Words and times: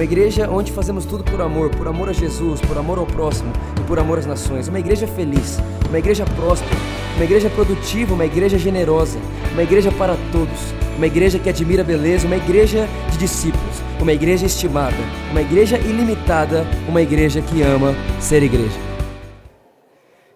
uma 0.00 0.04
igreja 0.04 0.48
onde 0.50 0.72
fazemos 0.72 1.04
tudo 1.04 1.22
por 1.22 1.42
amor, 1.42 1.68
por 1.76 1.86
amor 1.86 2.08
a 2.08 2.12
Jesus, 2.14 2.58
por 2.62 2.78
amor 2.78 2.98
ao 2.98 3.06
próximo 3.06 3.52
e 3.78 3.86
por 3.86 3.98
amor 3.98 4.18
às 4.18 4.24
nações. 4.24 4.66
Uma 4.66 4.80
igreja 4.80 5.06
feliz, 5.06 5.58
uma 5.90 5.98
igreja 5.98 6.24
próspera, 6.24 6.74
uma 7.16 7.24
igreja 7.26 7.50
produtiva, 7.50 8.14
uma 8.14 8.24
igreja 8.24 8.56
generosa, 8.56 9.18
uma 9.52 9.62
igreja 9.62 9.92
para 9.92 10.16
todos, 10.32 10.58
uma 10.96 11.06
igreja 11.06 11.38
que 11.38 11.50
admira 11.50 11.82
a 11.82 11.84
beleza, 11.84 12.26
uma 12.26 12.38
igreja 12.38 12.88
de 13.12 13.18
discípulos, 13.18 13.76
uma 14.00 14.10
igreja 14.14 14.46
estimada, 14.46 14.96
uma 15.32 15.42
igreja 15.42 15.76
ilimitada, 15.76 16.64
uma 16.88 17.02
igreja 17.02 17.42
que 17.42 17.60
ama 17.60 17.92
ser 18.18 18.42
igreja. 18.42 18.78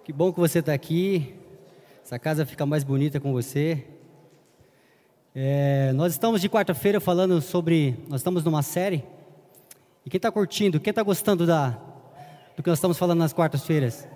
Que 0.05 0.13
bom 0.13 0.31
que 0.31 0.41
você 0.41 0.59
está 0.59 0.75
aqui. 0.75 1.35
Essa 2.05 2.19
casa 2.19 2.45
fica 2.45 2.67
mais 2.67 2.85
bonita 2.85 3.19
com 3.19 3.33
você. 3.33 3.83
É, 5.35 5.91
nós 5.95 6.13
estamos 6.13 6.43
de 6.43 6.51
quarta-feira 6.51 7.01
falando 7.01 7.41
sobre. 7.41 7.97
Nós 8.11 8.21
estamos 8.21 8.45
numa 8.45 8.61
série. 8.61 9.14
E 10.07 10.11
quem 10.11 10.19
está 10.19 10.31
curtindo, 10.31 10.79
quem 10.79 10.91
está 10.91 11.03
gostando 11.03 11.47
da, 11.47 11.71
do 12.55 12.63
que 12.63 12.69
nós 12.69 12.79
estamos 12.79 12.99
falando 12.99 13.21
nas 13.21 13.33
quartas-feiras? 13.33 14.07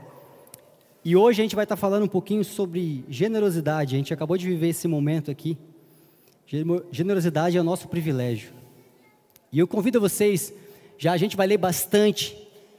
E 1.03 1.17
hoje 1.17 1.41
a 1.41 1.45
gente 1.45 1.57
vai 1.57 1.65
estar 1.65 1.77
tá 1.77 1.81
falando 1.81 2.03
um 2.03 2.09
pouquinho 2.09 2.45
sobre 2.45 3.05
generosidade. 3.09 3.95
A 3.95 3.99
gente 3.99 4.13
acabou 4.13 4.37
de 4.37 4.47
viver 4.47 4.69
esse 4.69 4.87
momento 4.87 5.31
aqui. 5.31 5.57
Generosidade 6.91 7.57
é 7.57 7.61
o 7.61 7.65
nosso 7.65 7.89
privilégio. 7.89 8.53
E 9.51 9.59
eu 9.59 9.67
convido 9.67 9.99
vocês, 9.99 10.53
já 10.99 11.13
a 11.13 11.17
gente 11.17 11.39
vai 11.39 11.47
ler 11.47 11.57
bastante 11.57 12.37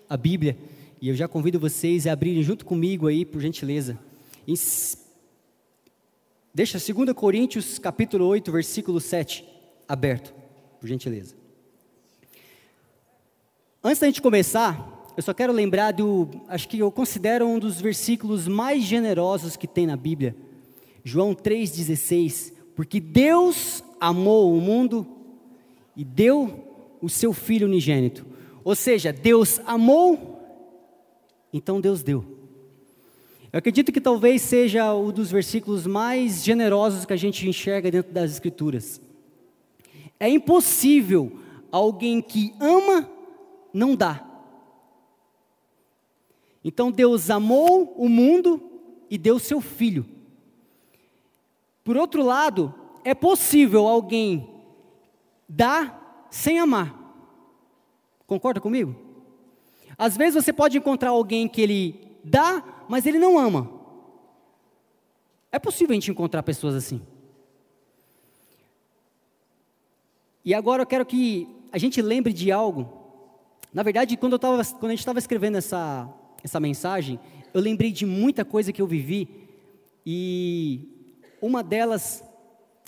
a 0.07 0.15
Bíblia, 0.15 0.55
e 1.01 1.09
eu 1.09 1.15
já 1.15 1.27
convido 1.27 1.59
vocês 1.59 2.05
a 2.05 2.11
abrirem 2.11 2.43
junto 2.43 2.63
comigo 2.63 3.07
aí, 3.07 3.25
por 3.25 3.41
gentileza. 3.41 3.97
Em, 4.47 4.53
deixa 6.53 6.77
2 6.77 7.13
Coríntios 7.13 7.79
capítulo 7.79 8.25
8, 8.25 8.51
versículo 8.51 8.99
7, 8.99 9.43
aberto, 9.87 10.31
por 10.79 10.87
gentileza. 10.87 11.38
Antes 13.81 13.99
da 14.01 14.07
gente 14.07 14.21
começar, 14.21 15.05
eu 15.15 15.23
só 15.23 15.33
quero 15.33 15.53
lembrar 15.53 15.93
do, 15.93 16.29
acho 16.49 16.67
que 16.67 16.79
eu 16.79 16.91
considero 16.91 17.47
um 17.47 17.57
dos 17.57 17.79
versículos 17.79 18.45
mais 18.45 18.83
generosos 18.83 19.55
que 19.55 19.65
tem 19.65 19.87
na 19.87 19.95
Bíblia, 19.95 20.35
João 21.01 21.33
3,16, 21.33 22.51
porque 22.75 22.99
Deus 22.99 23.81
amou 23.97 24.53
o 24.53 24.59
mundo 24.59 25.07
e 25.95 26.03
deu 26.03 26.61
o 27.01 27.07
seu 27.07 27.31
filho 27.31 27.67
unigênito. 27.67 28.25
Ou 28.65 28.75
seja, 28.75 29.13
Deus 29.13 29.61
amou, 29.65 30.43
então 31.53 31.79
Deus 31.79 32.03
deu. 32.03 32.25
Eu 33.53 33.59
acredito 33.59 33.93
que 33.93 34.01
talvez 34.01 34.41
seja 34.41 34.93
um 34.93 35.09
dos 35.09 35.31
versículos 35.31 35.87
mais 35.87 36.43
generosos 36.43 37.05
que 37.05 37.13
a 37.13 37.17
gente 37.17 37.47
enxerga 37.47 37.89
dentro 37.89 38.11
das 38.11 38.31
Escrituras. 38.31 38.99
É 40.19 40.27
impossível 40.27 41.31
alguém 41.71 42.21
que 42.21 42.53
ama 42.59 43.18
não 43.73 43.95
dar. 43.95 44.27
Então 46.63 46.91
Deus 46.91 47.29
amou 47.29 47.93
o 47.97 48.09
mundo 48.09 48.61
e 49.09 49.17
deu 49.17 49.39
seu 49.39 49.61
filho. 49.61 50.05
Por 51.83 51.97
outro 51.97 52.23
lado, 52.23 52.73
é 53.03 53.15
possível 53.15 53.87
alguém 53.87 54.49
dar 55.47 56.27
sem 56.29 56.59
amar. 56.59 56.95
Concorda 58.27 58.61
comigo? 58.61 58.95
Às 59.97 60.15
vezes 60.15 60.43
você 60.43 60.53
pode 60.53 60.77
encontrar 60.77 61.09
alguém 61.09 61.47
que 61.47 61.61
ele 61.61 62.17
dá, 62.23 62.63
mas 62.87 63.05
ele 63.05 63.17
não 63.17 63.39
ama. 63.39 63.69
É 65.51 65.57
possível 65.57 65.93
a 65.93 65.95
gente 65.95 66.11
encontrar 66.11 66.43
pessoas 66.43 66.75
assim. 66.75 67.01
E 70.45 70.53
agora 70.53 70.83
eu 70.83 70.87
quero 70.87 71.05
que 71.05 71.47
a 71.71 71.77
gente 71.77 72.01
lembre 72.01 72.31
de 72.31 72.51
algo. 72.51 72.98
Na 73.71 73.83
verdade, 73.83 74.17
quando, 74.17 74.33
eu 74.33 74.39
tava, 74.39 74.63
quando 74.65 74.85
a 74.85 74.89
gente 74.89 74.99
estava 74.99 75.19
escrevendo 75.19 75.57
essa, 75.57 76.09
essa 76.43 76.59
mensagem, 76.59 77.19
eu 77.53 77.61
lembrei 77.61 77.91
de 77.91 78.05
muita 78.05 78.43
coisa 78.43 78.73
que 78.73 78.81
eu 78.81 78.87
vivi. 78.87 79.29
E 80.05 80.87
uma 81.41 81.61
delas 81.61 82.23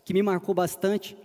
que 0.03 0.13
me 0.13 0.23
marcou 0.23 0.55
bastante 0.55 1.15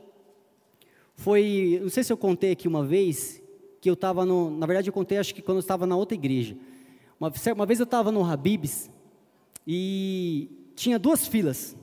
foi, 1.15 1.81
não 1.83 1.89
sei 1.89 2.05
se 2.05 2.13
eu 2.13 2.17
contei 2.17 2.53
aqui 2.53 2.69
uma 2.69 2.85
vez, 2.85 3.43
que 3.81 3.89
eu 3.89 3.95
estava 3.95 4.27
no, 4.27 4.51
na 4.51 4.67
verdade 4.67 4.91
eu 4.91 4.93
contei 4.93 5.17
acho 5.17 5.35
que 5.35 5.41
quando 5.41 5.57
eu 5.57 5.61
estava 5.61 5.87
na 5.87 5.97
outra 5.97 6.15
igreja. 6.15 6.57
Uma, 7.19 7.33
uma 7.55 7.67
vez 7.67 7.81
eu 7.81 7.85
estava 7.85 8.13
no 8.13 8.23
Habibs 8.23 8.91
e 9.67 10.51
tinha 10.75 10.99
duas 10.99 11.27
filas. 11.27 11.75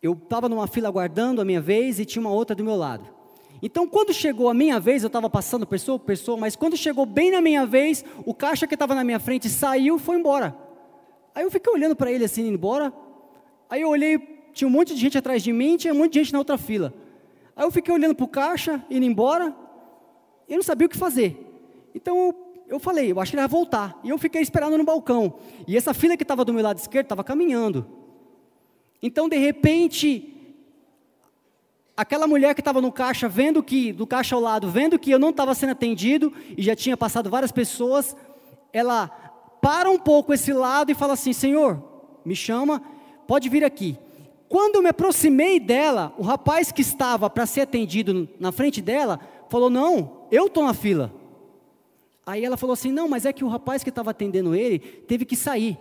Eu 0.00 0.12
estava 0.12 0.48
numa 0.48 0.68
fila 0.68 0.86
aguardando 0.86 1.40
a 1.40 1.44
minha 1.44 1.60
vez 1.60 1.98
e 1.98 2.04
tinha 2.04 2.20
uma 2.20 2.30
outra 2.30 2.54
do 2.54 2.62
meu 2.62 2.76
lado. 2.76 3.17
Então, 3.60 3.88
quando 3.88 4.12
chegou 4.12 4.48
a 4.48 4.54
minha 4.54 4.78
vez, 4.78 5.02
eu 5.02 5.08
estava 5.08 5.28
passando 5.28 5.66
pessoa 5.66 5.98
por 5.98 6.06
pessoa, 6.06 6.36
mas 6.36 6.54
quando 6.54 6.76
chegou 6.76 7.04
bem 7.04 7.30
na 7.30 7.40
minha 7.40 7.66
vez, 7.66 8.04
o 8.24 8.32
caixa 8.32 8.66
que 8.66 8.74
estava 8.74 8.94
na 8.94 9.02
minha 9.02 9.18
frente 9.18 9.48
saiu 9.48 9.96
e 9.96 9.98
foi 9.98 10.16
embora. 10.16 10.56
Aí 11.34 11.44
eu 11.44 11.50
fiquei 11.50 11.72
olhando 11.72 11.96
para 11.96 12.10
ele 12.10 12.24
assim, 12.24 12.42
indo 12.42 12.54
embora. 12.54 12.92
Aí 13.68 13.82
eu 13.82 13.88
olhei, 13.88 14.18
tinha 14.52 14.68
um 14.68 14.70
monte 14.70 14.94
de 14.94 15.00
gente 15.00 15.18
atrás 15.18 15.42
de 15.42 15.52
mim, 15.52 15.76
tinha 15.76 15.92
um 15.92 15.98
monte 15.98 16.12
de 16.12 16.20
gente 16.20 16.32
na 16.32 16.38
outra 16.38 16.56
fila. 16.56 16.94
Aí 17.56 17.64
eu 17.64 17.70
fiquei 17.70 17.92
olhando 17.92 18.14
para 18.14 18.24
o 18.24 18.28
caixa, 18.28 18.84
indo 18.88 19.04
embora, 19.04 19.54
e 20.48 20.54
não 20.54 20.62
sabia 20.62 20.86
o 20.86 20.90
que 20.90 20.96
fazer. 20.96 21.44
Então 21.94 22.16
eu, 22.16 22.34
eu 22.68 22.78
falei, 22.78 23.10
eu 23.10 23.20
acho 23.20 23.32
que 23.32 23.36
ele 23.36 23.42
vai 23.42 23.48
voltar. 23.48 23.98
E 24.04 24.10
eu 24.10 24.18
fiquei 24.18 24.40
esperando 24.40 24.78
no 24.78 24.84
balcão. 24.84 25.34
E 25.66 25.76
essa 25.76 25.92
fila 25.92 26.16
que 26.16 26.22
estava 26.22 26.44
do 26.44 26.52
meu 26.52 26.62
lado 26.62 26.78
esquerdo 26.78 27.06
estava 27.06 27.24
caminhando. 27.24 27.86
Então, 29.02 29.28
de 29.28 29.36
repente, 29.36 30.37
aquela 31.98 32.28
mulher 32.28 32.54
que 32.54 32.60
estava 32.60 32.80
no 32.80 32.92
caixa, 32.92 33.28
vendo 33.28 33.60
que, 33.60 33.92
do 33.92 34.06
caixa 34.06 34.36
ao 34.36 34.40
lado, 34.40 34.70
vendo 34.70 35.00
que 35.00 35.10
eu 35.10 35.18
não 35.18 35.30
estava 35.30 35.52
sendo 35.52 35.72
atendido 35.72 36.32
e 36.56 36.62
já 36.62 36.76
tinha 36.76 36.96
passado 36.96 37.28
várias 37.28 37.50
pessoas, 37.50 38.14
ela 38.72 39.08
para 39.60 39.90
um 39.90 39.98
pouco 39.98 40.32
esse 40.32 40.52
lado 40.52 40.92
e 40.92 40.94
fala 40.94 41.14
assim: 41.14 41.32
Senhor, 41.32 41.82
me 42.24 42.36
chama, 42.36 42.80
pode 43.26 43.48
vir 43.48 43.64
aqui. 43.64 43.98
Quando 44.48 44.76
eu 44.76 44.82
me 44.82 44.90
aproximei 44.90 45.58
dela, 45.58 46.14
o 46.16 46.22
rapaz 46.22 46.70
que 46.70 46.82
estava 46.82 47.28
para 47.28 47.46
ser 47.46 47.62
atendido 47.62 48.28
na 48.38 48.52
frente 48.52 48.80
dela 48.80 49.18
falou: 49.50 49.68
Não, 49.68 50.28
eu 50.30 50.46
estou 50.46 50.62
na 50.62 50.74
fila. 50.74 51.12
Aí 52.24 52.44
ela 52.44 52.56
falou 52.56 52.74
assim: 52.74 52.92
Não, 52.92 53.08
mas 53.08 53.26
é 53.26 53.32
que 53.32 53.42
o 53.42 53.48
rapaz 53.48 53.82
que 53.82 53.88
estava 53.88 54.12
atendendo 54.12 54.54
ele 54.54 54.78
teve 54.78 55.24
que 55.24 55.34
sair. 55.34 55.76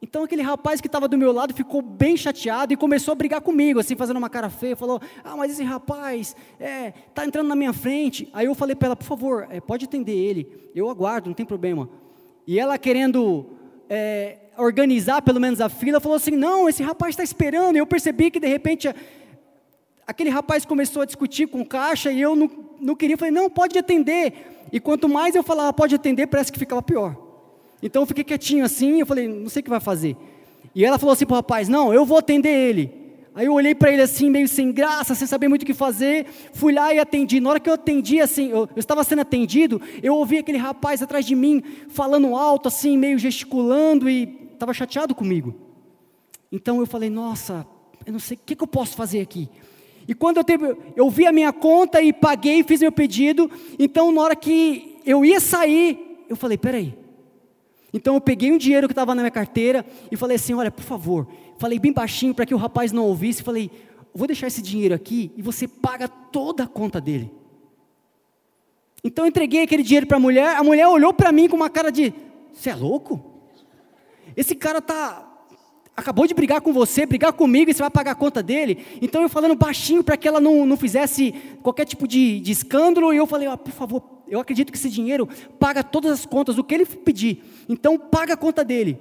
Então 0.00 0.24
aquele 0.24 0.42
rapaz 0.42 0.80
que 0.80 0.86
estava 0.86 1.08
do 1.08 1.16
meu 1.16 1.32
lado 1.32 1.54
ficou 1.54 1.80
bem 1.80 2.16
chateado 2.16 2.72
e 2.72 2.76
começou 2.76 3.12
a 3.12 3.14
brigar 3.14 3.40
comigo, 3.40 3.80
assim, 3.80 3.96
fazendo 3.96 4.18
uma 4.18 4.28
cara 4.28 4.50
feia. 4.50 4.76
Falou: 4.76 5.00
Ah, 5.24 5.36
mas 5.36 5.52
esse 5.52 5.62
rapaz 5.62 6.36
é, 6.60 6.92
tá 7.14 7.24
entrando 7.24 7.48
na 7.48 7.56
minha 7.56 7.72
frente. 7.72 8.28
Aí 8.32 8.46
eu 8.46 8.54
falei 8.54 8.76
para 8.76 8.86
ela: 8.86 8.96
Por 8.96 9.04
favor, 9.04 9.46
é, 9.50 9.60
pode 9.60 9.86
atender 9.86 10.12
ele. 10.12 10.70
Eu 10.74 10.90
aguardo, 10.90 11.28
não 11.28 11.34
tem 11.34 11.46
problema. 11.46 11.88
E 12.46 12.60
ela 12.60 12.78
querendo 12.78 13.46
é, 13.88 14.36
organizar 14.58 15.22
pelo 15.22 15.40
menos 15.40 15.60
a 15.60 15.68
fila, 15.68 16.00
falou 16.00 16.16
assim: 16.16 16.32
não, 16.32 16.68
esse 16.68 16.82
rapaz 16.82 17.10
está 17.10 17.22
esperando. 17.22 17.76
E 17.76 17.78
eu 17.78 17.86
percebi 17.86 18.30
que 18.30 18.38
de 18.38 18.46
repente 18.46 18.94
aquele 20.06 20.30
rapaz 20.30 20.64
começou 20.64 21.02
a 21.02 21.06
discutir 21.06 21.46
com 21.48 21.60
o 21.60 21.66
caixa 21.66 22.12
e 22.12 22.20
eu 22.20 22.36
não, 22.36 22.50
não 22.80 22.94
queria, 22.94 23.16
falei: 23.16 23.32
não, 23.32 23.48
pode 23.48 23.78
atender. 23.78 24.68
E 24.70 24.78
quanto 24.78 25.08
mais 25.08 25.34
eu 25.34 25.42
falava, 25.42 25.72
pode 25.72 25.94
atender, 25.94 26.26
parece 26.26 26.52
que 26.52 26.58
ficava 26.58 26.82
pior. 26.82 27.25
Então 27.82 28.02
eu 28.02 28.06
fiquei 28.06 28.24
quietinho 28.24 28.64
assim, 28.64 29.00
eu 29.00 29.06
falei: 29.06 29.28
não 29.28 29.48
sei 29.48 29.60
o 29.60 29.64
que 29.64 29.70
vai 29.70 29.80
fazer. 29.80 30.16
E 30.74 30.84
ela 30.84 30.98
falou 30.98 31.12
assim 31.12 31.26
para 31.26 31.34
o 31.34 31.36
rapaz: 31.36 31.68
não, 31.68 31.92
eu 31.92 32.04
vou 32.04 32.18
atender 32.18 32.50
ele. 32.50 33.06
Aí 33.34 33.44
eu 33.44 33.52
olhei 33.52 33.74
para 33.74 33.92
ele 33.92 34.00
assim, 34.00 34.30
meio 34.30 34.48
sem 34.48 34.72
graça, 34.72 35.14
sem 35.14 35.26
saber 35.26 35.46
muito 35.46 35.62
o 35.62 35.66
que 35.66 35.74
fazer. 35.74 36.24
Fui 36.54 36.72
lá 36.72 36.94
e 36.94 36.98
atendi. 36.98 37.38
Na 37.38 37.50
hora 37.50 37.60
que 37.60 37.68
eu 37.68 37.74
atendi, 37.74 38.18
assim, 38.18 38.48
eu, 38.48 38.60
eu, 38.74 38.80
estava 38.80 39.04
sendo 39.04 39.20
atendido, 39.20 39.78
eu 40.02 40.14
ouvi 40.14 40.38
aquele 40.38 40.56
rapaz 40.56 41.02
atrás 41.02 41.26
de 41.26 41.34
mim 41.34 41.62
falando 41.90 42.34
alto, 42.34 42.68
assim, 42.68 42.96
meio 42.96 43.18
gesticulando 43.18 44.08
e 44.08 44.48
estava 44.54 44.72
chateado 44.72 45.14
comigo. 45.14 45.54
Então 46.50 46.80
eu 46.80 46.86
falei, 46.86 47.10
nossa, 47.10 47.66
eu 48.06 48.12
não 48.12 48.18
sei 48.18 48.38
o 48.38 48.40
que, 48.44 48.56
que 48.56 48.62
eu 48.62 48.68
posso 48.68 48.96
fazer 48.96 49.20
aqui. 49.20 49.50
E 50.08 50.14
quando 50.14 50.38
eu, 50.38 50.44
teve, 50.44 50.74
eu 50.96 51.10
vi 51.10 51.26
a 51.26 51.32
minha 51.32 51.52
conta 51.52 52.00
e 52.00 52.14
paguei, 52.14 52.62
fiz 52.62 52.80
meu 52.80 52.92
pedido, 52.92 53.50
então 53.78 54.10
na 54.12 54.22
hora 54.22 54.36
que 54.36 54.96
eu 55.04 55.26
ia 55.26 55.40
sair, 55.40 56.24
eu 56.26 56.36
falei, 56.36 56.56
peraí. 56.56 57.05
Então 57.92 58.14
eu 58.14 58.20
peguei 58.20 58.52
um 58.52 58.58
dinheiro 58.58 58.88
que 58.88 58.92
estava 58.92 59.14
na 59.14 59.22
minha 59.22 59.30
carteira 59.30 59.84
e 60.10 60.16
falei 60.16 60.36
assim, 60.36 60.54
olha, 60.54 60.70
por 60.70 60.84
favor, 60.84 61.26
falei 61.58 61.78
bem 61.78 61.92
baixinho 61.92 62.34
para 62.34 62.44
que 62.44 62.54
o 62.54 62.58
rapaz 62.58 62.92
não 62.92 63.04
ouvisse, 63.04 63.42
falei, 63.42 63.70
vou 64.14 64.26
deixar 64.26 64.46
esse 64.46 64.60
dinheiro 64.60 64.94
aqui 64.94 65.30
e 65.36 65.42
você 65.42 65.68
paga 65.68 66.08
toda 66.08 66.64
a 66.64 66.66
conta 66.66 67.00
dele. 67.00 67.30
Então 69.04 69.24
eu 69.24 69.28
entreguei 69.28 69.62
aquele 69.62 69.82
dinheiro 69.82 70.06
para 70.06 70.16
a 70.16 70.20
mulher, 70.20 70.56
a 70.56 70.64
mulher 70.64 70.88
olhou 70.88 71.12
para 71.12 71.30
mim 71.30 71.48
com 71.48 71.54
uma 71.54 71.70
cara 71.70 71.92
de: 71.92 72.12
Você 72.52 72.70
é 72.70 72.74
louco? 72.74 73.24
Esse 74.36 74.54
cara 74.54 74.82
tá 74.82 75.26
acabou 75.96 76.26
de 76.26 76.34
brigar 76.34 76.60
com 76.60 76.72
você, 76.72 77.06
brigar 77.06 77.32
comigo 77.32 77.70
e 77.70 77.74
você 77.74 77.80
vai 77.80 77.90
pagar 77.90 78.10
a 78.10 78.16
conta 78.16 78.42
dele. 78.42 78.84
Então 79.00 79.22
eu 79.22 79.28
falando 79.28 79.54
baixinho 79.54 80.04
para 80.04 80.16
que 80.16 80.28
ela 80.28 80.40
não, 80.40 80.66
não 80.66 80.76
fizesse 80.76 81.32
qualquer 81.62 81.86
tipo 81.86 82.06
de, 82.06 82.40
de 82.40 82.52
escândalo, 82.52 83.14
e 83.14 83.16
eu 83.16 83.26
falei, 83.26 83.48
ah, 83.48 83.56
por 83.56 83.72
favor, 83.72 84.02
eu 84.28 84.40
acredito 84.40 84.72
que 84.72 84.78
esse 84.78 84.90
dinheiro 84.90 85.28
paga 85.58 85.82
todas 85.82 86.10
as 86.10 86.26
contas, 86.26 86.58
o 86.58 86.64
que 86.64 86.74
ele 86.74 86.86
pedir. 86.86 87.42
Então 87.68 87.98
paga 87.98 88.34
a 88.34 88.36
conta 88.36 88.64
dele. 88.64 88.98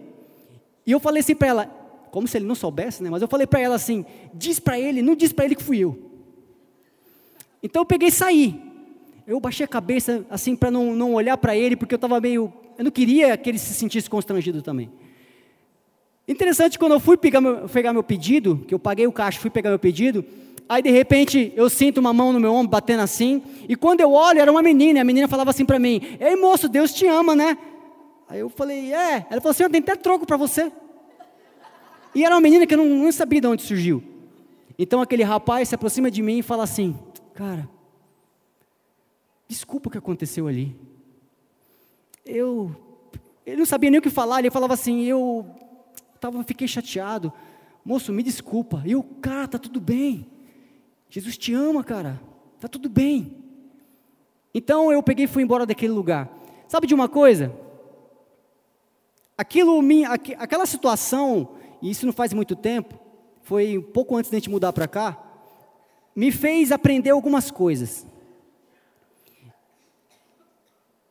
E 0.85 0.91
eu 0.91 0.99
falei 0.99 1.21
assim 1.21 1.35
para 1.35 1.47
ela, 1.47 1.65
como 2.11 2.27
se 2.27 2.37
ele 2.37 2.45
não 2.45 2.55
soubesse, 2.55 3.01
né? 3.03 3.09
Mas 3.09 3.21
eu 3.21 3.27
falei 3.27 3.47
para 3.47 3.59
ela 3.59 3.75
assim, 3.75 4.05
diz 4.33 4.59
para 4.59 4.79
ele, 4.79 5.01
não 5.01 5.15
diz 5.15 5.33
para 5.33 5.45
ele 5.45 5.55
que 5.55 5.63
fui 5.63 5.79
eu. 5.79 5.97
Então 7.61 7.81
eu 7.81 7.85
peguei 7.85 8.09
e 8.09 8.11
saí. 8.11 8.61
Eu 9.25 9.39
baixei 9.39 9.63
a 9.63 9.67
cabeça 9.67 10.25
assim 10.29 10.55
para 10.55 10.69
não, 10.69 10.95
não 10.95 11.15
olhar 11.15 11.35
para 11.37 11.57
ele, 11.57 11.75
porque 11.75 11.95
eu 11.95 11.97
estava 11.97 12.21
meio, 12.21 12.53
eu 12.77 12.83
não 12.83 12.91
queria 12.91 13.35
que 13.35 13.49
ele 13.49 13.57
se 13.57 13.73
sentisse 13.73 14.09
constrangido 14.09 14.61
também. 14.61 14.91
Interessante, 16.27 16.77
quando 16.77 16.93
eu 16.93 16.99
fui 16.99 17.17
pegar 17.17 17.41
meu, 17.41 17.67
pegar 17.67 17.93
meu 17.93 18.03
pedido, 18.03 18.63
que 18.67 18.73
eu 18.73 18.79
paguei 18.79 19.05
o 19.05 19.11
caixa, 19.11 19.39
fui 19.39 19.49
pegar 19.49 19.69
meu 19.69 19.79
pedido, 19.79 20.23
aí 20.67 20.81
de 20.81 20.89
repente 20.89 21.53
eu 21.55 21.69
sinto 21.69 21.99
uma 21.99 22.13
mão 22.13 22.33
no 22.33 22.39
meu 22.39 22.53
ombro 22.53 22.69
batendo 22.69 23.01
assim, 23.01 23.41
e 23.67 23.75
quando 23.75 24.01
eu 24.01 24.11
olho 24.11 24.39
era 24.39 24.51
uma 24.51 24.61
menina, 24.61 24.99
e 24.99 25.01
a 25.01 25.05
menina 25.05 25.27
falava 25.27 25.49
assim 25.49 25.65
para 25.65 25.79
mim: 25.79 26.01
Ei 26.19 26.35
moço, 26.35 26.67
Deus 26.67 26.93
te 26.93 27.05
ama, 27.07 27.35
né? 27.35 27.57
Aí 28.27 28.39
eu 28.39 28.49
falei: 28.49 28.93
É. 28.93 29.25
Ela 29.29 29.41
falou: 29.41 29.53
Senhor, 29.53 29.69
tem 29.69 29.81
até 29.81 29.95
troco 29.95 30.25
para 30.25 30.37
você. 30.37 30.71
E 32.13 32.23
era 32.23 32.33
uma 32.33 32.41
menina 32.41 32.65
que 32.65 32.73
eu 32.73 32.77
não, 32.77 32.85
não 32.85 33.11
sabia 33.11 33.41
de 33.41 33.47
onde 33.47 33.61
surgiu. 33.61 34.03
Então 34.77 35.01
aquele 35.01 35.23
rapaz 35.23 35.69
se 35.69 35.75
aproxima 35.75 36.09
de 36.09 36.21
mim 36.21 36.39
e 36.39 36.43
fala 36.43 36.63
assim: 36.63 36.97
Cara, 37.33 37.69
desculpa 39.47 39.89
o 39.89 39.91
que 39.91 39.97
aconteceu 39.97 40.47
ali. 40.47 40.75
Eu, 42.25 42.75
ele 43.45 43.57
não 43.57 43.65
sabia 43.65 43.91
nem 43.91 43.99
o 43.99 44.01
que 44.01 44.09
falar, 44.09 44.39
ele 44.39 44.49
falava 44.49 44.73
assim: 44.73 45.03
Eu 45.03 45.45
tava, 46.19 46.43
fiquei 46.43 46.67
chateado. 46.67 47.31
Moço, 47.83 48.11
me 48.11 48.23
desculpa. 48.23 48.81
E 48.85 48.93
eu, 48.93 49.03
cara, 49.03 49.47
tá 49.47 49.59
tudo 49.59 49.79
bem. 49.79 50.25
Jesus 51.15 51.37
te 51.37 51.53
ama, 51.53 51.81
cara. 51.81 52.21
Tá 52.59 52.67
tudo 52.67 52.89
bem. 52.89 53.37
Então 54.53 54.91
eu 54.91 55.01
peguei 55.01 55.23
e 55.23 55.27
fui 55.29 55.43
embora 55.43 55.65
daquele 55.65 55.93
lugar. 55.93 56.29
Sabe 56.67 56.87
de 56.87 56.93
uma 56.93 57.07
coisa? 57.07 57.57
Aquilo, 59.37 59.79
aquela 60.37 60.65
situação, 60.65 61.55
e 61.81 61.89
isso 61.89 62.05
não 62.05 62.11
faz 62.11 62.33
muito 62.33 62.53
tempo, 62.53 62.99
foi 63.43 63.77
um 63.77 63.81
pouco 63.81 64.17
antes 64.17 64.29
de 64.29 64.35
gente 64.35 64.49
mudar 64.49 64.73
para 64.73 64.89
cá, 64.89 65.17
me 66.13 66.33
fez 66.33 66.69
aprender 66.69 67.11
algumas 67.11 67.49
coisas. 67.49 68.05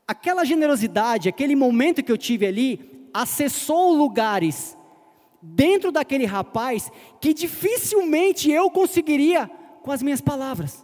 Aquela 0.06 0.44
generosidade, 0.44 1.30
aquele 1.30 1.56
momento 1.56 2.02
que 2.02 2.12
eu 2.12 2.18
tive 2.18 2.44
ali, 2.44 3.08
acessou 3.14 3.94
lugares 3.94 4.76
dentro 5.40 5.90
daquele 5.90 6.26
rapaz 6.26 6.92
que 7.22 7.32
dificilmente 7.32 8.50
eu 8.50 8.70
conseguiria 8.70 9.50
com 9.84 9.92
as 9.92 10.02
minhas 10.02 10.22
palavras. 10.22 10.82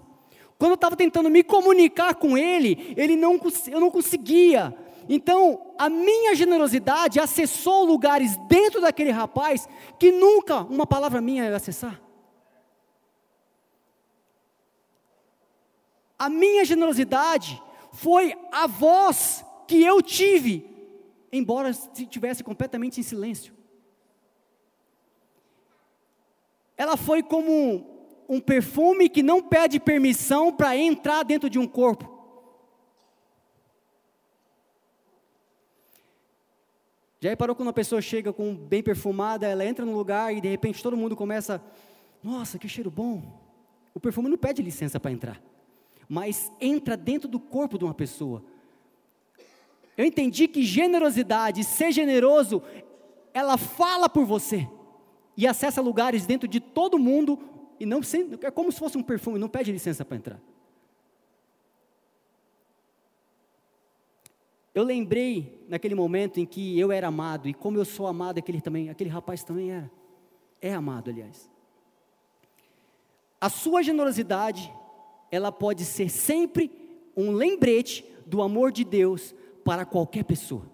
Quando 0.58 0.72
eu 0.72 0.74
estava 0.74 0.94
tentando 0.94 1.30
me 1.30 1.42
comunicar 1.42 2.14
com 2.14 2.36
ele, 2.36 2.92
ele 2.94 3.16
não, 3.16 3.40
eu 3.66 3.80
não 3.80 3.90
conseguia. 3.90 4.76
Então, 5.08 5.72
a 5.78 5.88
minha 5.88 6.34
generosidade 6.34 7.18
acessou 7.18 7.86
lugares 7.86 8.36
dentro 8.46 8.78
daquele 8.78 9.10
rapaz 9.10 9.66
que 9.98 10.12
nunca 10.12 10.58
uma 10.58 10.86
palavra 10.86 11.18
minha 11.22 11.44
ia 11.44 11.56
acessar. 11.56 11.98
A 16.18 16.28
minha 16.28 16.62
generosidade 16.66 17.60
foi 17.92 18.36
a 18.52 18.66
voz 18.66 19.42
que 19.66 19.82
eu 19.82 20.02
tive, 20.02 20.68
embora 21.32 21.70
estivesse 21.70 22.44
completamente 22.44 23.00
em 23.00 23.02
silêncio. 23.02 23.58
ela 26.80 26.96
foi 26.96 27.22
como 27.22 27.89
um 28.30 28.38
perfume 28.38 29.08
que 29.08 29.24
não 29.24 29.42
pede 29.42 29.80
permissão 29.80 30.52
para 30.52 30.76
entrar 30.76 31.24
dentro 31.24 31.50
de 31.50 31.58
um 31.58 31.66
corpo. 31.66 32.08
Já 37.18 37.30
reparou 37.30 37.56
quando 37.56 37.66
uma 37.66 37.72
pessoa 37.72 38.00
chega 38.00 38.32
com 38.32 38.54
bem 38.54 38.84
perfumada, 38.84 39.48
ela 39.48 39.66
entra 39.66 39.84
no 39.84 39.96
lugar 39.96 40.32
e 40.32 40.40
de 40.40 40.48
repente 40.48 40.80
todo 40.80 40.96
mundo 40.96 41.16
começa, 41.16 41.60
nossa, 42.22 42.56
que 42.56 42.68
cheiro 42.68 42.88
bom. 42.88 43.20
O 43.92 43.98
perfume 43.98 44.28
não 44.28 44.38
pede 44.38 44.62
licença 44.62 45.00
para 45.00 45.10
entrar, 45.10 45.42
mas 46.08 46.52
entra 46.60 46.96
dentro 46.96 47.28
do 47.28 47.40
corpo 47.40 47.76
de 47.76 47.84
uma 47.84 47.92
pessoa. 47.92 48.44
Eu 49.98 50.04
entendi 50.04 50.46
que 50.46 50.62
generosidade, 50.62 51.64
ser 51.64 51.90
generoso, 51.90 52.62
ela 53.34 53.58
fala 53.58 54.08
por 54.08 54.24
você 54.24 54.68
e 55.36 55.48
acessa 55.48 55.80
lugares 55.80 56.26
dentro 56.26 56.46
de 56.46 56.60
todo 56.60 56.96
mundo 56.96 57.50
e 57.80 57.86
não 57.86 58.00
é 58.42 58.50
como 58.50 58.70
se 58.70 58.78
fosse 58.78 58.98
um 58.98 59.02
perfume, 59.02 59.38
não 59.38 59.48
pede 59.48 59.72
licença 59.72 60.04
para 60.04 60.18
entrar. 60.18 60.40
Eu 64.74 64.84
lembrei 64.84 65.64
naquele 65.66 65.94
momento 65.94 66.38
em 66.38 66.44
que 66.44 66.78
eu 66.78 66.92
era 66.92 67.08
amado 67.08 67.48
e 67.48 67.54
como 67.54 67.78
eu 67.78 67.84
sou 67.86 68.06
amado, 68.06 68.38
aquele 68.38 68.60
também, 68.60 68.90
aquele 68.90 69.08
rapaz 69.08 69.42
também 69.42 69.72
era. 69.72 69.90
É 70.60 70.72
amado, 70.74 71.08
aliás. 71.08 71.50
A 73.40 73.48
sua 73.48 73.82
generosidade, 73.82 74.70
ela 75.32 75.50
pode 75.50 75.86
ser 75.86 76.10
sempre 76.10 76.70
um 77.16 77.32
lembrete 77.32 78.04
do 78.26 78.42
amor 78.42 78.70
de 78.70 78.84
Deus 78.84 79.34
para 79.64 79.86
qualquer 79.86 80.24
pessoa. 80.24 80.70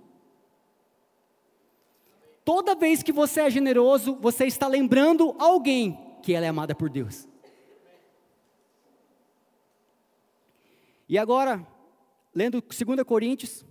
Toda 2.45 2.75
vez 2.75 3.03
que 3.03 3.13
você 3.13 3.43
é 3.43 3.51
generoso, 3.51 4.17
você 4.21 4.45
está 4.45 4.67
lembrando 4.67 5.35
alguém 5.39 6.06
que 6.23 6.33
ela 6.33 6.47
é 6.47 6.49
amada 6.49 6.75
por 6.75 6.91
Deus. 6.91 7.29
E 11.09 11.17
agora, 11.17 11.67
lendo 12.35 12.61
2 12.61 13.03
Coríntios, 13.05 13.65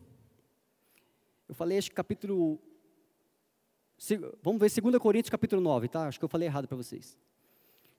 eu 1.48 1.56
falei 1.56 1.78
acho 1.78 1.90
que 1.90 1.96
capítulo. 1.96 2.60
Vamos 4.42 4.60
ver 4.60 4.82
2 4.82 4.98
Coríntios 4.98 5.30
capítulo 5.30 5.62
9, 5.62 5.88
tá? 5.88 6.08
Acho 6.08 6.20
que 6.20 6.26
eu 6.26 6.30
falei 6.30 6.48
errado 6.48 6.68
para 6.68 6.78
vocês. 6.78 7.18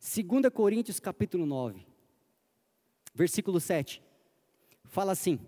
2 0.00 0.52
Coríntios 0.52 0.98
capítulo 0.98 1.44
9, 1.44 1.86
versículo 3.14 3.60
7. 3.60 4.02
Fala 4.84 5.12
assim: 5.12 5.38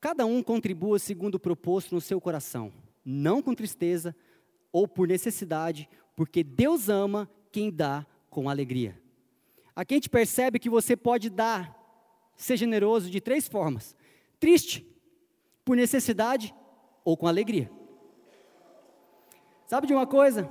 Cada 0.00 0.24
um 0.24 0.42
contribua 0.42 0.98
segundo 0.98 1.34
o 1.34 1.40
proposto 1.40 1.94
no 1.94 2.00
seu 2.00 2.20
coração 2.20 2.72
não 3.04 3.42
com 3.42 3.54
tristeza 3.54 4.14
ou 4.72 4.86
por 4.86 5.08
necessidade, 5.08 5.88
porque 6.14 6.44
Deus 6.44 6.88
ama 6.88 7.28
quem 7.50 7.70
dá 7.70 8.06
com 8.28 8.48
alegria. 8.48 9.00
Aqui 9.74 9.94
a 9.94 9.96
gente 9.96 10.10
percebe 10.10 10.58
que 10.58 10.70
você 10.70 10.96
pode 10.96 11.30
dar, 11.30 11.76
ser 12.36 12.56
generoso 12.56 13.10
de 13.10 13.20
três 13.20 13.48
formas: 13.48 13.96
triste, 14.38 14.86
por 15.64 15.76
necessidade 15.76 16.54
ou 17.04 17.16
com 17.16 17.26
alegria. 17.26 17.70
Sabe 19.66 19.86
de 19.86 19.92
uma 19.92 20.06
coisa? 20.06 20.50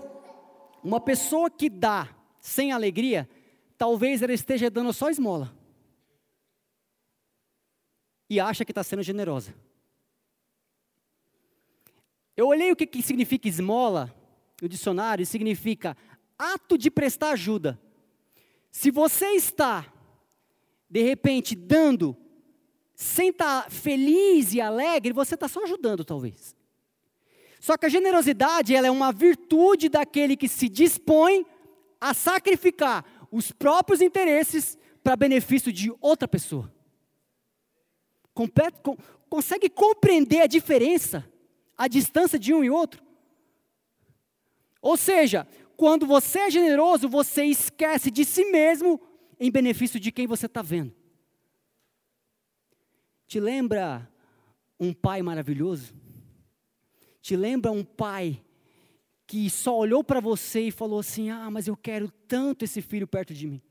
Uma 0.84 1.00
pessoa 1.02 1.50
que 1.50 1.70
dá 1.70 2.08
sem 2.40 2.72
alegria, 2.72 3.30
talvez 3.78 4.22
ela 4.22 4.34
esteja 4.34 4.70
dando 4.70 4.94
só 4.94 5.10
esmola. 5.10 5.54
E 8.30 8.40
acha 8.40 8.64
que 8.64 8.72
está 8.72 8.84
sendo 8.84 9.04
generosa. 9.04 9.54
Eu 12.38 12.48
olhei 12.48 12.72
o 12.72 12.76
que, 12.76 12.88
que 12.88 13.02
significa 13.02 13.50
esmola 13.50 14.16
no 14.62 14.70
dicionário, 14.70 15.26
significa 15.26 15.98
ato 16.40 16.78
de 16.78 16.90
prestar 16.90 17.32
ajuda. 17.32 17.80
Se 18.72 18.90
você 18.90 19.26
está, 19.34 19.86
de 20.90 21.04
repente, 21.04 21.54
dando, 21.54 22.16
sem 22.96 23.30
estar 23.30 23.66
tá 23.66 23.70
feliz 23.70 24.54
e 24.54 24.62
alegre, 24.62 25.14
você 25.14 25.36
está 25.36 25.48
só 25.48 25.64
ajudando, 25.64 26.06
talvez. 26.06 26.56
Só 27.60 27.78
que 27.78 27.86
a 27.86 27.90
generosidade, 27.90 28.74
ela 28.74 28.88
é 28.88 28.92
uma 28.92 29.12
virtude 29.12 29.90
daquele 29.90 30.38
que 30.38 30.48
se 30.48 30.70
dispõe 30.70 31.46
a 32.00 32.14
sacrificar 32.14 33.06
os 33.30 33.52
próprios 33.52 34.02
interesses 34.02 34.78
para 35.04 35.16
benefício 35.18 35.72
de 35.74 35.94
outra 36.00 36.28
pessoa. 36.28 36.74
Completo, 38.34 38.80
com, 38.82 38.98
consegue 39.30 39.70
compreender 39.70 40.42
a 40.42 40.48
diferença? 40.48 41.30
a 41.80 41.88
distância 41.88 42.38
de 42.38 42.54
um 42.54 42.62
e 42.62 42.70
outro. 42.70 43.02
Ou 44.82 44.98
seja, 44.98 45.48
quando 45.80 46.06
você 46.06 46.40
é 46.40 46.52
generoso, 46.52 47.08
você 47.08 47.46
esquece 47.46 48.12
de 48.12 48.26
si 48.26 48.44
mesmo 48.52 49.00
em 49.40 49.50
benefício 49.50 49.98
de 49.98 50.12
quem 50.12 50.28
você 50.28 50.46
está 50.46 50.62
vendo. 50.62 50.94
Te 53.26 53.40
lembra 53.40 54.12
um 54.78 54.94
pai 54.94 55.22
maravilhoso? 55.22 55.94
Te 57.22 57.34
lembra 57.38 57.72
um 57.72 57.86
pai 57.86 58.44
que 59.26 59.50
só 59.50 59.78
olhou 59.78 60.04
para 60.04 60.20
você 60.20 60.64
e 60.64 60.72
falou 60.72 61.00
assim: 61.00 61.30
Ah, 61.30 61.50
mas 61.50 61.66
eu 61.66 61.78
quero 61.78 62.12
tanto 62.28 62.66
esse 62.66 62.82
filho 62.82 63.08
perto 63.08 63.34
de 63.34 63.48
mim. 63.48 63.62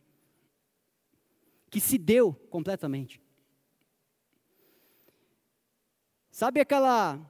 Que 1.68 1.78
se 1.78 1.98
deu 1.98 2.32
completamente. 2.48 3.20
Sabe 6.30 6.58
aquela 6.58 7.20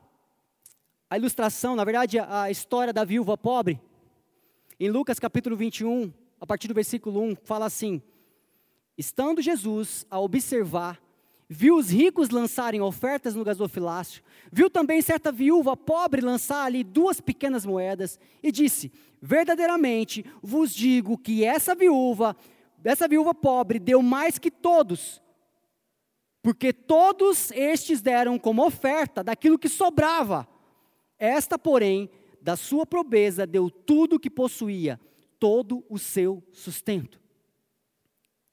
a 1.11 1.19
ilustração, 1.19 1.75
na 1.75 1.83
verdade, 1.83 2.21
a 2.21 2.49
história 2.49 2.93
da 2.93 3.03
viúva 3.03 3.37
pobre? 3.37 3.88
Em 4.81 4.89
Lucas 4.89 5.19
capítulo 5.19 5.57
21, 5.57 6.13
a 6.41 6.47
partir 6.47 6.69
do 6.69 6.75
versículo 6.75 7.21
1, 7.21 7.37
fala 7.43 7.67
assim: 7.67 8.01
Estando 8.97 9.43
Jesus 9.43 10.07
a 10.09 10.21
observar, 10.21 11.03
viu 11.49 11.75
os 11.75 11.91
ricos 11.91 12.31
lançarem 12.31 12.81
ofertas 12.81 13.35
no 13.35 13.43
gasofilácio, 13.43 14.23
viu 14.53 14.71
também 14.71 15.03
certa 15.03 15.33
viúva 15.33 15.77
pobre 15.77 16.21
lançar 16.21 16.65
ali 16.65 16.85
duas 16.85 17.21
pequenas 17.21 17.67
moedas, 17.67 18.21
e 18.41 18.53
disse: 18.53 18.93
Verdadeiramente 19.21 20.25
vos 20.41 20.73
digo 20.73 21.19
que 21.19 21.45
essa 21.45 21.75
viúva, 21.75 22.37
essa 22.85 23.09
viúva 23.09 23.35
pobre, 23.35 23.81
deu 23.81 24.01
mais 24.01 24.39
que 24.39 24.49
todos, 24.49 25.21
porque 26.41 26.73
todos 26.73 27.51
estes 27.51 28.01
deram 28.01 28.39
como 28.39 28.65
oferta 28.65 29.25
daquilo 29.25 29.59
que 29.59 29.69
sobrava. 29.69 30.47
Esta, 31.19 31.59
porém, 31.59 32.09
da 32.41 32.57
sua 32.57 32.87
pobreza 32.87 33.47
deu 33.47 33.71
tudo 33.71 34.17
o 34.17 34.21
que 34.21 34.31
possuía, 34.31 35.01
todo 35.39 35.85
o 35.89 35.99
seu 35.99 36.43
sustento. 36.53 37.21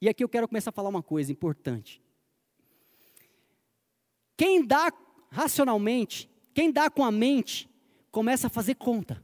E 0.00 0.08
aqui 0.08 0.22
eu 0.22 0.28
quero 0.28 0.48
começar 0.48 0.70
a 0.70 0.72
falar 0.72 0.88
uma 0.88 1.02
coisa 1.02 1.32
importante. 1.32 2.02
Quem 4.36 4.64
dá 4.64 4.92
racionalmente, 5.30 6.28
quem 6.52 6.70
dá 6.70 6.90
com 6.90 7.04
a 7.04 7.10
mente, 7.10 7.68
começa 8.10 8.46
a 8.46 8.50
fazer 8.50 8.74
conta. 8.74 9.22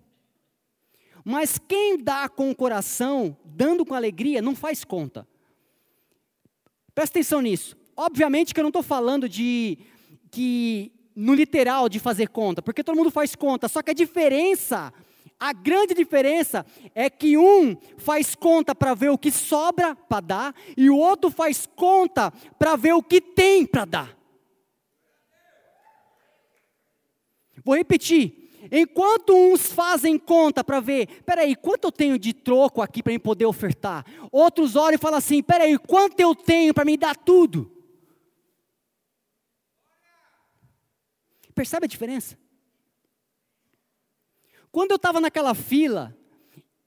Mas 1.24 1.58
quem 1.58 2.02
dá 2.02 2.28
com 2.28 2.50
o 2.50 2.56
coração, 2.56 3.36
dando 3.44 3.84
com 3.84 3.94
alegria, 3.94 4.42
não 4.42 4.56
faz 4.56 4.84
conta. 4.84 5.28
Presta 6.94 7.18
atenção 7.18 7.40
nisso. 7.40 7.76
Obviamente 7.96 8.52
que 8.52 8.60
eu 8.60 8.64
não 8.64 8.70
estou 8.70 8.82
falando 8.82 9.28
de 9.28 9.78
que 10.30 10.92
no 11.14 11.34
literal 11.34 11.88
de 11.88 11.98
fazer 11.98 12.28
conta, 12.28 12.62
porque 12.62 12.84
todo 12.84 12.96
mundo 12.96 13.10
faz 13.10 13.34
conta, 13.34 13.68
só 13.68 13.82
que 13.82 13.90
a 13.90 13.94
diferença, 13.94 14.92
a 15.38 15.52
grande 15.52 15.94
diferença 15.94 16.64
é 16.94 17.10
que 17.10 17.36
um 17.36 17.76
faz 17.98 18.34
conta 18.34 18.74
para 18.74 18.94
ver 18.94 19.10
o 19.10 19.18
que 19.18 19.30
sobra 19.30 19.94
para 19.94 20.20
dar 20.20 20.54
e 20.76 20.88
o 20.88 20.96
outro 20.96 21.30
faz 21.30 21.66
conta 21.66 22.32
para 22.58 22.76
ver 22.76 22.92
o 22.92 23.02
que 23.02 23.20
tem 23.20 23.66
para 23.66 23.84
dar. 23.84 24.18
Vou 27.64 27.76
repetir. 27.76 28.42
Enquanto 28.70 29.34
uns 29.34 29.72
fazem 29.72 30.16
conta 30.16 30.62
para 30.62 30.78
ver, 30.78 31.22
peraí, 31.24 31.56
quanto 31.56 31.86
eu 31.86 31.92
tenho 31.92 32.18
de 32.18 32.32
troco 32.32 32.80
aqui 32.80 33.02
para 33.02 33.12
eu 33.12 33.18
poder 33.18 33.44
ofertar? 33.44 34.06
Outros 34.30 34.76
olham 34.76 34.94
e 34.94 34.98
falam 34.98 35.18
assim, 35.18 35.42
peraí, 35.42 35.76
quanto 35.78 36.20
eu 36.20 36.34
tenho 36.34 36.72
para 36.72 36.84
me 36.84 36.96
dar 36.96 37.16
tudo? 37.16 37.71
Percebe 41.54 41.84
a 41.84 41.88
diferença? 41.88 42.38
Quando 44.70 44.92
eu 44.92 44.96
estava 44.96 45.20
naquela 45.20 45.54
fila, 45.54 46.16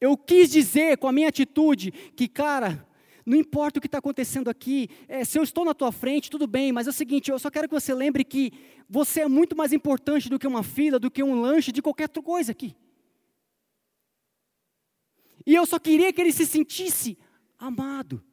eu 0.02 0.18
quis 0.18 0.50
dizer 0.50 0.98
com 0.98 1.08
a 1.08 1.12
minha 1.12 1.30
atitude 1.30 1.92
que, 1.92 2.28
cara, 2.28 2.88
não 3.26 3.38
importa 3.38 3.80
o 3.80 3.82
que 3.82 3.88
está 3.88 3.98
acontecendo 3.98 4.50
aqui, 4.50 4.90
é, 5.08 5.24
se 5.24 5.38
eu 5.38 5.44
estou 5.44 5.66
na 5.66 5.74
tua 5.74 5.92
frente, 5.92 6.30
tudo 6.30 6.46
bem, 6.46 6.72
mas 6.72 6.88
é 6.88 6.90
o 6.90 6.94
seguinte, 6.94 7.32
eu 7.32 7.40
só 7.40 7.50
quero 7.50 7.68
que 7.68 7.74
você 7.74 7.94
lembre 7.94 8.24
que 8.24 8.54
você 8.90 9.22
é 9.22 9.28
muito 9.28 9.56
mais 9.56 9.74
importante 9.74 10.30
do 10.30 10.38
que 10.38 10.48
uma 10.48 10.64
fila, 10.64 11.00
do 11.00 11.10
que 11.10 11.24
um 11.24 11.40
lanche, 11.40 11.72
de 11.72 11.82
qualquer 11.82 12.04
outra 12.04 12.22
coisa 12.22 12.52
aqui. 12.52 12.76
E 15.46 15.54
eu 15.54 15.66
só 15.66 15.80
queria 15.80 16.12
que 16.12 16.22
ele 16.22 16.32
se 16.32 16.46
sentisse 16.46 17.18
amado. 17.58 18.24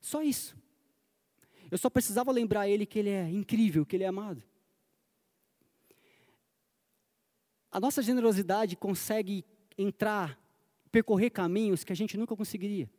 Só 0.00 0.22
isso. 0.22 0.56
Eu 1.72 1.78
só 1.78 1.88
precisava 1.88 2.30
lembrar 2.30 2.68
ele 2.68 2.84
que 2.84 2.98
ele 2.98 3.08
é 3.08 3.30
incrível, 3.30 3.86
que 3.86 3.96
ele 3.96 4.04
é 4.04 4.06
amado. 4.06 4.42
A 7.70 7.80
nossa 7.80 8.02
generosidade 8.02 8.76
consegue 8.76 9.42
entrar, 9.78 10.38
percorrer 10.90 11.30
caminhos 11.30 11.82
que 11.82 11.90
a 11.90 11.96
gente 11.96 12.18
nunca 12.18 12.36
conseguiria. 12.36 12.90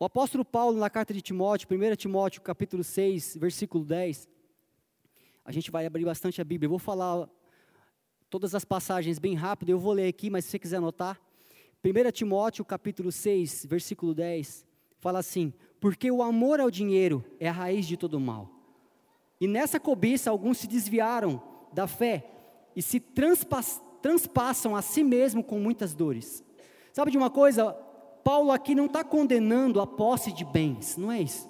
O 0.00 0.04
apóstolo 0.04 0.44
Paulo, 0.44 0.76
na 0.76 0.90
carta 0.90 1.14
de 1.14 1.22
Timóteo, 1.22 1.68
1 1.70 1.94
Timóteo, 1.94 2.42
capítulo 2.42 2.82
6, 2.82 3.36
versículo 3.36 3.84
10, 3.84 4.28
a 5.44 5.52
gente 5.52 5.70
vai 5.70 5.86
abrir 5.86 6.06
bastante 6.06 6.40
a 6.40 6.44
Bíblia. 6.44 6.66
Eu 6.66 6.70
vou 6.70 6.80
falar 6.80 7.30
todas 8.28 8.52
as 8.52 8.64
passagens 8.64 9.20
bem 9.20 9.36
rápido, 9.36 9.68
eu 9.68 9.78
vou 9.78 9.92
ler 9.92 10.08
aqui, 10.08 10.28
mas 10.28 10.44
se 10.44 10.50
você 10.50 10.58
quiser 10.58 10.78
anotar. 10.78 11.20
1 11.84 12.10
Timóteo, 12.10 12.64
capítulo 12.64 13.12
6, 13.12 13.64
versículo 13.64 14.12
10 14.12 14.66
fala 14.98 15.18
assim: 15.18 15.52
porque 15.80 16.10
o 16.10 16.22
amor 16.22 16.60
ao 16.60 16.70
dinheiro 16.70 17.24
é 17.38 17.48
a 17.48 17.52
raiz 17.52 17.86
de 17.86 17.96
todo 17.96 18.18
mal. 18.18 18.50
E 19.40 19.46
nessa 19.46 19.78
cobiça 19.78 20.30
alguns 20.30 20.58
se 20.58 20.66
desviaram 20.66 21.42
da 21.72 21.86
fé 21.86 22.30
e 22.74 22.82
se 22.82 22.98
transpass, 22.98 23.80
transpassam 24.02 24.74
a 24.74 24.82
si 24.82 25.04
mesmo 25.04 25.44
com 25.44 25.58
muitas 25.60 25.94
dores. 25.94 26.44
Sabe 26.92 27.10
de 27.10 27.18
uma 27.18 27.30
coisa? 27.30 27.72
Paulo 28.24 28.50
aqui 28.50 28.74
não 28.74 28.86
está 28.86 29.04
condenando 29.04 29.80
a 29.80 29.86
posse 29.86 30.32
de 30.32 30.44
bens, 30.44 30.96
não 30.96 31.10
é 31.12 31.22
isso. 31.22 31.48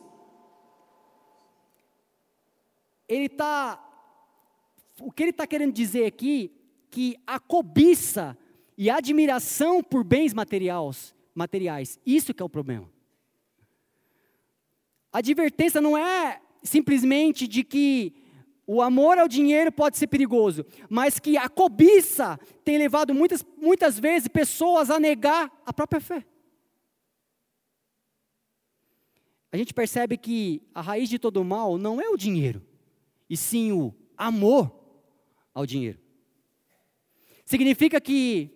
Ele 3.08 3.26
está. 3.26 3.84
O 5.00 5.10
que 5.10 5.22
ele 5.22 5.30
está 5.30 5.46
querendo 5.46 5.72
dizer 5.72 6.04
aqui, 6.04 6.52
que 6.90 7.16
a 7.26 7.38
cobiça 7.38 8.36
e 8.76 8.90
a 8.90 8.96
admiração 8.96 9.82
por 9.82 10.04
bens 10.04 10.34
materiais, 10.34 11.14
materiais, 11.34 11.98
isso 12.04 12.34
que 12.34 12.42
é 12.42 12.44
o 12.44 12.48
problema. 12.48 12.88
A 15.18 15.20
advertência 15.20 15.80
não 15.80 15.98
é 15.98 16.40
simplesmente 16.62 17.48
de 17.48 17.64
que 17.64 18.14
o 18.64 18.80
amor 18.80 19.18
ao 19.18 19.26
dinheiro 19.26 19.72
pode 19.72 19.98
ser 19.98 20.06
perigoso, 20.06 20.64
mas 20.88 21.18
que 21.18 21.36
a 21.36 21.48
cobiça 21.48 22.38
tem 22.64 22.78
levado 22.78 23.12
muitas, 23.12 23.44
muitas 23.56 23.98
vezes 23.98 24.28
pessoas 24.28 24.90
a 24.90 25.00
negar 25.00 25.50
a 25.66 25.72
própria 25.72 26.00
fé. 26.00 26.24
A 29.50 29.56
gente 29.56 29.74
percebe 29.74 30.16
que 30.16 30.62
a 30.72 30.80
raiz 30.80 31.08
de 31.08 31.18
todo 31.18 31.44
mal 31.44 31.76
não 31.78 32.00
é 32.00 32.08
o 32.08 32.16
dinheiro, 32.16 32.64
e 33.28 33.36
sim 33.36 33.72
o 33.72 33.92
amor 34.16 34.72
ao 35.52 35.66
dinheiro. 35.66 35.98
Significa 37.44 38.00
que 38.00 38.52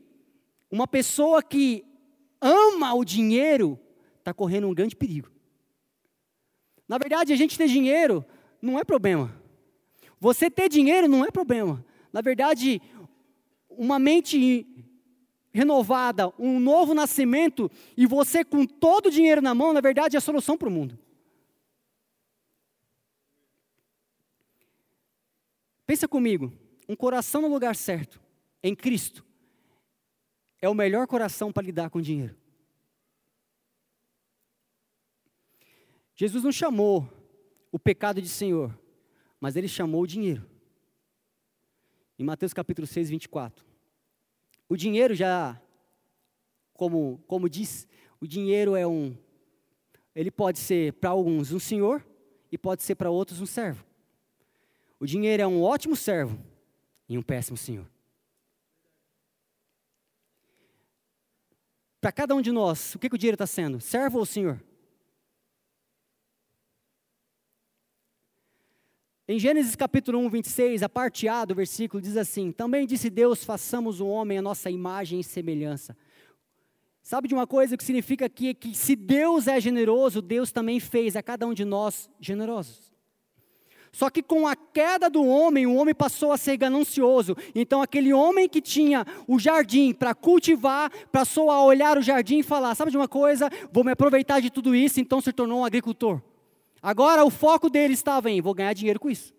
uma 0.70 0.86
pessoa 0.86 1.42
que 1.42 1.84
ama 2.40 2.94
o 2.94 3.04
dinheiro 3.04 3.80
está 4.20 4.32
correndo 4.32 4.68
um 4.68 4.74
grande 4.74 4.94
perigo. 4.94 5.41
Na 6.92 6.98
verdade, 6.98 7.32
a 7.32 7.36
gente 7.36 7.56
ter 7.56 7.68
dinheiro 7.68 8.22
não 8.60 8.78
é 8.78 8.84
problema. 8.84 9.34
Você 10.20 10.50
ter 10.50 10.68
dinheiro 10.68 11.08
não 11.08 11.24
é 11.24 11.30
problema. 11.30 11.82
Na 12.12 12.20
verdade, 12.20 12.82
uma 13.70 13.98
mente 13.98 14.66
renovada, 15.54 16.30
um 16.38 16.60
novo 16.60 16.92
nascimento, 16.92 17.70
e 17.96 18.04
você 18.04 18.44
com 18.44 18.66
todo 18.66 19.06
o 19.06 19.10
dinheiro 19.10 19.40
na 19.40 19.54
mão, 19.54 19.72
na 19.72 19.80
verdade, 19.80 20.16
é 20.16 20.18
a 20.18 20.20
solução 20.20 20.58
para 20.58 20.68
o 20.68 20.70
mundo. 20.70 20.98
Pensa 25.86 26.06
comigo, 26.06 26.52
um 26.86 26.94
coração 26.94 27.40
no 27.40 27.48
lugar 27.48 27.74
certo, 27.74 28.20
em 28.62 28.76
Cristo, 28.76 29.24
é 30.60 30.68
o 30.68 30.74
melhor 30.74 31.06
coração 31.06 31.50
para 31.50 31.64
lidar 31.64 31.88
com 31.88 32.02
dinheiro. 32.02 32.41
Jesus 36.14 36.44
não 36.44 36.52
chamou 36.52 37.08
o 37.70 37.78
pecado 37.78 38.20
de 38.20 38.28
Senhor, 38.28 38.78
mas 39.40 39.56
ele 39.56 39.68
chamou 39.68 40.02
o 40.02 40.06
dinheiro. 40.06 40.48
Em 42.18 42.24
Mateus 42.24 42.52
capítulo 42.52 42.86
6, 42.86 43.10
24. 43.10 43.64
O 44.68 44.76
dinheiro 44.76 45.14
já, 45.14 45.60
como, 46.74 47.22
como 47.26 47.48
diz, 47.48 47.88
o 48.20 48.26
dinheiro 48.26 48.76
é 48.76 48.86
um. 48.86 49.16
Ele 50.14 50.30
pode 50.30 50.58
ser 50.58 50.92
para 50.94 51.10
alguns 51.10 51.52
um 51.52 51.58
senhor 51.58 52.06
e 52.50 52.58
pode 52.58 52.82
ser 52.82 52.94
para 52.94 53.10
outros 53.10 53.40
um 53.40 53.46
servo. 53.46 53.84
O 55.00 55.06
dinheiro 55.06 55.42
é 55.42 55.46
um 55.46 55.62
ótimo 55.62 55.96
servo 55.96 56.38
e 57.08 57.18
um 57.18 57.22
péssimo 57.22 57.56
senhor. 57.56 57.90
Para 62.00 62.12
cada 62.12 62.34
um 62.34 62.42
de 62.42 62.52
nós, 62.52 62.94
o 62.94 62.98
que, 62.98 63.08
que 63.08 63.14
o 63.14 63.18
dinheiro 63.18 63.36
está 63.36 63.46
sendo? 63.46 63.80
Servo 63.80 64.18
ou 64.18 64.26
senhor? 64.26 64.62
Em 69.32 69.38
Gênesis 69.38 69.74
capítulo 69.74 70.18
1, 70.18 70.28
26, 70.28 70.82
a 70.82 70.90
parte 70.90 71.26
A 71.26 71.46
do 71.46 71.54
versículo 71.54 72.02
diz 72.02 72.18
assim: 72.18 72.52
Também 72.52 72.86
disse 72.86 73.08
Deus: 73.08 73.42
façamos 73.42 73.98
o 73.98 74.06
homem 74.06 74.36
a 74.36 74.42
nossa 74.42 74.68
imagem 74.68 75.20
e 75.20 75.24
semelhança. 75.24 75.96
Sabe 77.02 77.28
de 77.28 77.34
uma 77.34 77.46
coisa 77.46 77.74
que 77.74 77.82
significa 77.82 78.26
aqui 78.26 78.52
que 78.52 78.74
se 78.74 78.94
Deus 78.94 79.48
é 79.48 79.58
generoso, 79.58 80.20
Deus 80.20 80.52
também 80.52 80.78
fez 80.78 81.16
a 81.16 81.22
cada 81.22 81.46
um 81.46 81.54
de 81.54 81.64
nós 81.64 82.10
generosos. 82.20 82.92
Só 83.90 84.10
que 84.10 84.22
com 84.22 84.46
a 84.46 84.54
queda 84.54 85.08
do 85.08 85.24
homem, 85.24 85.66
o 85.66 85.76
homem 85.76 85.94
passou 85.94 86.32
a 86.32 86.36
ser 86.36 86.58
ganancioso. 86.58 87.34
Então, 87.54 87.80
aquele 87.80 88.12
homem 88.12 88.46
que 88.46 88.60
tinha 88.60 89.06
o 89.26 89.38
jardim 89.38 89.94
para 89.94 90.14
cultivar, 90.14 90.92
passou 91.10 91.50
a 91.50 91.64
olhar 91.64 91.96
o 91.96 92.02
jardim 92.02 92.40
e 92.40 92.42
falar: 92.42 92.74
Sabe 92.74 92.90
de 92.90 92.98
uma 92.98 93.08
coisa? 93.08 93.48
Vou 93.72 93.82
me 93.82 93.92
aproveitar 93.92 94.40
de 94.40 94.50
tudo 94.50 94.74
isso. 94.74 95.00
Então, 95.00 95.22
se 95.22 95.32
tornou 95.32 95.60
um 95.60 95.64
agricultor. 95.64 96.20
Agora, 96.82 97.24
o 97.24 97.30
foco 97.30 97.70
dele 97.70 97.94
estava 97.94 98.30
em: 98.30 98.40
Vou 98.40 98.52
ganhar 98.52 98.72
dinheiro 98.72 98.98
com 98.98 99.08
isso. 99.08 99.32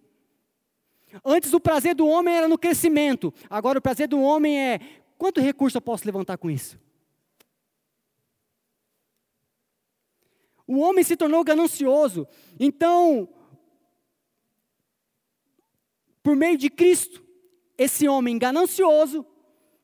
Antes, 1.24 1.54
o 1.54 1.60
prazer 1.60 1.94
do 1.94 2.08
homem 2.08 2.34
era 2.34 2.48
no 2.48 2.58
crescimento. 2.58 3.34
Agora, 3.50 3.78
o 3.78 3.82
prazer 3.82 4.08
do 4.08 4.22
homem 4.22 4.58
é: 4.58 4.80
Quanto 5.18 5.42
recurso 5.42 5.78
eu 5.78 5.82
posso 5.82 6.06
levantar 6.06 6.38
com 6.38 6.50
isso? 6.50 6.80
O 10.66 10.80
homem 10.80 11.04
se 11.04 11.18
tornou 11.18 11.44
ganancioso. 11.44 12.26
Então, 12.58 13.28
por 16.24 16.38
meio 16.38 16.58
de 16.58 16.70
Cristo, 16.70 17.22
esse 17.78 18.08
homem 18.08 18.40
ganancioso 18.40 19.26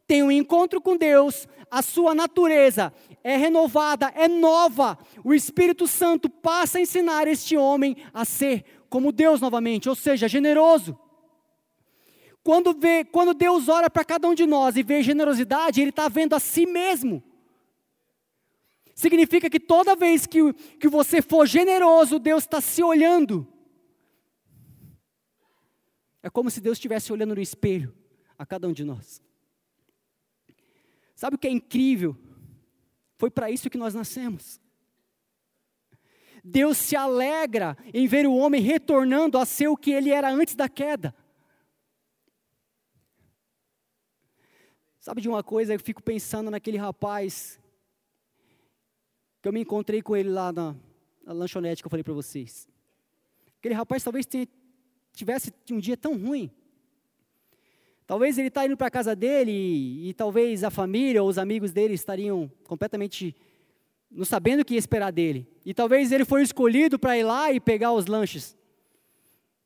tem 0.10 0.24
um 0.24 0.32
encontro 0.32 0.82
com 0.82 0.98
Deus, 0.98 1.48
a 1.70 1.84
sua 1.84 2.16
natureza 2.16 2.92
é 3.24 3.38
renovada, 3.38 4.12
é 4.16 4.28
nova. 4.28 4.98
O 5.24 5.36
Espírito 5.36 5.86
Santo 5.86 6.28
passa 6.28 6.80
a 6.80 6.82
ensinar 6.82 7.28
este 7.28 7.56
homem 7.56 7.96
a 8.12 8.26
ser 8.26 8.66
como 8.90 9.12
Deus 9.12 9.40
novamente, 9.40 9.88
ou 9.88 9.94
seja, 9.94 10.28
generoso. 10.28 10.98
Quando, 12.42 12.74
vê, 12.74 13.06
quando 13.06 13.36
Deus 13.36 13.70
olha 13.70 13.88
para 13.88 14.04
cada 14.04 14.28
um 14.28 14.34
de 14.34 14.48
nós 14.48 14.78
e 14.78 14.82
vê 14.82 15.04
generosidade, 15.04 15.80
Ele 15.80 15.92
está 15.92 16.10
vendo 16.10 16.34
a 16.34 16.40
si 16.40 16.66
mesmo. 16.66 17.22
Significa 18.96 19.48
que 19.48 19.60
toda 19.60 19.96
vez 19.96 20.26
que, 20.26 20.52
que 20.80 20.88
você 20.88 21.22
for 21.22 21.46
generoso, 21.46 22.18
Deus 22.18 22.46
está 22.46 22.60
se 22.60 22.82
olhando. 22.82 23.48
É 26.24 26.32
como 26.32 26.50
se 26.50 26.60
Deus 26.60 26.80
estivesse 26.80 27.14
olhando 27.14 27.36
no 27.36 27.42
espelho 27.42 27.94
a 28.40 28.44
cada 28.44 28.68
um 28.68 28.74
de 28.74 28.84
nós. 28.84 29.29
Sabe 31.20 31.36
o 31.36 31.38
que 31.38 31.50
é 31.50 31.52
incrível? 31.52 32.16
Foi 33.18 33.30
para 33.30 33.52
isso 33.52 33.70
que 33.70 33.78
nós 33.78 33.94
nascemos. 33.94 34.58
Deus 36.42 36.78
se 36.78 36.96
alegra 36.96 37.78
em 37.94 38.08
ver 38.08 38.26
o 38.26 38.34
homem 38.34 38.62
retornando 38.62 39.38
a 39.38 39.46
ser 39.46 39.68
o 39.68 39.76
que 39.76 39.92
ele 39.92 40.12
era 40.12 40.32
antes 40.32 40.56
da 40.56 40.70
queda. 40.70 41.14
Sabe 44.98 45.20
de 45.20 45.28
uma 45.28 45.44
coisa, 45.44 45.74
eu 45.74 45.80
fico 45.82 46.02
pensando 46.02 46.50
naquele 46.50 46.78
rapaz 46.78 47.60
que 49.42 49.50
eu 49.50 49.52
me 49.52 49.60
encontrei 49.60 50.02
com 50.02 50.16
ele 50.16 50.30
lá 50.30 50.54
na, 50.54 50.74
na 51.26 51.34
lanchonete 51.34 51.84
que 51.84 51.88
eu 51.88 51.92
falei 51.92 52.04
para 52.06 52.14
vocês. 52.14 52.66
Aquele 53.58 53.76
rapaz 53.76 54.02
talvez 54.02 54.26
tenha 54.26 54.48
tivesse 55.12 55.54
um 55.70 55.80
dia 55.80 55.98
tão 55.98 56.18
ruim. 56.18 56.50
Talvez 58.10 58.40
ele 58.40 58.48
está 58.48 58.66
indo 58.66 58.76
para 58.76 58.88
a 58.88 58.92
casa 58.92 59.16
dele 59.16 59.52
e, 59.52 60.10
e, 60.10 60.14
talvez 60.16 60.64
a 60.64 60.72
família 60.72 61.22
ou 61.22 61.30
os 61.30 61.38
amigos 61.38 61.72
dele 61.72 61.94
estariam 61.94 62.52
completamente 62.64 63.36
não 64.10 64.26
sabendo 64.26 64.62
o 64.62 64.66
que 64.66 64.74
esperar 64.74 65.12
dele. 65.12 65.48
E 65.64 65.76
talvez 65.76 66.12
ele 66.12 66.26
foi 66.26 66.42
escolhido 66.42 66.98
para 66.98 67.16
ir 67.16 67.24
lá 67.24 67.52
e 67.52 67.60
pegar 67.60 67.94
os 67.94 68.08
lanches. 68.08 68.58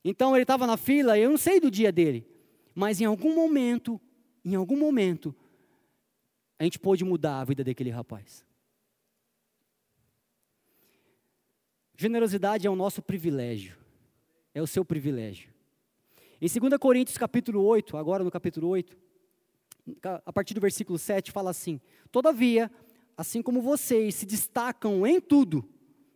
Então 0.03 0.35
ele 0.35 0.43
estava 0.43 0.67
na 0.67 0.75
fila, 0.75 1.17
eu 1.17 1.29
não 1.29 1.37
sei 1.37 1.61
do 1.61 1.71
dia 1.71 1.89
dele, 1.89 2.27
mas 2.75 2.99
em 2.99 3.05
algum 3.05 3.33
momento, 3.33 3.97
em 4.43 4.55
algum 4.55 4.77
momento, 4.77 5.33
a 6.59 6.65
gente 6.65 6.77
pôde 6.77 7.05
mudar 7.05 7.39
a 7.39 7.45
vida 7.45 7.63
daquele 7.63 7.91
rapaz. 7.91 8.45
Generosidade 11.97 12.67
é 12.67 12.69
o 12.69 12.75
nosso 12.75 13.01
privilégio 13.01 13.81
é 14.53 14.61
o 14.61 14.67
seu 14.67 14.85
privilégio. 14.85 15.52
Em 16.43 16.59
2 16.59 16.77
Coríntios 16.77 17.17
capítulo 17.17 17.63
8, 17.63 17.95
agora 17.95 18.21
no 18.21 18.29
capítulo 18.29 18.67
8, 18.67 18.97
a 20.03 20.33
partir 20.33 20.53
do 20.53 20.59
versículo 20.59 20.99
7, 20.99 21.31
fala 21.31 21.51
assim: 21.51 21.79
Todavia, 22.11 22.69
assim 23.15 23.41
como 23.41 23.61
vocês 23.61 24.13
se 24.15 24.25
destacam 24.25 25.07
em 25.07 25.21
tudo, 25.21 25.63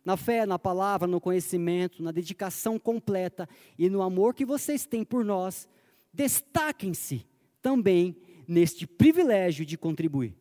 na 0.04 0.18
fé, 0.18 0.44
na 0.44 0.58
palavra, 0.58 1.08
no 1.08 1.18
conhecimento, 1.18 2.02
na 2.02 2.10
dedicação 2.12 2.78
completa 2.78 3.48
e 3.78 3.88
no 3.88 4.02
amor 4.02 4.34
que 4.34 4.44
vocês 4.44 4.84
têm 4.84 5.02
por 5.02 5.24
nós, 5.24 5.66
destaquem-se 6.12 7.26
também 7.62 8.14
neste 8.46 8.86
privilégio 8.86 9.64
de 9.64 9.78
contribuir. 9.78 10.36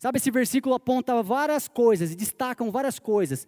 Sabe, 0.00 0.18
esse 0.18 0.32
versículo 0.32 0.74
aponta 0.74 1.22
várias 1.22 1.68
coisas 1.68 2.10
e 2.10 2.16
destacam 2.16 2.72
várias 2.72 2.98
coisas 2.98 3.46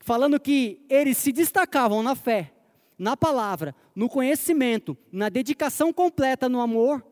falando 0.00 0.38
que 0.38 0.84
eles 0.90 1.16
se 1.16 1.32
destacavam 1.32 2.02
na 2.02 2.14
fé, 2.14 2.52
na 2.98 3.16
palavra, 3.16 3.74
no 3.94 4.08
conhecimento, 4.08 4.96
na 5.10 5.28
dedicação 5.28 5.92
completa 5.92 6.48
no 6.48 6.60
amor. 6.60 7.04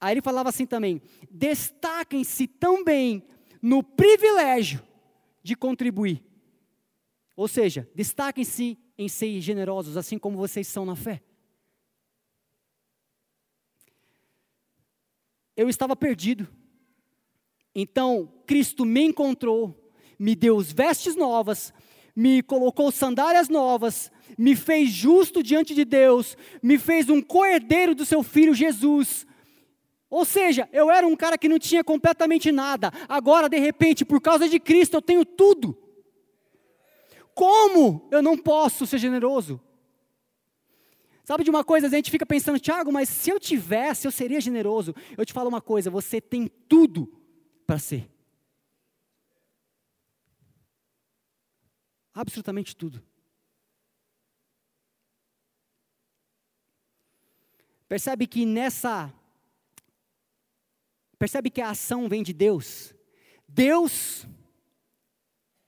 Aí 0.00 0.14
ele 0.14 0.22
falava 0.22 0.48
assim 0.48 0.66
também: 0.66 1.00
destaquem-se 1.30 2.46
também 2.46 3.22
no 3.62 3.82
privilégio 3.82 4.82
de 5.42 5.56
contribuir. 5.56 6.22
Ou 7.36 7.48
seja, 7.48 7.88
destaquem-se 7.94 8.78
em 8.96 9.08
ser 9.08 9.40
generosos, 9.40 9.96
assim 9.96 10.18
como 10.18 10.36
vocês 10.36 10.66
são 10.68 10.84
na 10.84 10.94
fé. 10.94 11.22
Eu 15.56 15.68
estava 15.68 15.96
perdido. 15.96 16.48
Então, 17.74 18.32
Cristo 18.46 18.84
me 18.84 19.02
encontrou, 19.02 19.92
me 20.18 20.34
deu 20.36 20.58
as 20.58 20.70
vestes 20.70 21.16
novas, 21.16 21.72
me 22.14 22.42
colocou 22.42 22.92
sandálias 22.92 23.48
novas, 23.48 24.10
me 24.38 24.54
fez 24.54 24.90
justo 24.90 25.42
diante 25.42 25.74
de 25.74 25.84
Deus, 25.84 26.36
me 26.62 26.78
fez 26.78 27.08
um 27.08 27.20
coerdeiro 27.20 27.94
do 27.94 28.04
seu 28.04 28.22
filho 28.22 28.54
Jesus. 28.54 29.26
Ou 30.08 30.24
seja, 30.24 30.68
eu 30.72 30.90
era 30.90 31.06
um 31.06 31.16
cara 31.16 31.36
que 31.36 31.48
não 31.48 31.58
tinha 31.58 31.82
completamente 31.82 32.52
nada, 32.52 32.92
agora 33.08 33.48
de 33.48 33.58
repente, 33.58 34.04
por 34.04 34.20
causa 34.20 34.48
de 34.48 34.60
Cristo, 34.60 34.96
eu 34.96 35.02
tenho 35.02 35.24
tudo. 35.24 35.76
Como 37.34 38.06
eu 38.12 38.22
não 38.22 38.38
posso 38.38 38.86
ser 38.86 38.98
generoso? 38.98 39.60
Sabe 41.24 41.42
de 41.42 41.50
uma 41.50 41.64
coisa, 41.64 41.86
a 41.86 41.90
gente 41.90 42.10
fica 42.10 42.26
pensando, 42.26 42.60
Tiago, 42.60 42.92
mas 42.92 43.08
se 43.08 43.30
eu 43.30 43.40
tivesse, 43.40 44.06
eu 44.06 44.12
seria 44.12 44.40
generoso. 44.40 44.94
Eu 45.16 45.24
te 45.24 45.32
falo 45.32 45.48
uma 45.48 45.60
coisa, 45.60 45.90
você 45.90 46.20
tem 46.20 46.46
tudo 46.68 47.10
para 47.66 47.78
ser. 47.78 48.13
Absolutamente 52.14 52.76
tudo. 52.76 53.02
Percebe 57.88 58.26
que 58.26 58.46
nessa. 58.46 59.12
Percebe 61.18 61.50
que 61.50 61.60
a 61.60 61.70
ação 61.70 62.08
vem 62.08 62.22
de 62.22 62.32
Deus. 62.32 62.94
Deus, 63.48 64.26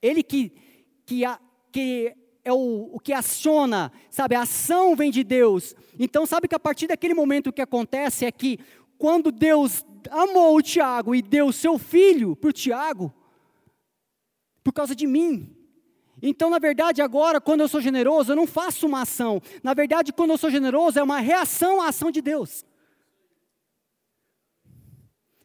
Ele 0.01 0.23
que, 0.23 0.51
que, 1.05 1.25
a, 1.25 1.41
que 1.73 2.17
é 2.45 2.53
o, 2.53 2.91
o 2.93 3.01
que 3.01 3.13
aciona, 3.13 3.93
sabe? 4.11 4.35
A 4.35 4.43
ação 4.43 4.95
vem 4.95 5.11
de 5.11 5.25
Deus. 5.25 5.75
Então, 5.99 6.27
sabe 6.27 6.49
que 6.49 6.55
a 6.55 6.61
partir 6.61 6.87
daquele 6.87 7.15
momento 7.15 7.49
o 7.49 7.53
que 7.53 7.63
acontece 7.63 8.25
é 8.25 8.33
que, 8.33 8.59
quando 8.99 9.33
Deus 9.33 9.85
amou 10.11 10.57
o 10.57 10.63
Tiago 10.63 11.15
e 11.15 11.23
deu 11.23 11.53
seu 11.53 11.79
filho 11.79 12.37
para 12.37 12.51
o 12.51 12.53
Tiago, 12.53 13.13
por 14.63 14.73
causa 14.73 14.95
de 14.95 15.07
mim, 15.07 15.56
então, 16.23 16.49
na 16.49 16.59
verdade, 16.59 17.03
agora, 17.03 17.41
quando 17.41 17.61
eu 17.61 17.69
sou 17.69 17.81
generoso, 17.81 18.33
eu 18.33 18.37
não 18.37 18.47
faço 18.47 18.87
uma 18.87 19.03
ação. 19.03 19.41
Na 19.63 19.75
verdade, 19.75 20.13
quando 20.13 20.31
eu 20.31 20.39
sou 20.39 20.51
generoso, 20.51 20.99
é 20.99 21.03
uma 21.03 21.21
reação 21.21 21.81
à 21.81 21.89
ação 21.89 22.11
de 22.11 22.23
Deus. 22.23 22.65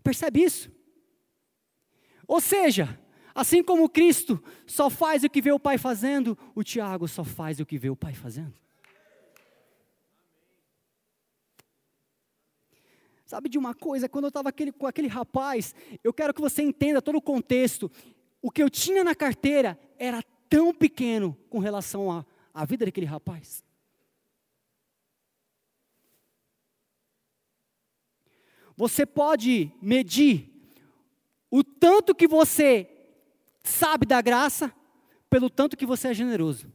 Percebe 0.04 0.44
isso? 0.44 0.72
Ou 2.26 2.40
seja, 2.40 2.98
assim 3.36 3.62
como 3.62 3.90
Cristo 3.90 4.42
só 4.66 4.90
faz 4.90 5.24
o 5.24 5.30
que 5.30 5.42
vê 5.42 5.52
o 5.52 5.60
Pai 5.60 5.78
fazendo, 5.78 6.38
o 6.56 6.64
Tiago 6.64 7.08
só 7.08 7.24
faz 7.24 7.60
o 7.60 7.66
que 7.66 7.78
vê 7.78 7.90
o 7.90 7.96
Pai 7.96 8.14
fazendo. 8.14 8.54
Sabe 13.26 13.48
de 13.48 13.58
uma 13.58 13.74
coisa, 13.74 14.10
quando 14.10 14.26
eu 14.26 14.30
estava 14.30 14.52
com 14.78 14.88
aquele 14.88 15.08
rapaz, 15.08 15.76
eu 16.04 16.14
quero 16.14 16.34
que 16.34 16.42
você 16.42 16.62
entenda 16.62 17.02
todo 17.02 17.18
o 17.18 17.22
contexto. 17.22 17.90
O 18.42 18.52
que 18.52 18.62
eu 18.62 18.70
tinha 18.70 19.04
na 19.04 19.16
carteira 19.16 19.80
era 19.98 20.22
tão 20.52 20.74
pequeno 20.74 21.38
com 21.50 21.60
relação 21.60 22.12
à, 22.12 22.26
à 22.54 22.66
vida 22.66 22.84
daquele 22.84 23.06
rapaz. 23.06 23.64
Você 28.76 29.06
pode 29.06 29.72
medir 29.82 30.52
o 31.50 31.64
tanto 31.64 32.14
que 32.14 32.28
você 32.28 32.90
sabe 33.64 34.06
da 34.06 34.22
graça 34.22 34.74
pelo 35.30 35.50
tanto 35.50 35.78
que 35.78 35.86
você 35.86 36.10
é 36.10 36.14
generoso. 36.14 36.70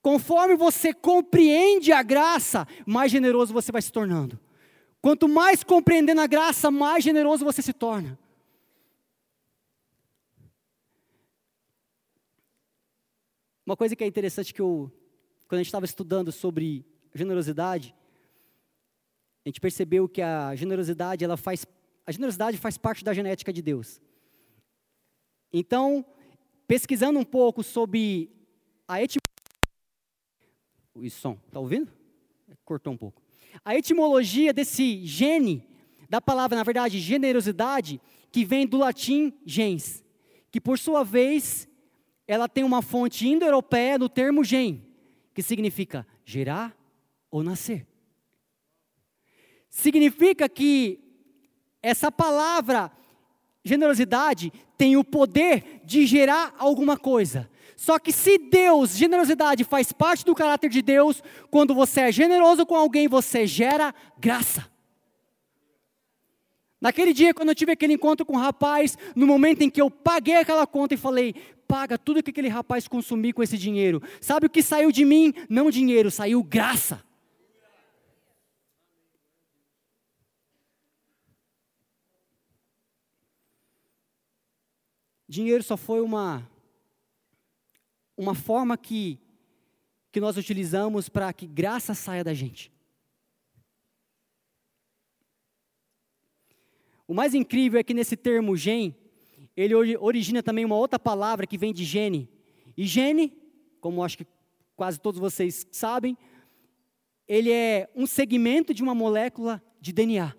Conforme 0.00 0.54
você 0.54 0.94
compreende 0.94 1.90
a 1.90 2.04
graça, 2.04 2.68
mais 2.86 3.10
generoso 3.10 3.52
você 3.52 3.72
vai 3.72 3.82
se 3.82 3.90
tornando. 3.90 4.38
Quanto 5.00 5.28
mais 5.28 5.64
compreendendo 5.64 6.20
a 6.20 6.26
graça, 6.28 6.70
mais 6.70 7.02
generoso 7.02 7.44
você 7.44 7.62
se 7.62 7.72
torna. 7.72 8.16
Uma 13.64 13.76
coisa 13.76 13.94
que 13.94 14.02
é 14.02 14.06
interessante 14.06 14.52
que 14.52 14.60
eu, 14.60 14.90
quando 15.46 15.60
a 15.60 15.62
gente 15.62 15.68
estava 15.68 15.84
estudando 15.84 16.32
sobre 16.32 16.84
generosidade, 17.14 17.94
a 19.44 19.48
gente 19.48 19.60
percebeu 19.60 20.08
que 20.08 20.20
a 20.20 20.54
generosidade, 20.56 21.24
ela 21.24 21.36
faz, 21.36 21.64
a 22.04 22.10
generosidade 22.10 22.58
faz 22.58 22.76
parte 22.76 23.04
da 23.04 23.14
genética 23.14 23.52
de 23.52 23.62
Deus. 23.62 24.00
Então, 25.52 26.04
pesquisando 26.66 27.18
um 27.18 27.24
pouco 27.24 27.62
sobre 27.62 28.30
a 28.88 29.00
etimologia, 29.00 29.22
o 30.94 31.10
som, 31.10 31.36
tá 31.50 31.60
ouvindo? 31.60 31.90
Cortou 32.64 32.92
um 32.92 32.96
pouco. 32.96 33.22
A 33.64 33.76
etimologia 33.76 34.52
desse 34.52 35.06
gene, 35.06 35.68
da 36.08 36.20
palavra, 36.20 36.56
na 36.56 36.64
verdade, 36.64 36.98
generosidade, 36.98 38.00
que 38.30 38.44
vem 38.44 38.66
do 38.66 38.78
latim 38.78 39.32
gens, 39.44 40.02
que 40.50 40.60
por 40.60 40.78
sua 40.78 41.04
vez, 41.04 41.68
ela 42.26 42.48
tem 42.48 42.64
uma 42.64 42.82
fonte 42.82 43.28
indo-europeia 43.28 43.98
no 43.98 44.08
termo 44.08 44.44
gen, 44.44 44.84
que 45.34 45.42
significa 45.42 46.06
gerar 46.24 46.76
ou 47.30 47.42
nascer. 47.42 47.86
Significa 49.68 50.48
que 50.48 51.00
essa 51.82 52.12
palavra 52.12 52.92
generosidade 53.64 54.52
tem 54.76 54.96
o 54.96 55.04
poder 55.04 55.80
de 55.84 56.06
gerar 56.06 56.54
alguma 56.58 56.96
coisa. 56.96 57.48
Só 57.76 57.98
que 57.98 58.12
se 58.12 58.38
Deus, 58.38 58.96
generosidade 58.96 59.64
faz 59.64 59.92
parte 59.92 60.24
do 60.24 60.34
caráter 60.34 60.70
de 60.70 60.82
Deus, 60.82 61.22
quando 61.50 61.74
você 61.74 62.02
é 62.02 62.12
generoso 62.12 62.64
com 62.64 62.76
alguém, 62.76 63.08
você 63.08 63.46
gera 63.46 63.94
graça. 64.18 64.71
Naquele 66.82 67.12
dia, 67.12 67.32
quando 67.32 67.50
eu 67.50 67.54
tive 67.54 67.70
aquele 67.70 67.92
encontro 67.92 68.26
com 68.26 68.32
o 68.32 68.40
rapaz, 68.40 68.98
no 69.14 69.24
momento 69.24 69.62
em 69.62 69.70
que 69.70 69.80
eu 69.80 69.88
paguei 69.88 70.34
aquela 70.34 70.66
conta 70.66 70.94
e 70.94 70.96
falei, 70.96 71.32
paga 71.68 71.96
tudo 71.96 72.20
que 72.20 72.30
aquele 72.30 72.48
rapaz 72.48 72.88
consumir 72.88 73.32
com 73.32 73.40
esse 73.40 73.56
dinheiro. 73.56 74.02
Sabe 74.20 74.46
o 74.46 74.50
que 74.50 74.60
saiu 74.64 74.90
de 74.90 75.04
mim? 75.04 75.32
Não 75.48 75.70
dinheiro, 75.70 76.10
saiu 76.10 76.42
graça. 76.42 77.00
Dinheiro 85.28 85.62
só 85.62 85.76
foi 85.76 86.00
uma 86.00 86.50
uma 88.16 88.34
forma 88.34 88.76
que 88.76 89.20
que 90.10 90.20
nós 90.20 90.36
utilizamos 90.36 91.08
para 91.08 91.32
que 91.32 91.46
graça 91.46 91.94
saia 91.94 92.24
da 92.24 92.34
gente. 92.34 92.72
O 97.12 97.14
mais 97.14 97.34
incrível 97.34 97.78
é 97.78 97.84
que 97.84 97.92
nesse 97.92 98.16
termo 98.16 98.56
gen, 98.56 98.96
ele 99.54 99.74
origina 99.96 100.42
também 100.42 100.64
uma 100.64 100.76
outra 100.76 100.98
palavra 100.98 101.46
que 101.46 101.58
vem 101.58 101.70
de 101.70 101.84
gene. 101.84 102.26
E 102.74 102.86
gene, 102.86 103.36
como 103.82 104.02
acho 104.02 104.16
que 104.16 104.26
quase 104.74 104.98
todos 104.98 105.20
vocês 105.20 105.66
sabem, 105.70 106.16
ele 107.28 107.52
é 107.52 107.86
um 107.94 108.06
segmento 108.06 108.72
de 108.72 108.82
uma 108.82 108.94
molécula 108.94 109.62
de 109.78 109.92
DNA, 109.92 110.34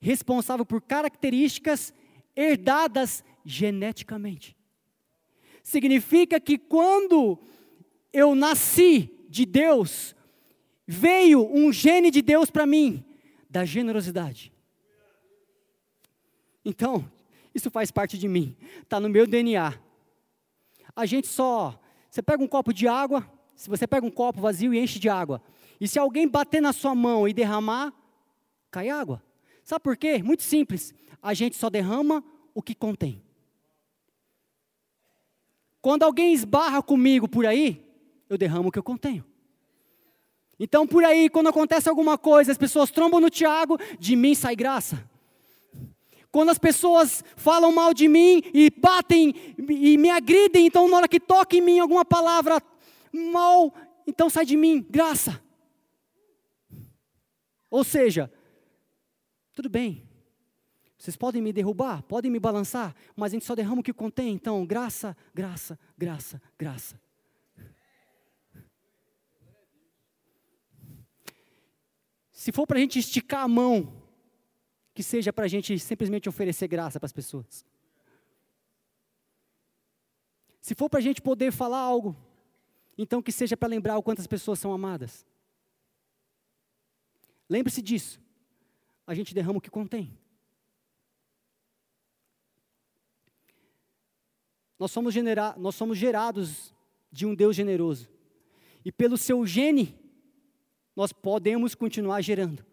responsável 0.00 0.66
por 0.66 0.82
características 0.82 1.94
herdadas 2.34 3.22
geneticamente. 3.44 4.56
Significa 5.62 6.40
que 6.40 6.58
quando 6.58 7.38
eu 8.12 8.34
nasci 8.34 9.14
de 9.28 9.46
Deus, 9.46 10.16
veio 10.84 11.48
um 11.54 11.72
gene 11.72 12.10
de 12.10 12.20
Deus 12.20 12.50
para 12.50 12.66
mim, 12.66 13.04
da 13.48 13.64
generosidade. 13.64 14.52
Então, 16.64 17.10
isso 17.54 17.70
faz 17.70 17.90
parte 17.90 18.18
de 18.18 18.28
mim, 18.28 18.56
está 18.82 19.00
no 19.00 19.08
meu 19.08 19.26
DNA. 19.26 19.74
A 20.94 21.06
gente 21.06 21.26
só, 21.26 21.80
você 22.10 22.22
pega 22.22 22.42
um 22.42 22.46
copo 22.48 22.72
de 22.72 22.86
água, 22.86 23.26
se 23.56 23.68
você 23.68 23.86
pega 23.86 24.06
um 24.06 24.10
copo 24.10 24.40
vazio 24.40 24.72
e 24.74 24.78
enche 24.78 24.98
de 24.98 25.08
água, 25.08 25.42
e 25.80 25.88
se 25.88 25.98
alguém 25.98 26.28
bater 26.28 26.60
na 26.60 26.72
sua 26.72 26.94
mão 26.94 27.26
e 27.26 27.32
derramar, 27.32 27.92
cai 28.70 28.88
água. 28.88 29.22
Sabe 29.64 29.82
por 29.82 29.96
quê? 29.96 30.22
Muito 30.22 30.42
simples. 30.42 30.94
A 31.22 31.32
gente 31.34 31.56
só 31.56 31.70
derrama 31.70 32.22
o 32.54 32.62
que 32.62 32.74
contém. 32.74 33.22
Quando 35.80 36.02
alguém 36.02 36.34
esbarra 36.34 36.82
comigo 36.82 37.26
por 37.26 37.46
aí, 37.46 37.82
eu 38.28 38.36
derramo 38.36 38.68
o 38.68 38.72
que 38.72 38.78
eu 38.78 38.82
contenho. 38.82 39.24
Então, 40.58 40.86
por 40.86 41.02
aí, 41.04 41.30
quando 41.30 41.48
acontece 41.48 41.88
alguma 41.88 42.18
coisa, 42.18 42.52
as 42.52 42.58
pessoas 42.58 42.90
trombam 42.90 43.18
no 43.18 43.30
Tiago, 43.30 43.78
de 43.98 44.14
mim 44.14 44.34
sai 44.34 44.54
graça. 44.54 45.08
Quando 46.32 46.50
as 46.50 46.58
pessoas 46.58 47.24
falam 47.36 47.72
mal 47.72 47.92
de 47.92 48.06
mim 48.06 48.42
e 48.54 48.70
batem 48.70 49.34
e 49.68 49.98
me 49.98 50.10
agridem, 50.10 50.66
então 50.66 50.88
na 50.88 50.98
hora 50.98 51.08
que 51.08 51.18
toca 51.18 51.56
em 51.56 51.60
mim 51.60 51.80
alguma 51.80 52.04
palavra 52.04 52.62
mal, 53.12 53.74
então 54.06 54.30
sai 54.30 54.44
de 54.44 54.56
mim 54.56 54.84
graça. 54.88 55.42
Ou 57.68 57.82
seja, 57.82 58.32
tudo 59.54 59.68
bem, 59.68 60.08
vocês 60.96 61.16
podem 61.16 61.40
me 61.40 61.52
derrubar, 61.52 62.02
podem 62.02 62.30
me 62.30 62.38
balançar, 62.38 62.94
mas 63.16 63.32
a 63.32 63.34
gente 63.34 63.44
só 63.44 63.54
derrama 63.54 63.80
o 63.80 63.84
que 63.84 63.92
contém. 63.92 64.34
Então, 64.34 64.66
graça, 64.66 65.16
graça, 65.34 65.78
graça, 65.96 66.42
graça. 66.58 67.00
Se 72.30 72.52
for 72.52 72.66
para 72.66 72.78
a 72.78 72.80
gente 72.80 72.98
esticar 72.98 73.42
a 73.44 73.48
mão, 73.48 73.99
que 75.00 75.04
seja 75.04 75.32
para 75.32 75.46
a 75.46 75.48
gente 75.48 75.78
simplesmente 75.78 76.28
oferecer 76.28 76.68
graça 76.68 77.00
para 77.00 77.06
as 77.06 77.12
pessoas. 77.12 77.64
Se 80.60 80.74
for 80.74 80.90
para 80.90 80.98
a 80.98 81.02
gente 81.02 81.22
poder 81.22 81.50
falar 81.50 81.78
algo, 81.78 82.14
então 82.98 83.22
que 83.22 83.32
seja 83.32 83.56
para 83.56 83.66
lembrar 83.66 83.96
o 83.96 84.02
quantas 84.02 84.26
pessoas 84.26 84.58
são 84.58 84.74
amadas. 84.74 85.26
Lembre-se 87.48 87.80
disso. 87.80 88.20
A 89.06 89.14
gente 89.14 89.32
derrama 89.32 89.56
o 89.56 89.60
que 89.62 89.70
contém. 89.70 90.18
Nós 94.78 94.90
somos, 94.90 95.14
genera 95.14 95.54
nós 95.56 95.74
somos 95.74 95.96
gerados 95.96 96.74
de 97.10 97.24
um 97.24 97.34
Deus 97.34 97.56
generoso. 97.56 98.06
E 98.84 98.92
pelo 98.92 99.16
seu 99.16 99.46
gene, 99.46 99.98
nós 100.94 101.10
podemos 101.10 101.74
continuar 101.74 102.20
gerando. 102.20 102.69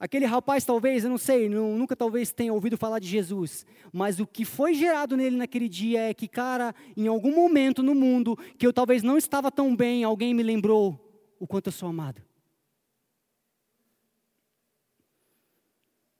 Aquele 0.00 0.24
rapaz, 0.24 0.64
talvez, 0.64 1.04
eu 1.04 1.10
não 1.10 1.18
sei, 1.18 1.46
nunca 1.46 1.94
talvez 1.94 2.32
tenha 2.32 2.54
ouvido 2.54 2.78
falar 2.78 2.98
de 3.00 3.06
Jesus, 3.06 3.66
mas 3.92 4.18
o 4.18 4.26
que 4.26 4.46
foi 4.46 4.72
gerado 4.72 5.14
nele 5.14 5.36
naquele 5.36 5.68
dia 5.68 6.08
é 6.08 6.14
que, 6.14 6.26
cara, 6.26 6.74
em 6.96 7.06
algum 7.06 7.34
momento 7.34 7.82
no 7.82 7.94
mundo 7.94 8.34
que 8.56 8.66
eu 8.66 8.72
talvez 8.72 9.02
não 9.02 9.18
estava 9.18 9.52
tão 9.52 9.76
bem, 9.76 10.02
alguém 10.02 10.32
me 10.32 10.42
lembrou 10.42 10.98
o 11.38 11.46
quanto 11.46 11.66
eu 11.66 11.72
sou 11.72 11.86
amado. 11.86 12.22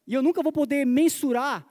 E 0.07 0.13
eu 0.13 0.23
nunca 0.23 0.43
vou 0.43 0.53
poder 0.53 0.85
mensurar 0.85 1.67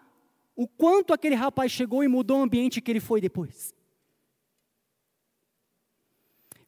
o 0.56 0.68
quanto 0.68 1.14
aquele 1.14 1.36
rapaz 1.36 1.72
chegou 1.72 2.04
e 2.04 2.08
mudou 2.08 2.40
o 2.40 2.42
ambiente 2.42 2.82
que 2.82 2.90
ele 2.90 3.00
foi 3.00 3.22
depois. 3.22 3.76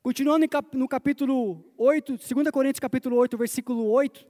Continuando 0.03 0.45
no 0.73 0.87
capítulo 0.87 1.65
8, 1.77 2.11
2 2.17 2.51
Coríntios 2.51 2.79
capítulo 2.79 3.15
8, 3.15 3.37
versículo 3.37 3.89
8, 3.89 4.29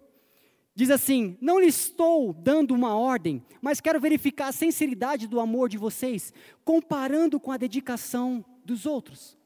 diz 0.75 0.89
assim: 0.89 1.37
Não 1.41 1.59
lhe 1.59 1.67
estou 1.67 2.33
dando 2.33 2.73
uma 2.73 2.95
ordem, 2.95 3.43
mas 3.61 3.81
quero 3.81 3.99
verificar 3.99 4.47
a 4.47 4.51
sinceridade 4.53 5.27
do 5.27 5.39
amor 5.39 5.69
de 5.69 5.77
vocês, 5.77 6.33
comparando 6.63 7.39
com 7.39 7.51
a 7.51 7.57
dedicação 7.57 8.43
dos 8.63 8.85
outros. 8.85 9.37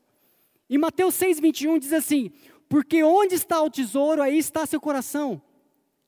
E 0.69 0.77
Mateus 0.77 1.15
6, 1.15 1.39
21 1.39 1.79
diz 1.79 1.93
assim: 1.93 2.31
Porque 2.69 3.03
onde 3.03 3.35
está 3.35 3.61
o 3.61 3.69
tesouro, 3.69 4.21
aí 4.21 4.37
está 4.37 4.65
seu 4.65 4.79
coração. 4.79 5.41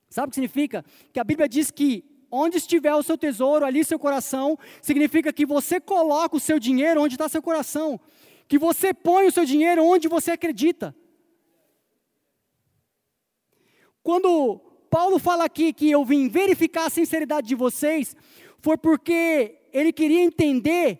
Sabe 0.10 0.27
o 0.27 0.30
que 0.30 0.36
significa? 0.36 0.86
Que 1.12 1.19
a 1.19 1.23
Bíblia 1.23 1.49
diz 1.49 1.69
que 1.69 2.03
onde 2.32 2.58
estiver 2.58 2.93
o 2.93 3.03
seu 3.03 3.17
tesouro, 3.17 3.65
ali 3.65 3.84
seu 3.84 3.99
coração, 3.99 4.58
significa 4.82 5.32
que 5.32 5.45
você 5.45 5.80
coloca 5.80 6.36
o 6.36 6.39
seu 6.39 6.60
dinheiro 6.60 7.01
onde 7.01 7.15
está 7.15 7.27
seu 7.30 7.41
coração, 7.41 7.99
que 8.47 8.58
você 8.58 8.93
põe 8.93 9.27
o 9.27 9.32
seu 9.32 9.45
dinheiro 9.45 9.84
onde 9.84 10.08
você 10.08 10.32
acredita. 10.32 10.95
Quando 14.01 14.62
Paulo 14.89 15.19
fala 15.19 15.45
aqui 15.45 15.73
que 15.73 15.89
eu 15.89 16.04
vim 16.04 16.28
verificar 16.30 16.86
a 16.86 16.89
sinceridade 16.89 17.47
de 17.47 17.56
vocês, 17.56 18.15
foi 18.60 18.78
porque 18.78 19.60
ele 19.71 19.93
queria 19.93 20.21
entender, 20.21 21.00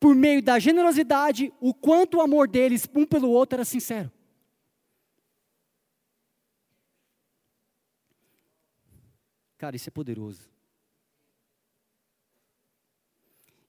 por 0.00 0.14
meio 0.14 0.42
da 0.42 0.58
generosidade, 0.58 1.52
o 1.60 1.72
quanto 1.74 2.16
o 2.16 2.20
amor 2.20 2.48
deles 2.48 2.88
um 2.94 3.04
pelo 3.04 3.28
outro 3.30 3.56
era 3.56 3.64
sincero. 3.64 4.10
Cara, 9.58 9.76
isso 9.76 9.88
é 9.88 9.92
poderoso. 9.92 10.50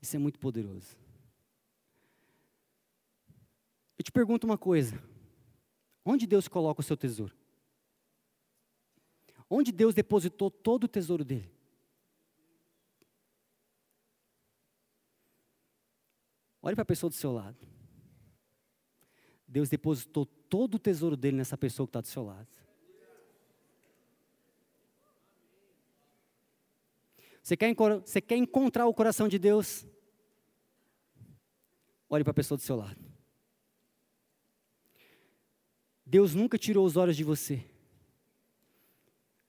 Isso 0.01 0.15
é 0.15 0.19
muito 0.19 0.39
poderoso. 0.39 0.97
Eu 3.97 4.03
te 4.03 4.11
pergunto 4.11 4.47
uma 4.47 4.57
coisa: 4.57 5.01
onde 6.03 6.25
Deus 6.25 6.47
coloca 6.47 6.81
o 6.81 6.83
seu 6.83 6.97
tesouro? 6.97 7.42
Onde 9.55 9.71
Deus 9.71 9.93
depositou 9.93 10.49
todo 10.49 10.85
o 10.85 10.87
tesouro 10.87 11.23
dele? 11.23 11.53
Olhe 16.59 16.75
para 16.75 16.81
a 16.81 16.85
pessoa 16.85 17.07
do 17.07 17.15
seu 17.15 17.31
lado. 17.31 17.63
Deus 19.47 19.69
depositou 19.69 20.25
todo 20.25 20.73
o 20.73 20.79
tesouro 20.79 21.15
dele 21.15 21.37
nessa 21.37 21.55
pessoa 21.55 21.85
que 21.85 21.89
está 21.89 22.01
do 22.01 22.07
seu 22.07 22.23
lado. 22.23 22.47
Você 27.43 27.55
quer, 27.55 27.75
você 27.75 28.21
quer 28.21 28.37
encontrar 28.37 28.87
o 28.87 28.93
coração 28.93 29.27
de 29.27 29.37
Deus? 29.37 29.85
Olhe 32.09 32.23
para 32.23 32.31
a 32.31 32.33
pessoa 32.33 32.57
do 32.57 32.63
seu 32.63 32.75
lado. 32.75 33.05
Deus 36.03 36.33
nunca 36.33 36.57
tirou 36.57 36.87
os 36.87 36.97
olhos 36.97 37.15
de 37.15 37.23
você. 37.23 37.72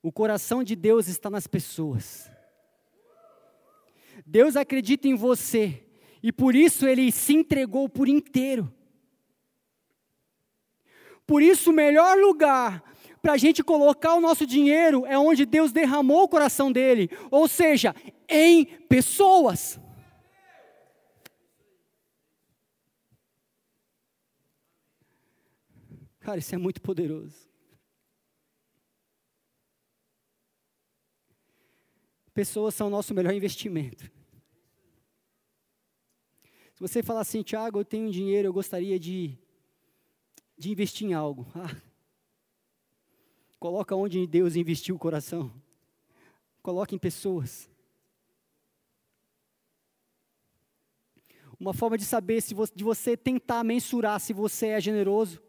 O 0.05 0.11
coração 0.11 0.63
de 0.63 0.75
Deus 0.75 1.07
está 1.07 1.31
nas 1.31 1.47
pessoas. 1.47 2.29
Deus 4.23 4.55
acredita 4.55 5.07
em 5.07 5.15
você 5.15 5.83
e 6.21 6.31
por 6.31 6.55
isso 6.55 6.85
ele 6.85 7.11
se 7.11 7.33
entregou 7.33 7.89
por 7.89 8.07
inteiro. 8.07 8.71
Por 11.25 11.41
isso, 11.41 11.71
o 11.71 11.73
melhor 11.73 12.19
lugar 12.19 12.83
para 13.19 13.33
a 13.33 13.37
gente 13.37 13.63
colocar 13.63 14.13
o 14.13 14.21
nosso 14.21 14.45
dinheiro 14.45 15.07
é 15.07 15.17
onde 15.17 15.43
Deus 15.43 15.71
derramou 15.71 16.21
o 16.21 16.29
coração 16.29 16.71
dele, 16.71 17.09
ou 17.31 17.47
seja, 17.47 17.95
em 18.29 18.63
pessoas. 18.87 19.79
Cara, 26.19 26.37
isso 26.37 26.53
é 26.53 26.59
muito 26.59 26.79
poderoso. 26.79 27.54
Pessoas 32.35 32.75
são 32.75 32.87
o 32.87 32.89
nosso 32.89 33.13
melhor 33.13 33.33
investimento. 33.33 34.11
Se 36.73 36.81
você 36.81 37.01
falar 37.01 37.21
assim, 37.21 37.41
Tiago, 37.41 37.79
eu 37.79 37.85
tenho 37.85 38.11
dinheiro, 38.11 38.49
eu 38.49 38.53
gostaria 38.53 38.99
de, 38.99 39.39
de 40.57 40.69
investir 40.69 41.07
em 41.07 41.13
algo. 41.13 41.47
Ah, 41.55 41.95
Coloca 43.57 43.95
onde 43.95 44.27
Deus 44.27 44.55
investiu 44.57 44.95
o 44.95 44.99
coração. 44.99 45.51
Coloca 46.61 46.93
em 46.93 46.99
pessoas. 46.99 47.69
Uma 51.57 51.73
forma 51.73 51.97
de 51.97 52.03
saber 52.03 52.41
se 52.41 52.53
você, 52.53 52.73
de 52.75 52.83
você 52.83 53.15
tentar 53.15 53.63
mensurar 53.63 54.19
se 54.19 54.33
você 54.33 54.67
é 54.67 54.81
generoso 54.81 55.41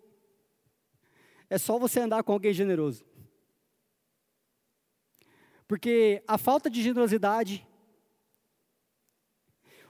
é 1.51 1.59
só 1.59 1.79
você 1.79 2.01
andar 2.01 2.23
com 2.23 2.33
alguém 2.33 2.55
generoso. 2.55 3.05
Porque 5.67 6.23
a 6.27 6.39
falta 6.39 6.71
de 6.71 6.83
generosidade, 6.83 7.67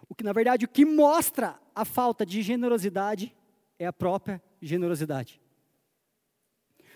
o 0.09 0.15
que 0.15 0.25
na 0.25 0.33
verdade 0.33 0.65
o 0.65 0.69
que 0.69 0.85
mostra 0.85 1.59
a 1.75 1.85
falta 1.85 2.25
de 2.25 2.41
generosidade 2.43 3.35
é 3.79 3.87
a 3.87 3.93
própria 3.93 4.43
generosidade. 4.61 5.41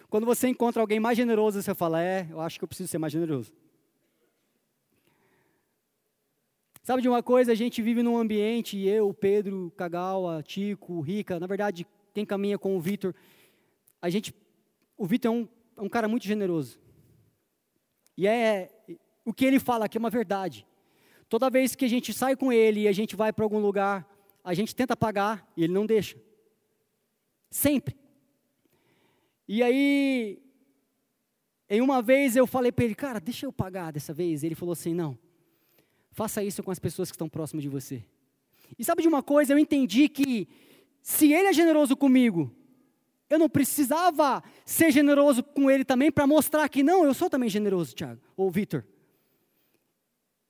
Quando 0.08 0.26
você 0.26 0.48
encontra 0.48 0.82
alguém 0.82 0.98
mais 0.98 1.16
generoso, 1.16 1.62
você 1.62 1.74
fala: 1.74 2.02
É, 2.02 2.26
eu 2.30 2.40
acho 2.40 2.58
que 2.58 2.64
eu 2.64 2.68
preciso 2.68 2.88
ser 2.88 2.98
mais 2.98 3.12
generoso. 3.12 3.52
Sabe 6.82 7.02
de 7.02 7.08
uma 7.08 7.22
coisa? 7.22 7.52
A 7.52 7.54
gente 7.54 7.82
vive 7.82 8.02
num 8.02 8.16
ambiente, 8.16 8.78
eu, 8.78 9.12
Pedro, 9.12 9.70
Kagawa, 9.76 10.42
Tico, 10.42 11.00
Rica, 11.00 11.38
na 11.38 11.46
verdade, 11.46 11.86
quem 12.14 12.24
caminha 12.24 12.58
com 12.58 12.76
o 12.76 12.80
Vitor, 12.80 13.14
a 14.00 14.08
gente, 14.08 14.34
o 14.96 15.06
Vitor 15.06 15.30
é 15.30 15.34
um, 15.34 15.48
é 15.76 15.82
um 15.82 15.88
cara 15.88 16.08
muito 16.08 16.26
generoso. 16.26 16.80
E 18.20 18.26
é, 18.26 18.70
o 19.24 19.32
que 19.32 19.46
ele 19.46 19.58
fala 19.58 19.86
aqui 19.86 19.96
é 19.96 19.98
uma 19.98 20.10
verdade. 20.10 20.66
Toda 21.26 21.48
vez 21.48 21.74
que 21.74 21.86
a 21.86 21.88
gente 21.88 22.12
sai 22.12 22.36
com 22.36 22.52
ele 22.52 22.80
e 22.80 22.88
a 22.88 22.92
gente 22.92 23.16
vai 23.16 23.32
para 23.32 23.46
algum 23.46 23.58
lugar, 23.58 24.06
a 24.44 24.52
gente 24.52 24.76
tenta 24.76 24.94
pagar 24.94 25.50
e 25.56 25.64
ele 25.64 25.72
não 25.72 25.86
deixa. 25.86 26.18
Sempre. 27.50 27.96
E 29.48 29.62
aí, 29.62 30.38
em 31.66 31.80
uma 31.80 32.02
vez 32.02 32.36
eu 32.36 32.46
falei 32.46 32.70
para 32.70 32.84
ele, 32.84 32.94
cara, 32.94 33.18
deixa 33.18 33.46
eu 33.46 33.52
pagar 33.54 33.90
dessa 33.90 34.12
vez. 34.12 34.44
Ele 34.44 34.54
falou 34.54 34.74
assim: 34.74 34.92
não, 34.92 35.18
faça 36.10 36.44
isso 36.44 36.62
com 36.62 36.70
as 36.70 36.78
pessoas 36.78 37.10
que 37.10 37.14
estão 37.14 37.26
próximas 37.26 37.62
de 37.62 37.70
você. 37.70 38.04
E 38.78 38.84
sabe 38.84 39.00
de 39.00 39.08
uma 39.08 39.22
coisa? 39.22 39.54
Eu 39.54 39.58
entendi 39.58 40.10
que 40.10 40.46
se 41.00 41.32
ele 41.32 41.48
é 41.48 41.54
generoso 41.54 41.96
comigo, 41.96 42.54
eu 43.30 43.38
não 43.38 43.48
precisava 43.48 44.42
ser 44.66 44.90
generoso 44.90 45.42
com 45.42 45.70
ele 45.70 45.84
também 45.84 46.10
para 46.10 46.26
mostrar 46.26 46.68
que 46.68 46.82
não, 46.82 47.04
eu 47.04 47.14
sou 47.14 47.30
também 47.30 47.48
generoso, 47.48 47.94
Tiago, 47.94 48.20
ou 48.36 48.50
Vitor. 48.50 48.84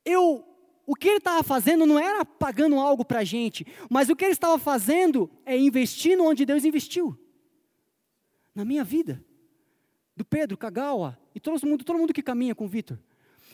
Eu, 0.03 0.43
o 0.87 0.97
que 0.97 1.09
ele 1.09 1.19
estava 1.19 1.43
fazendo 1.43 1.85
não 1.85 1.99
era 1.99 2.25
pagando 2.25 2.77
algo 2.77 3.05
para 3.05 3.21
a 3.21 3.25
gente, 3.25 3.67
mas 3.91 4.09
o 4.09 4.17
que 4.17 4.25
ele 4.25 4.33
estava 4.33 4.59
fazendo 4.59 5.31
é 5.45 5.57
investindo 5.57 6.25
onde 6.25 6.47
Deus 6.47 6.65
investiu 6.65 7.17
na 8.55 8.65
minha 8.65 8.83
vida, 8.83 9.23
do 10.17 10.25
Pedro, 10.25 10.57
Kagawa, 10.57 11.19
e 11.35 11.41
todo 11.41 11.65
mundo, 11.67 11.85
todo 11.85 11.99
mundo 11.99 12.13
que 12.13 12.23
caminha 12.23 12.55
com 12.55 12.67
Vitor. 12.67 12.99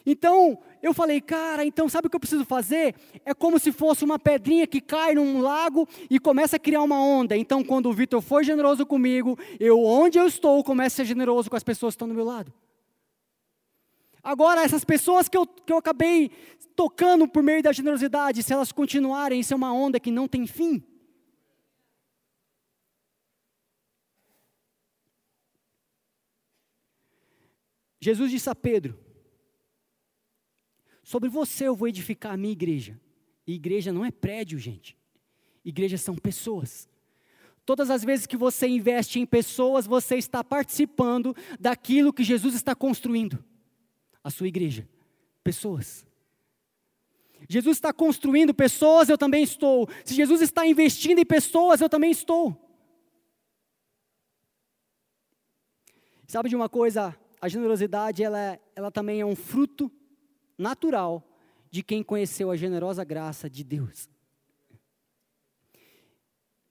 Então, 0.08 0.56
eu 0.80 0.94
falei, 0.94 1.20
cara, 1.20 1.64
então 1.64 1.88
sabe 1.88 2.06
o 2.06 2.10
que 2.10 2.14
eu 2.14 2.20
preciso 2.20 2.44
fazer? 2.44 2.94
É 3.24 3.34
como 3.34 3.58
se 3.58 3.72
fosse 3.72 4.04
uma 4.04 4.20
pedrinha 4.20 4.64
que 4.64 4.80
cai 4.80 5.16
num 5.16 5.40
lago 5.40 5.88
e 6.08 6.20
começa 6.20 6.54
a 6.54 6.60
criar 6.60 6.82
uma 6.82 7.02
onda. 7.02 7.36
Então, 7.36 7.64
quando 7.64 7.88
o 7.88 7.92
Vitor 7.92 8.22
for 8.22 8.44
generoso 8.44 8.86
comigo, 8.86 9.36
eu, 9.58 9.82
onde 9.82 10.16
eu 10.16 10.28
estou, 10.28 10.62
começo 10.62 10.94
a 10.94 10.96
ser 10.98 11.06
generoso 11.06 11.50
com 11.50 11.56
as 11.56 11.64
pessoas 11.64 11.94
que 11.94 11.96
estão 11.96 12.06
do 12.06 12.14
meu 12.14 12.24
lado. 12.24 12.54
Agora, 14.22 14.62
essas 14.62 14.84
pessoas 14.84 15.28
que 15.28 15.36
eu, 15.36 15.44
que 15.44 15.72
eu 15.72 15.76
acabei 15.76 16.30
tocando 16.76 17.26
por 17.26 17.42
meio 17.42 17.62
da 17.62 17.72
generosidade, 17.72 18.44
se 18.44 18.52
elas 18.52 18.70
continuarem, 18.70 19.40
isso 19.40 19.54
é 19.54 19.56
uma 19.56 19.72
onda 19.72 19.98
que 19.98 20.12
não 20.12 20.28
tem 20.28 20.46
fim. 20.46 20.84
Jesus 28.00 28.30
disse 28.30 28.48
a 28.48 28.54
Pedro: 28.54 29.05
Sobre 31.06 31.28
você 31.28 31.68
eu 31.68 31.76
vou 31.76 31.86
edificar 31.86 32.34
a 32.34 32.36
minha 32.36 32.50
igreja. 32.50 33.00
E 33.46 33.54
igreja 33.54 33.92
não 33.92 34.04
é 34.04 34.10
prédio, 34.10 34.58
gente. 34.58 34.98
Igrejas 35.64 36.00
são 36.00 36.16
pessoas. 36.16 36.88
Todas 37.64 37.90
as 37.90 38.02
vezes 38.02 38.26
que 38.26 38.36
você 38.36 38.66
investe 38.66 39.20
em 39.20 39.24
pessoas, 39.24 39.86
você 39.86 40.16
está 40.16 40.42
participando 40.42 41.32
daquilo 41.60 42.12
que 42.12 42.24
Jesus 42.24 42.56
está 42.56 42.74
construindo. 42.74 43.38
A 44.24 44.30
sua 44.30 44.48
igreja. 44.48 44.88
Pessoas. 45.44 46.04
Jesus 47.48 47.76
está 47.76 47.92
construindo 47.92 48.52
pessoas, 48.52 49.08
eu 49.08 49.16
também 49.16 49.44
estou. 49.44 49.88
Se 50.04 50.12
Jesus 50.12 50.42
está 50.42 50.66
investindo 50.66 51.20
em 51.20 51.24
pessoas, 51.24 51.80
eu 51.80 51.88
também 51.88 52.10
estou. 52.10 52.60
Sabe 56.26 56.48
de 56.48 56.56
uma 56.56 56.68
coisa? 56.68 57.16
a 57.40 57.48
generosidade 57.48 58.24
ela, 58.24 58.58
ela 58.74 58.90
também 58.90 59.20
é 59.20 59.26
um 59.26 59.36
fruto 59.36 59.88
natural 60.58 61.26
de 61.70 61.82
quem 61.82 62.02
conheceu 62.02 62.50
a 62.50 62.56
generosa 62.56 63.04
graça 63.04 63.50
de 63.50 63.62
Deus. 63.62 64.08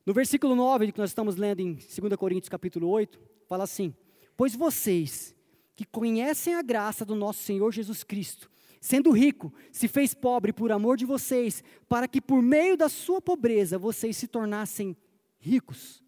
No 0.05 0.13
versículo 0.13 0.55
9, 0.55 0.91
que 0.91 0.99
nós 0.99 1.09
estamos 1.09 1.35
lendo 1.35 1.61
em 1.61 1.73
2 1.73 2.15
Coríntios 2.17 2.49
capítulo 2.49 2.87
8, 2.89 3.19
fala 3.47 3.63
assim: 3.63 3.93
Pois 4.37 4.55
vocês 4.55 5.35
que 5.75 5.83
conhecem 5.83 6.55
a 6.55 6.61
graça 6.61 7.03
do 7.03 7.15
nosso 7.15 7.43
Senhor 7.43 7.71
Jesus 7.71 8.03
Cristo, 8.03 8.49
sendo 8.79 9.11
rico, 9.11 9.51
se 9.71 9.87
fez 9.87 10.13
pobre 10.13 10.53
por 10.53 10.71
amor 10.71 10.95
de 10.95 11.05
vocês, 11.05 11.63
para 11.89 12.07
que 12.07 12.21
por 12.21 12.41
meio 12.41 12.77
da 12.77 12.87
sua 12.87 13.19
pobreza 13.19 13.77
vocês 13.77 14.15
se 14.15 14.27
tornassem 14.27 14.95
ricos. 15.39 16.03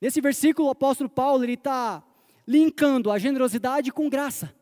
Nesse 0.00 0.20
versículo, 0.20 0.68
o 0.68 0.70
apóstolo 0.70 1.08
Paulo 1.10 1.44
está 1.44 2.04
linkando 2.46 3.10
a 3.10 3.18
generosidade 3.18 3.90
com 3.90 4.08
graça. 4.08 4.54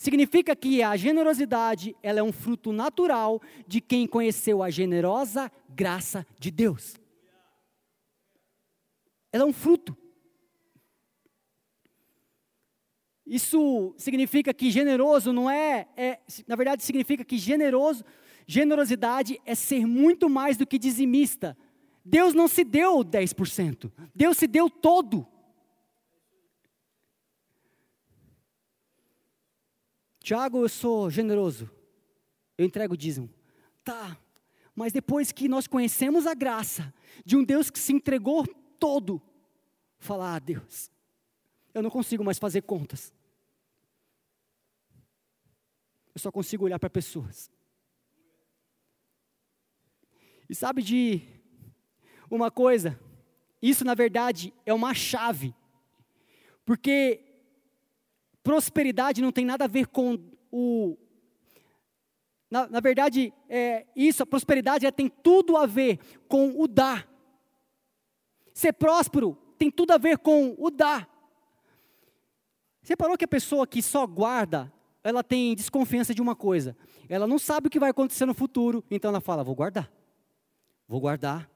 Significa 0.00 0.56
que 0.56 0.82
a 0.82 0.96
generosidade 0.96 1.94
ela 2.02 2.20
é 2.20 2.22
um 2.22 2.32
fruto 2.32 2.72
natural 2.72 3.38
de 3.66 3.82
quem 3.82 4.06
conheceu 4.06 4.62
a 4.62 4.70
generosa 4.70 5.52
graça 5.68 6.26
de 6.38 6.50
Deus. 6.50 6.96
Ela 9.30 9.42
é 9.42 9.46
um 9.46 9.52
fruto. 9.52 9.94
Isso 13.26 13.94
significa 13.98 14.54
que 14.54 14.70
generoso 14.70 15.34
não 15.34 15.50
é, 15.50 15.86
é, 15.94 16.20
na 16.48 16.56
verdade 16.56 16.82
significa 16.82 17.22
que 17.22 17.36
generoso, 17.36 18.02
generosidade 18.46 19.38
é 19.44 19.54
ser 19.54 19.86
muito 19.86 20.30
mais 20.30 20.56
do 20.56 20.66
que 20.66 20.78
dizimista. 20.78 21.54
Deus 22.02 22.32
não 22.32 22.48
se 22.48 22.64
deu 22.64 23.04
10%, 23.04 23.92
Deus 24.14 24.38
se 24.38 24.46
deu 24.46 24.70
todo. 24.70 25.28
Tiago, 30.30 30.58
eu 30.62 30.68
sou 30.68 31.10
generoso. 31.10 31.68
Eu 32.56 32.64
entrego 32.64 32.94
o 32.94 32.96
dízimo. 32.96 33.28
Tá, 33.82 34.16
mas 34.76 34.92
depois 34.92 35.32
que 35.32 35.48
nós 35.48 35.66
conhecemos 35.66 36.24
a 36.24 36.34
graça 36.34 36.94
de 37.24 37.36
um 37.36 37.42
Deus 37.42 37.68
que 37.68 37.80
se 37.80 37.92
entregou 37.92 38.46
todo, 38.78 39.20
falar, 39.98 40.36
ah, 40.36 40.38
Deus, 40.38 40.88
eu 41.74 41.82
não 41.82 41.90
consigo 41.90 42.22
mais 42.22 42.38
fazer 42.38 42.62
contas. 42.62 43.12
Eu 46.14 46.20
só 46.20 46.30
consigo 46.30 46.64
olhar 46.64 46.78
para 46.78 46.88
pessoas. 46.88 47.50
E 50.48 50.54
sabe 50.54 50.80
de 50.80 51.22
uma 52.30 52.52
coisa, 52.52 52.96
isso 53.60 53.84
na 53.84 53.96
verdade 53.96 54.54
é 54.64 54.72
uma 54.72 54.94
chave, 54.94 55.52
porque 56.64 57.29
prosperidade 58.50 59.22
não 59.22 59.30
tem 59.30 59.44
nada 59.44 59.66
a 59.66 59.68
ver 59.68 59.86
com 59.86 60.18
o. 60.50 60.98
Na, 62.50 62.66
na 62.66 62.80
verdade, 62.80 63.32
é, 63.48 63.86
isso, 63.94 64.24
a 64.24 64.26
prosperidade 64.26 64.84
é, 64.84 64.90
tem 64.90 65.08
tudo 65.08 65.56
a 65.56 65.66
ver 65.66 66.00
com 66.26 66.60
o 66.60 66.66
dar. 66.66 67.08
Ser 68.52 68.72
próspero 68.72 69.38
tem 69.56 69.70
tudo 69.70 69.92
a 69.92 69.98
ver 69.98 70.18
com 70.18 70.56
o 70.58 70.68
dar. 70.68 71.08
Você 72.82 72.96
parou 72.96 73.16
que 73.16 73.24
a 73.24 73.28
pessoa 73.28 73.68
que 73.68 73.80
só 73.80 74.04
guarda, 74.04 74.72
ela 75.04 75.22
tem 75.22 75.54
desconfiança 75.54 76.12
de 76.12 76.20
uma 76.20 76.34
coisa. 76.34 76.76
Ela 77.08 77.28
não 77.28 77.38
sabe 77.38 77.68
o 77.68 77.70
que 77.70 77.78
vai 77.78 77.90
acontecer 77.90 78.26
no 78.26 78.34
futuro, 78.34 78.82
então 78.90 79.10
ela 79.10 79.20
fala: 79.20 79.44
vou 79.44 79.54
guardar, 79.54 79.88
vou 80.88 81.00
guardar, 81.00 81.48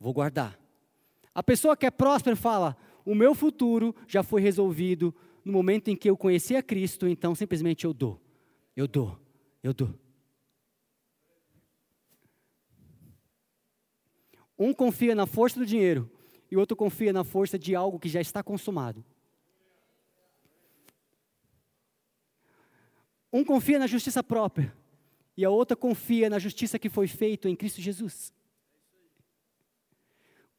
vou 0.00 0.12
guardar. 0.12 0.58
A 1.32 1.42
pessoa 1.42 1.76
que 1.76 1.86
é 1.86 1.90
próspera 1.90 2.34
fala: 2.34 2.76
o 3.04 3.14
meu 3.14 3.32
futuro 3.32 3.94
já 4.08 4.24
foi 4.24 4.40
resolvido 4.40 5.14
no 5.46 5.52
momento 5.52 5.86
em 5.88 5.96
que 5.96 6.10
eu 6.10 6.16
conheci 6.16 6.56
a 6.56 6.62
Cristo, 6.62 7.06
então 7.06 7.32
simplesmente 7.32 7.84
eu 7.84 7.94
dou, 7.94 8.20
eu 8.74 8.88
dou, 8.88 9.16
eu 9.62 9.72
dou. 9.72 9.94
Um 14.58 14.74
confia 14.74 15.14
na 15.14 15.24
força 15.24 15.60
do 15.60 15.64
dinheiro 15.64 16.10
e 16.50 16.56
o 16.56 16.58
outro 16.58 16.76
confia 16.76 17.12
na 17.12 17.22
força 17.22 17.56
de 17.56 17.76
algo 17.76 17.96
que 17.96 18.08
já 18.08 18.20
está 18.20 18.42
consumado. 18.42 19.04
Um 23.32 23.44
confia 23.44 23.78
na 23.78 23.86
justiça 23.86 24.24
própria 24.24 24.76
e 25.36 25.44
a 25.44 25.50
outra 25.50 25.76
confia 25.76 26.28
na 26.28 26.40
justiça 26.40 26.76
que 26.76 26.88
foi 26.88 27.06
feita 27.06 27.48
em 27.48 27.54
Cristo 27.54 27.80
Jesus. 27.80 28.32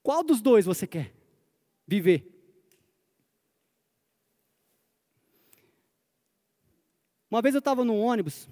Qual 0.02 0.24
dos 0.24 0.40
dois 0.40 0.66
você 0.66 0.88
quer 0.88 1.14
viver? 1.86 2.37
Uma 7.30 7.42
vez 7.42 7.54
eu 7.54 7.60
estava 7.60 7.84
no 7.84 7.98
ônibus, 7.98 8.50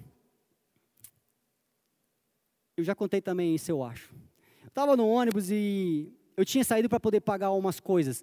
eu 2.76 2.84
já 2.84 2.94
contei 2.94 3.22
também 3.22 3.54
isso, 3.54 3.70
eu 3.70 3.82
acho. 3.82 4.14
Eu 4.62 4.68
estava 4.68 4.94
no 4.96 5.08
ônibus 5.08 5.50
e 5.50 6.12
eu 6.36 6.44
tinha 6.44 6.62
saído 6.62 6.88
para 6.88 7.00
poder 7.00 7.20
pagar 7.20 7.52
umas 7.52 7.80
coisas. 7.80 8.22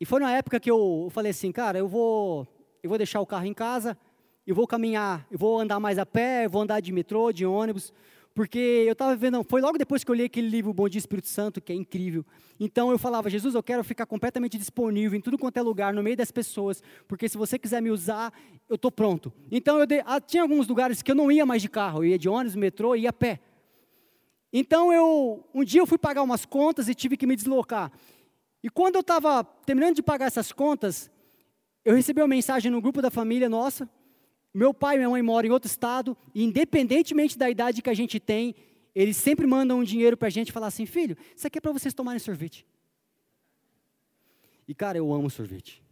E 0.00 0.06
foi 0.06 0.18
na 0.18 0.32
época 0.32 0.58
que 0.58 0.70
eu 0.70 1.08
falei 1.10 1.30
assim, 1.30 1.52
cara, 1.52 1.78
eu 1.78 1.86
vou, 1.86 2.48
eu 2.82 2.88
vou 2.88 2.96
deixar 2.96 3.20
o 3.20 3.26
carro 3.26 3.44
em 3.44 3.52
casa, 3.52 3.98
eu 4.46 4.54
vou 4.54 4.66
caminhar, 4.66 5.26
eu 5.30 5.38
vou 5.38 5.60
andar 5.60 5.78
mais 5.78 5.98
a 5.98 6.06
pé, 6.06 6.46
eu 6.46 6.50
vou 6.50 6.62
andar 6.62 6.80
de 6.80 6.90
metrô, 6.90 7.30
de 7.30 7.44
ônibus, 7.44 7.92
porque 8.34 8.84
eu 8.86 8.92
estava 8.92 9.14
vendo, 9.14 9.44
foi 9.44 9.60
logo 9.60 9.76
depois 9.76 10.02
que 10.02 10.10
eu 10.10 10.14
li 10.14 10.24
aquele 10.24 10.48
livro 10.48 10.72
Bom 10.72 10.88
Dia 10.88 10.98
Espírito 10.98 11.28
Santo, 11.28 11.60
que 11.60 11.72
é 11.72 11.76
incrível. 11.76 12.24
Então 12.58 12.90
eu 12.90 12.98
falava, 12.98 13.28
Jesus, 13.28 13.54
eu 13.54 13.62
quero 13.62 13.84
ficar 13.84 14.06
completamente 14.06 14.56
disponível 14.56 15.18
em 15.18 15.20
tudo 15.20 15.38
quanto 15.38 15.56
é 15.56 15.62
lugar, 15.62 15.92
no 15.92 16.02
meio 16.02 16.16
das 16.16 16.30
pessoas, 16.30 16.82
porque 17.06 17.28
se 17.28 17.36
você 17.36 17.58
quiser 17.58 17.82
me 17.82 17.90
usar, 17.90 18.32
eu 18.68 18.76
estou 18.76 18.90
pronto. 18.90 19.32
Então 19.50 19.78
eu 19.78 19.86
ah, 20.06 20.20
tinha 20.20 20.42
alguns 20.42 20.66
lugares 20.66 21.02
que 21.02 21.10
eu 21.10 21.14
não 21.14 21.30
ia 21.30 21.44
mais 21.44 21.60
de 21.60 21.68
carro, 21.68 22.04
eu 22.04 22.10
ia 22.10 22.18
de 22.18 22.28
ônibus, 22.28 22.56
metrô, 22.56 22.96
ia 22.96 23.10
a 23.10 23.12
pé. 23.12 23.40
Então 24.52 24.92
eu, 24.92 25.46
um 25.54 25.64
dia 25.64 25.80
eu 25.80 25.86
fui 25.86 25.98
pagar 25.98 26.22
umas 26.22 26.44
contas 26.44 26.88
e 26.88 26.94
tive 26.94 27.16
que 27.16 27.26
me 27.26 27.36
deslocar. 27.36 27.92
E 28.62 28.70
quando 28.70 28.94
eu 28.94 29.00
estava 29.00 29.42
terminando 29.42 29.96
de 29.96 30.02
pagar 30.02 30.26
essas 30.26 30.52
contas, 30.52 31.10
eu 31.84 31.94
recebi 31.94 32.20
uma 32.20 32.28
mensagem 32.28 32.70
no 32.70 32.80
grupo 32.80 33.02
da 33.02 33.10
família 33.10 33.48
nossa, 33.48 33.88
meu 34.52 34.74
pai 34.74 34.96
e 34.96 34.98
minha 34.98 35.10
mãe 35.10 35.22
moram 35.22 35.48
em 35.48 35.52
outro 35.52 35.68
estado, 35.68 36.16
e 36.34 36.42
independentemente 36.44 37.38
da 37.38 37.48
idade 37.48 37.80
que 37.80 37.90
a 37.90 37.94
gente 37.94 38.20
tem, 38.20 38.54
eles 38.94 39.16
sempre 39.16 39.46
mandam 39.46 39.78
um 39.78 39.84
dinheiro 39.84 40.16
para 40.16 40.28
a 40.28 40.30
gente 40.30 40.52
falar 40.52 40.66
assim: 40.66 40.84
filho, 40.84 41.16
isso 41.34 41.46
aqui 41.46 41.58
é 41.58 41.60
para 41.60 41.72
vocês 41.72 41.94
tomarem 41.94 42.18
sorvete. 42.18 42.66
E 44.68 44.74
cara, 44.74 44.98
eu 44.98 45.12
amo 45.12 45.30
sorvete. 45.30 45.82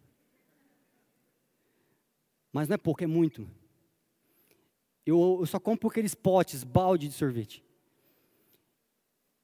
Mas 2.53 2.69
não 2.69 2.75
é 2.75 2.79
pouco, 2.79 3.03
é 3.03 3.07
muito. 3.07 3.49
Eu, 5.07 5.39
eu 5.41 5.47
só 5.47 5.59
compro 5.59 5.89
aqueles 5.89 6.15
potes, 6.15 6.63
balde 6.63 7.09
de 7.09 7.15
sorvete. 7.15 7.65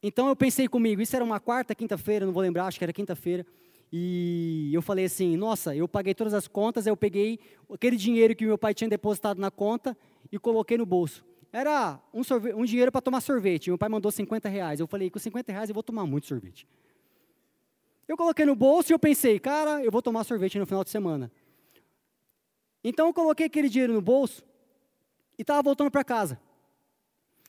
Então 0.03 0.29
eu 0.29 0.37
pensei 0.37 0.69
comigo, 0.69 1.01
isso 1.01 1.17
era 1.17 1.25
uma 1.25 1.41
quarta, 1.41 1.75
quinta-feira, 1.75 2.27
não 2.27 2.33
vou 2.33 2.43
lembrar, 2.43 2.67
acho 2.67 2.79
que 2.79 2.85
era 2.85 2.93
quinta-feira. 2.93 3.47
E 3.93 4.71
eu 4.73 4.83
falei 4.83 5.05
assim: 5.05 5.37
nossa, 5.37 5.75
eu 5.75 5.87
paguei 5.87 6.15
todas 6.15 6.35
as 6.35 6.49
contas, 6.49 6.87
eu 6.87 6.97
peguei 6.97 7.39
aquele 7.73 7.97
dinheiro 7.97 8.35
que 8.35 8.45
meu 8.45 8.59
pai 8.59 8.75
tinha 8.75 8.89
depositado 8.89 9.41
na 9.41 9.51
conta 9.51 9.97
e 10.31 10.39
coloquei 10.39 10.77
no 10.77 10.87
bolso. 10.87 11.25
Era 11.53 12.01
um, 12.13 12.23
um 12.57 12.65
dinheiro 12.65 12.91
para 12.91 13.01
tomar 13.01 13.21
sorvete. 13.21 13.71
Meu 13.71 13.79
pai 13.79 13.89
mandou 13.89 14.11
50 14.11 14.49
reais. 14.49 14.81
Eu 14.81 14.87
falei: 14.87 15.11
com 15.11 15.19
50 15.19 15.53
reais 15.53 15.71
eu 15.71 15.75
vou 15.75 15.83
tomar 15.83 16.05
muito 16.07 16.27
sorvete. 16.27 16.67
Eu 18.09 18.17
coloquei 18.17 18.45
no 18.45 18.55
bolso 18.55 18.93
e 18.93 18.95
eu 18.95 18.99
pensei: 18.99 19.39
cara, 19.39 19.83
eu 19.85 19.91
vou 19.91 20.03
tomar 20.03 20.25
sorvete 20.25 20.59
no 20.59 20.67
final 20.67 20.85
de 20.85 20.91
semana. 20.91 21.31
Então 22.83 23.09
eu 23.09 23.15
coloquei 23.15 23.47
aquele 23.47 23.69
dinheiro 23.69 23.93
no 23.93 24.01
bolso 24.01 24.45
e 25.39 25.43
estava 25.43 25.63
voltando 25.63 25.91
para 25.91 26.05
casa. 26.05 26.41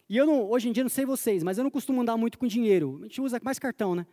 E 0.10 0.16
eu 0.16 0.26
não, 0.26 0.50
hoje 0.50 0.70
em 0.70 0.72
dia 0.72 0.84
não 0.84 0.90
sei 0.90 1.06
vocês, 1.06 1.44
mas 1.44 1.58
eu 1.58 1.64
não 1.64 1.72
costumo 1.72 2.02
andar 2.02 2.16
muito 2.16 2.40
com 2.40 2.48
dinheiro. 2.48 3.00
A 3.02 3.04
gente 3.04 3.22
usa 3.22 3.40
mais 3.44 3.60
cartão, 3.60 3.94
né? 3.94 4.06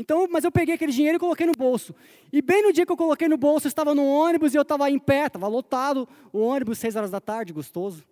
Então, 0.00 0.26
mas 0.30 0.44
eu 0.44 0.50
peguei 0.50 0.76
aquele 0.76 0.92
dinheiro 0.92 1.16
e 1.16 1.20
coloquei 1.20 1.46
no 1.46 1.52
bolso. 1.52 1.94
E 2.32 2.40
bem 2.40 2.62
no 2.62 2.72
dia 2.72 2.86
que 2.86 2.92
eu 2.92 2.96
coloquei 2.96 3.28
no 3.28 3.36
bolso, 3.36 3.66
eu 3.66 3.68
estava 3.68 3.94
no 3.94 4.02
ônibus 4.02 4.54
e 4.54 4.56
eu 4.56 4.62
estava 4.62 4.90
em 4.90 4.98
pé, 4.98 5.26
estava 5.26 5.46
lotado, 5.46 6.08
o 6.32 6.38
ônibus, 6.38 6.78
seis 6.78 6.96
horas 6.96 7.10
da 7.10 7.20
tarde, 7.20 7.52
gostoso. 7.52 8.02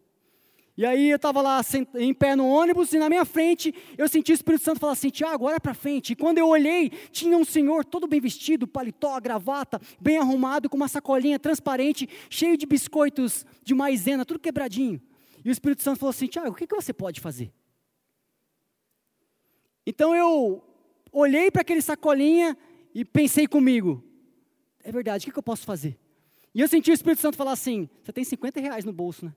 E 0.77 0.85
aí 0.85 1.09
eu 1.09 1.17
estava 1.17 1.41
lá 1.41 1.63
em 1.95 2.13
pé 2.13 2.37
no 2.37 2.47
ônibus 2.47 2.93
e 2.93 2.99
na 2.99 3.09
minha 3.09 3.25
frente 3.25 3.75
eu 3.97 4.07
senti 4.07 4.33
o 4.33 4.35
Espírito 4.35 4.65
Santo 4.65 4.79
falar 4.79 4.93
assim, 4.93 5.09
Tiago, 5.09 5.47
olha 5.47 5.59
para 5.59 5.73
frente. 5.73 6.13
E 6.13 6.15
quando 6.15 6.37
eu 6.37 6.49
olhei, 6.49 6.91
tinha 7.11 7.39
um 7.39 7.45
senhor 7.45 7.87
todo 7.87 8.07
bem 8.07 8.21
vestido, 8.21 8.69
paletó, 8.69 9.19
gravata, 9.19 9.81
bem 9.99 10.19
arrumado, 10.19 10.69
com 10.69 10.77
uma 10.77 10.89
sacolinha 10.89 11.39
transparente, 11.39 12.07
cheio 12.29 12.59
de 12.59 12.67
biscoitos 12.67 13.47
de 13.65 13.75
maisena, 13.75 14.27
tudo 14.27 14.39
quebradinho. 14.39 15.01
E 15.43 15.49
o 15.49 15.53
Espírito 15.53 15.83
Santo 15.83 16.01
falou 16.01 16.11
assim, 16.11 16.27
Tiago, 16.27 16.51
o 16.51 16.55
que, 16.55 16.67
que 16.67 16.77
você 16.77 16.93
pode 16.93 17.19
fazer? 17.19 17.51
Então 19.87 20.15
eu 20.15 20.68
olhei 21.13 21.51
para 21.51 21.63
aquele 21.63 21.83
sacolinha 21.83 22.57
e 22.95 23.05
pensei 23.05 23.47
comigo: 23.47 24.03
é 24.83 24.93
verdade, 24.93 25.23
o 25.23 25.27
que, 25.27 25.33
que 25.33 25.39
eu 25.39 25.43
posso 25.43 25.65
fazer? 25.65 25.99
E 26.55 26.61
eu 26.61 26.69
senti 26.69 26.91
o 26.91 26.95
Espírito 26.95 27.21
Santo 27.21 27.37
falar 27.37 27.53
assim: 27.53 27.89
você 28.03 28.13
tem 28.13 28.25
50 28.25 28.61
reais 28.61 28.85
no 28.85 28.93
bolso, 28.93 29.27
né? 29.27 29.35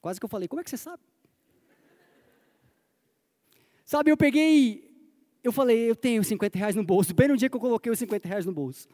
Quase 0.00 0.18
que 0.18 0.24
eu 0.24 0.30
falei: 0.30 0.48
como 0.48 0.60
é 0.60 0.64
que 0.64 0.70
você 0.70 0.76
sabe? 0.76 1.02
Sabe, 3.84 4.10
eu 4.10 4.16
peguei, 4.16 4.88
eu 5.42 5.52
falei: 5.52 5.90
eu 5.90 5.96
tenho 5.96 6.22
50 6.22 6.58
reais 6.58 6.74
no 6.74 6.84
bolso, 6.84 7.14
bem 7.14 7.28
no 7.28 7.36
dia 7.36 7.48
que 7.48 7.56
eu 7.56 7.60
coloquei 7.60 7.90
os 7.90 7.98
50 7.98 8.28
reais 8.28 8.46
no 8.46 8.52
bolso. 8.52 8.88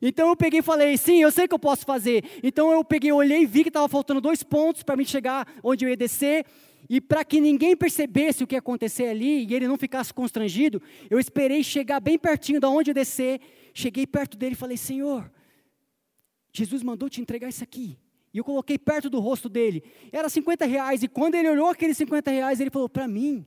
Então 0.00 0.28
eu 0.28 0.36
peguei 0.36 0.58
e 0.58 0.62
falei, 0.62 0.96
sim, 0.96 1.22
eu 1.22 1.30
sei 1.30 1.46
que 1.46 1.54
eu 1.54 1.58
posso 1.60 1.86
fazer. 1.86 2.24
Então 2.42 2.72
eu 2.72 2.84
peguei, 2.84 3.12
olhei 3.12 3.42
e 3.42 3.46
vi 3.46 3.62
que 3.62 3.68
estava 3.68 3.88
faltando 3.88 4.20
dois 4.20 4.42
pontos 4.42 4.82
para 4.82 4.96
me 4.96 5.04
chegar 5.04 5.46
onde 5.62 5.84
eu 5.84 5.88
ia 5.88 5.96
descer. 5.96 6.44
E 6.88 7.00
para 7.00 7.24
que 7.24 7.40
ninguém 7.40 7.76
percebesse 7.76 8.42
o 8.42 8.46
que 8.46 8.54
ia 8.54 8.58
acontecer 8.58 9.08
ali 9.08 9.44
e 9.44 9.54
ele 9.54 9.68
não 9.68 9.76
ficasse 9.76 10.12
constrangido, 10.12 10.82
eu 11.08 11.18
esperei 11.18 11.62
chegar 11.62 12.00
bem 12.00 12.18
pertinho 12.18 12.60
da 12.60 12.68
onde 12.68 12.90
eu 12.90 12.94
descer. 12.94 13.40
Cheguei 13.72 14.06
perto 14.06 14.36
dele 14.36 14.52
e 14.52 14.56
falei: 14.56 14.76
Senhor, 14.76 15.30
Jesus 16.52 16.82
mandou 16.82 17.08
te 17.08 17.20
entregar 17.20 17.48
isso 17.48 17.62
aqui. 17.62 17.98
E 18.34 18.38
eu 18.38 18.44
coloquei 18.44 18.78
perto 18.78 19.10
do 19.10 19.20
rosto 19.20 19.48
dele. 19.48 19.84
Era 20.10 20.28
50 20.28 20.64
reais. 20.64 21.02
E 21.02 21.08
quando 21.08 21.34
ele 21.34 21.48
olhou 21.48 21.68
aqueles 21.68 21.96
50 21.96 22.30
reais, 22.30 22.60
ele 22.60 22.70
falou: 22.70 22.88
Para 22.88 23.06
mim. 23.06 23.46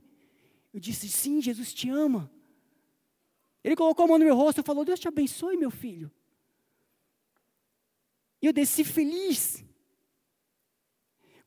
Eu 0.73 0.79
disse: 0.79 1.09
Sim, 1.09 1.41
Jesus 1.41 1.73
te 1.73 1.89
ama. 1.89 2.31
Ele 3.63 3.75
colocou 3.75 4.05
a 4.05 4.07
mão 4.07 4.19
no 4.19 4.25
meu 4.25 4.35
rosto 4.35 4.61
e 4.61 4.63
falou: 4.63 4.85
Deus 4.85 4.99
te 4.99 5.07
abençoe, 5.07 5.57
meu 5.57 5.71
filho. 5.71 6.11
E 8.39 8.45
eu 8.45 8.53
desci 8.53 8.83
feliz. 8.83 9.64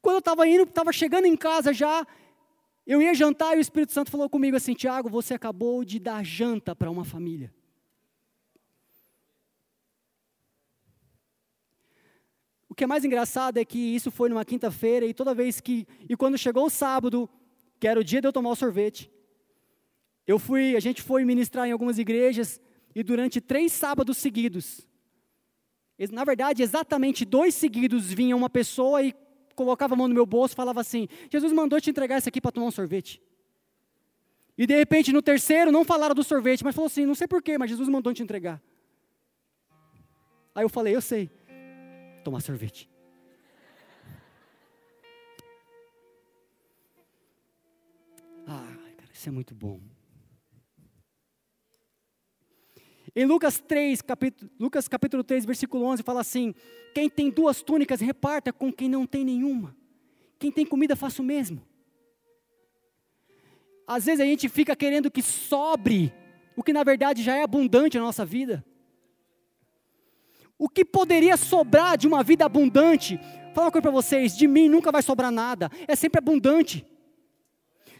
Quando 0.01 0.17
eu 0.17 0.21
estava 0.21 0.47
indo, 0.47 0.63
estava 0.63 0.93
chegando 0.93 1.27
em 1.27 1.37
casa 1.37 1.73
já, 1.73 2.07
eu 2.87 3.03
ia 3.03 3.13
jantar 3.15 3.55
e 3.55 3.59
o 3.59 3.61
Espírito 3.61 3.93
Santo 3.93 4.11
falou 4.11 4.31
comigo 4.31 4.57
assim: 4.57 4.75
Tiago, 4.75 5.09
você 5.09 5.35
acabou 5.35 5.85
de 5.85 5.99
dar 5.99 6.25
janta 6.25 6.75
para 6.75 6.91
uma 6.91 7.05
família. 7.05 7.53
O 12.69 12.75
que 12.75 12.85
é 12.85 12.87
mais 12.87 13.05
engraçado 13.05 13.59
é 13.59 13.65
que 13.65 13.79
isso 13.79 14.11
foi 14.11 14.29
numa 14.29 14.45
quinta-feira 14.45 15.05
e 15.05 15.13
toda 15.13 15.35
vez 15.35 15.61
que. 15.61 15.87
E 16.09 16.17
quando 16.17 16.39
chegou 16.39 16.67
o 16.67 16.71
sábado, 16.71 17.29
que 17.79 17.87
era 17.87 17.99
o 17.99 18.05
dia 18.05 18.21
de 18.21 18.29
eu 18.29 18.33
tomar 18.33 18.51
o 18.51 18.57
sorvete, 18.57 19.11
eu 20.27 20.39
fui, 20.39 20.77
a 20.77 20.81
gente 20.81 21.03
foi 21.03 21.25
ministrar 21.25 21.67
em 21.67 21.73
algumas 21.73 21.99
igrejas 21.99 22.61
e 22.95 23.03
durante 23.03 23.41
três 23.41 23.73
sábados 23.73 24.19
seguidos, 24.19 24.87
na 26.13 26.25
verdade, 26.25 26.63
exatamente 26.63 27.25
dois 27.25 27.55
seguidos 27.55 28.13
vinha 28.13 28.37
uma 28.37 28.49
pessoa 28.49 29.03
e 29.03 29.13
colocava 29.59 29.95
a 29.95 29.97
mão 29.97 30.07
no 30.07 30.15
meu 30.15 30.25
bolso 30.25 30.55
e 30.55 30.57
falava 30.57 30.81
assim: 30.81 31.09
Jesus 31.31 31.53
mandou 31.53 31.81
te 31.81 31.91
entregar 31.91 32.19
isso 32.19 32.29
aqui 32.29 32.41
para 32.41 32.53
tomar 32.53 32.67
um 32.67 32.71
sorvete. 32.71 33.21
E 34.57 34.67
de 34.67 34.75
repente, 34.77 35.13
no 35.13 35.21
terceiro, 35.21 35.71
não 35.71 35.85
falaram 35.85 36.15
do 36.15 36.23
sorvete, 36.23 36.63
mas 36.65 36.75
falou 36.75 36.87
assim: 36.87 37.05
não 37.05 37.15
sei 37.15 37.27
porquê, 37.27 37.59
mas 37.59 37.71
Jesus 37.71 37.89
mandou 37.89 38.15
te 38.15 38.23
entregar. 38.23 38.63
Aí 40.55 40.65
eu 40.65 40.69
falei: 40.69 40.95
eu 40.95 41.01
sei, 41.01 41.31
tomar 42.25 42.41
sorvete. 42.41 42.89
Ah, 48.47 48.77
cara, 48.97 49.11
isso 49.13 49.29
é 49.29 49.33
muito 49.33 49.55
bom. 49.55 49.81
Em 53.19 53.25
Lucas 53.25 53.59
3, 53.59 54.01
capítulo, 54.01 54.49
Lucas 54.61 54.87
capítulo 54.87 55.25
3, 55.25 55.45
versículo 55.45 55.85
11, 55.87 56.05
fala 56.05 56.21
assim: 56.21 56.55
Quem 56.95 57.11
tem 57.11 57.31
duas 57.31 57.61
túnicas, 57.61 58.01
reparta 58.01 58.53
com 58.53 58.73
quem 58.73 58.89
não 58.89 59.05
tem 59.05 59.25
nenhuma. 59.25 59.75
Quem 60.39 60.53
tem 60.53 60.65
comida, 60.65 60.95
faça 60.95 61.21
o 61.21 61.25
mesmo. 61.25 61.61
Às 63.85 64.05
vezes 64.05 64.21
a 64.21 64.25
gente 64.25 64.49
fica 64.49 64.77
querendo 64.77 65.11
que 65.11 65.21
sobre 65.21 66.15
o 66.55 66.63
que 66.63 66.73
na 66.73 66.85
verdade 66.85 67.21
já 67.21 67.35
é 67.35 67.43
abundante 67.43 67.99
na 67.99 68.05
nossa 68.05 68.25
vida. 68.25 68.65
O 70.57 70.69
que 70.69 70.85
poderia 70.85 71.37
sobrar 71.37 71.99
de 71.99 72.07
uma 72.07 72.23
vida 72.23 72.45
abundante? 72.45 73.19
Fala 73.53 73.67
uma 73.67 73.73
coisa 73.73 73.83
para 73.83 73.91
vocês: 73.91 74.37
de 74.37 74.47
mim 74.47 74.69
nunca 74.69 74.93
vai 74.93 75.03
sobrar 75.03 75.33
nada, 75.33 75.69
é 75.89 75.97
sempre 75.97 76.19
abundante. 76.19 76.87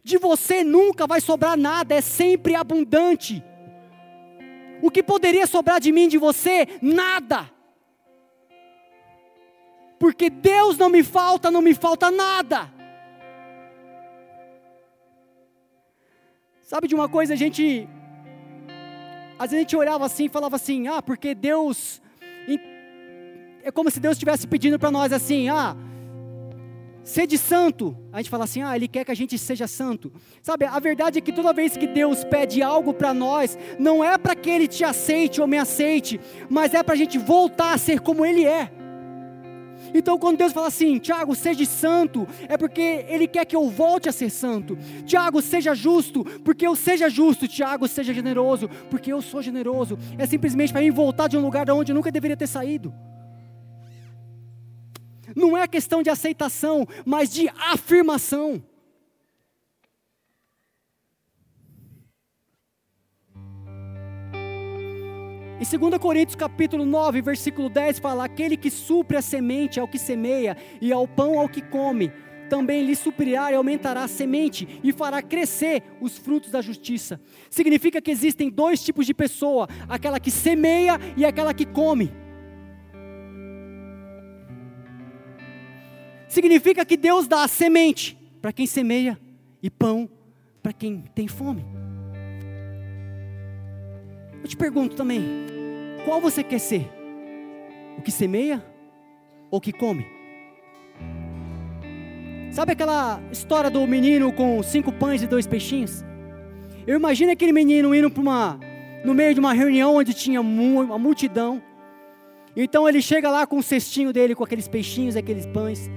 De 0.05 0.17
você 0.17 0.63
nunca 0.63 1.09
vai 1.09 1.21
sobrar 1.21 1.59
nada, 1.59 1.97
é 1.97 2.01
sempre 2.01 2.55
abundante. 2.55 3.43
O 4.83 4.91
que 4.91 5.03
poderia 5.03 5.47
sobrar 5.47 5.81
de 5.81 5.91
mim, 5.93 6.09
de 6.09 6.19
você? 6.19 6.67
Nada. 6.81 7.51
Porque 9.99 10.31
Deus 10.31 10.79
não 10.79 10.89
me 10.89 11.03
falta, 11.03 11.51
não 11.51 11.61
me 11.61 11.75
falta 11.75 12.11
nada. 12.11 12.71
Sabe 16.63 16.87
de 16.87 16.95
uma 16.95 17.09
coisa, 17.09 17.33
a 17.33 17.37
gente. 17.37 17.89
Às 19.39 19.51
vezes 19.51 19.55
a 19.55 19.59
gente 19.61 19.77
olhava 19.77 20.05
assim 20.05 20.27
e 20.27 20.29
falava 20.29 20.57
assim: 20.57 20.87
ah, 20.87 21.03
porque 21.03 21.35
Deus. 21.35 22.01
É 23.65 23.71
como 23.71 23.91
se 23.91 23.99
Deus 23.99 24.13
estivesse 24.13 24.47
pedindo 24.47 24.79
para 24.79 24.91
nós 24.91 25.13
assim: 25.13 25.49
ah, 25.49 25.75
Sede 27.09 27.39
santo. 27.39 27.97
A 28.13 28.19
gente 28.19 28.29
fala 28.29 28.45
assim, 28.45 28.61
ah, 28.61 28.77
Ele 28.77 28.87
quer 28.87 29.03
que 29.03 29.11
a 29.11 29.15
gente 29.15 29.39
seja 29.39 29.67
santo. 29.67 30.13
Sabe, 30.43 30.67
a 30.67 30.79
verdade 30.79 31.17
é 31.17 31.23
que 31.23 31.33
toda 31.33 31.55
vez 31.55 31.75
que 31.75 31.87
Deus 31.87 32.23
pede 32.23 32.61
algo 32.61 32.93
para 32.93 33.15
nós, 33.15 33.57
não 33.79 34.05
é 34.05 34.19
para 34.19 34.35
que 34.35 34.51
Ele 34.51 34.69
te 34.69 34.85
aceite 34.85 35.41
ou 35.41 35.47
me 35.47 35.57
aceite, 35.57 36.21
mas 36.51 36.75
é 36.75 36.83
para 36.83 36.93
a 36.93 36.99
gente 36.99 37.17
voltar 37.17 37.73
a 37.73 37.79
ser 37.79 38.01
como 38.01 38.27
Ele 38.27 38.45
é. 38.45 38.71
Então, 39.95 40.19
quando 40.19 40.37
Deus 40.37 40.53
fala 40.53 40.67
assim, 40.67 40.99
Tiago, 40.99 41.35
seja 41.35 41.65
santo, 41.65 42.29
é 42.47 42.59
porque 42.59 43.07
Ele 43.09 43.27
quer 43.27 43.47
que 43.47 43.57
eu 43.57 43.71
volte 43.71 44.07
a 44.11 44.13
ser 44.13 44.29
santo. 44.29 44.77
Tiago, 45.07 45.41
seja 45.41 45.75
justo, 45.75 46.23
porque 46.45 46.67
eu 46.67 46.77
seja 46.77 47.09
justo. 47.09 47.49
Tiago, 47.49 47.89
seja 47.89 48.13
generoso, 48.13 48.69
porque 48.91 49.11
eu 49.11 49.23
sou 49.23 49.41
generoso. 49.41 49.99
É 50.19 50.27
simplesmente 50.27 50.75
para 50.75 50.83
mim 50.83 50.91
voltar 50.91 51.27
de 51.27 51.39
um 51.39 51.41
lugar 51.41 51.65
de 51.65 51.73
onde 51.73 51.91
eu 51.91 51.97
nunca 51.97 52.13
deveria 52.13 52.37
ter 52.37 52.47
saído 52.47 52.93
não 55.35 55.57
é 55.57 55.67
questão 55.67 56.03
de 56.03 56.11
aceitação, 56.11 56.87
mas 57.05 57.31
de 57.31 57.49
afirmação. 57.49 58.63
Em 65.61 65.79
2 65.79 65.99
Coríntios 65.99 66.37
capítulo 66.37 66.87
9, 66.87 67.21
versículo 67.21 67.69
10 67.69 67.99
fala: 67.99 68.25
Aquele 68.25 68.57
que 68.57 68.71
supre 68.71 69.17
a 69.17 69.23
semente 69.23 69.81
ao 69.81 69.89
que 69.89 69.99
semeia 69.99 70.57
e 70.81 70.93
ao 70.93 71.09
pão 71.09 71.37
ao 71.37 71.49
que 71.49 71.61
come, 71.61 72.13
também 72.49 72.85
lhe 72.85 72.95
suprirá 72.95 73.51
e 73.51 73.57
aumentará 73.57 74.05
a 74.05 74.09
semente 74.09 74.81
e 74.85 74.93
fará 74.93 75.21
crescer 75.21 75.83
os 76.01 76.17
frutos 76.17 76.53
da 76.53 76.63
justiça. 76.63 77.21
Significa 77.51 78.01
que 78.01 78.11
existem 78.11 78.49
dois 78.49 78.81
tipos 78.83 79.05
de 79.05 79.13
pessoa: 79.13 79.69
aquela 79.89 80.21
que 80.21 80.31
semeia 80.31 80.97
e 81.17 81.25
aquela 81.25 81.53
que 81.53 81.67
come. 81.67 82.28
Significa 86.39 86.85
que 86.85 86.97
Deus 86.97 87.27
dá 87.27 87.49
semente 87.49 88.17
para 88.41 88.53
quem 88.53 88.65
semeia 88.65 89.19
e 89.61 89.69
pão 89.69 90.09
para 90.63 90.73
quem 90.73 91.03
tem 91.13 91.27
fome. 91.27 91.65
Eu 94.41 94.49
te 94.49 94.57
pergunto 94.57 94.95
também, 94.95 95.21
qual 96.05 96.21
você 96.21 96.45
quer 96.45 96.61
ser? 96.61 96.89
O 97.99 98.03
que 98.03 98.13
semeia 98.13 98.65
ou 99.51 99.59
o 99.59 99.61
que 99.61 99.73
come? 99.73 100.07
Sabe 102.53 102.71
aquela 102.71 103.21
história 103.33 103.69
do 103.69 103.85
menino 103.85 104.33
com 104.33 104.63
cinco 104.63 104.93
pães 104.93 105.21
e 105.21 105.27
dois 105.27 105.45
peixinhos? 105.45 106.05
Eu 106.87 106.95
imagino 106.95 107.33
aquele 107.33 107.53
menino 107.53 107.93
indo 107.93 108.09
para 108.09 108.23
uma, 108.23 108.61
no 109.05 109.13
meio 109.13 109.35
de 109.35 109.41
uma 109.41 109.53
reunião 109.53 109.97
onde 109.97 110.15
tinha 110.15 110.41
uma 110.41 110.99
multidão. 111.01 111.61
Então 112.55 112.89
ele 112.89 113.03
chega 113.03 113.29
lá 113.29 113.45
com 113.45 113.59
o 113.59 113.63
cestinho 113.63 114.13
dele, 114.13 114.37
com 114.37 114.45
aqueles 114.45 114.69
peixinhos, 114.69 115.17
aqueles 115.17 115.45
pães. 115.47 115.91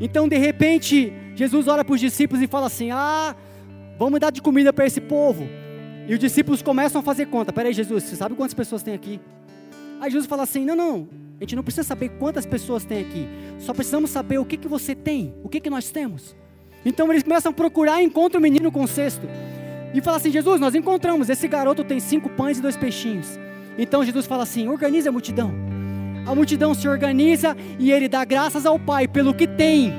Então, 0.00 0.28
de 0.28 0.36
repente, 0.36 1.12
Jesus 1.34 1.68
olha 1.68 1.84
para 1.84 1.94
os 1.94 2.00
discípulos 2.00 2.42
e 2.42 2.46
fala 2.46 2.66
assim: 2.66 2.90
Ah, 2.90 3.34
vamos 3.98 4.20
dar 4.20 4.30
de 4.30 4.42
comida 4.42 4.72
para 4.72 4.86
esse 4.86 5.00
povo. 5.00 5.46
E 6.06 6.12
os 6.12 6.18
discípulos 6.18 6.62
começam 6.62 7.00
a 7.00 7.04
fazer 7.04 7.26
conta. 7.26 7.52
Peraí, 7.52 7.72
Jesus, 7.72 8.04
você 8.04 8.16
sabe 8.16 8.34
quantas 8.34 8.54
pessoas 8.54 8.82
tem 8.82 8.94
aqui? 8.94 9.20
Aí 10.00 10.10
Jesus 10.10 10.28
fala 10.28 10.42
assim: 10.42 10.64
Não, 10.64 10.76
não, 10.76 11.08
a 11.40 11.44
gente 11.44 11.56
não 11.56 11.62
precisa 11.62 11.86
saber 11.86 12.10
quantas 12.10 12.44
pessoas 12.44 12.84
tem 12.84 13.00
aqui. 13.00 13.28
Só 13.58 13.72
precisamos 13.72 14.10
saber 14.10 14.38
o 14.38 14.44
que, 14.44 14.56
que 14.56 14.68
você 14.68 14.94
tem, 14.94 15.34
o 15.42 15.48
que, 15.48 15.60
que 15.60 15.70
nós 15.70 15.90
temos. 15.90 16.36
Então 16.84 17.10
eles 17.10 17.22
começam 17.22 17.50
a 17.50 17.54
procurar 17.54 18.02
e 18.02 18.04
encontram 18.04 18.40
o 18.40 18.42
menino 18.42 18.70
com 18.70 18.82
o 18.82 18.88
cesto. 18.88 19.26
E 19.94 20.00
fala 20.00 20.16
assim: 20.16 20.30
Jesus, 20.30 20.60
nós 20.60 20.74
encontramos. 20.74 21.30
Esse 21.30 21.46
garoto 21.46 21.84
tem 21.84 22.00
cinco 22.00 22.28
pães 22.30 22.58
e 22.58 22.62
dois 22.62 22.76
peixinhos. 22.76 23.38
Então 23.78 24.04
Jesus 24.04 24.26
fala 24.26 24.42
assim: 24.42 24.68
organiza 24.68 25.08
a 25.08 25.12
multidão 25.12 25.73
a 26.26 26.34
multidão 26.34 26.74
se 26.74 26.88
organiza 26.88 27.56
e 27.78 27.92
ele 27.92 28.08
dá 28.08 28.24
graças 28.24 28.64
ao 28.64 28.78
Pai 28.78 29.06
pelo 29.06 29.34
que 29.34 29.46
tem, 29.46 29.92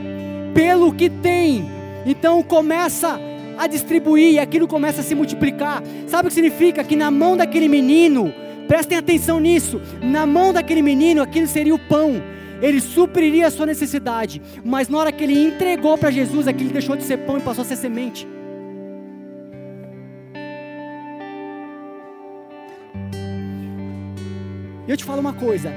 pelo 0.53 0.93
que 0.93 1.09
tem. 1.09 1.65
Então 2.05 2.41
começa 2.43 3.19
a 3.57 3.67
distribuir 3.67 4.33
e 4.33 4.39
aquilo 4.39 4.67
começa 4.67 5.01
a 5.01 5.03
se 5.03 5.15
multiplicar. 5.15 5.81
Sabe 6.07 6.27
o 6.27 6.29
que 6.29 6.35
significa? 6.35 6.83
Que 6.83 6.95
na 6.95 7.09
mão 7.09 7.37
daquele 7.37 7.67
menino, 7.67 8.33
prestem 8.67 8.97
atenção 8.97 9.39
nisso, 9.39 9.81
na 10.01 10.25
mão 10.25 10.51
daquele 10.51 10.81
menino 10.81 11.21
aquilo 11.21 11.47
seria 11.47 11.73
o 11.73 11.79
pão. 11.79 12.21
Ele 12.61 12.79
supriria 12.79 13.47
a 13.47 13.51
sua 13.51 13.65
necessidade, 13.65 14.41
mas 14.63 14.87
na 14.87 14.97
hora 14.97 15.11
que 15.11 15.23
ele 15.23 15.37
entregou 15.37 15.97
para 15.97 16.09
Jesus, 16.09 16.47
aquilo 16.47 16.71
deixou 16.71 16.95
de 16.95 17.03
ser 17.03 17.17
pão 17.17 17.37
e 17.37 17.41
passou 17.41 17.63
a 17.63 17.65
ser 17.65 17.75
semente. 17.75 18.27
E 24.87 24.91
eu 24.91 24.95
te 24.95 25.03
falo 25.03 25.19
uma 25.19 25.33
coisa: 25.33 25.71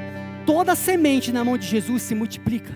toda 0.48 0.74
semente 0.74 1.30
na 1.30 1.44
mão 1.44 1.58
de 1.58 1.66
Jesus 1.66 2.00
se 2.00 2.14
multiplica. 2.14 2.72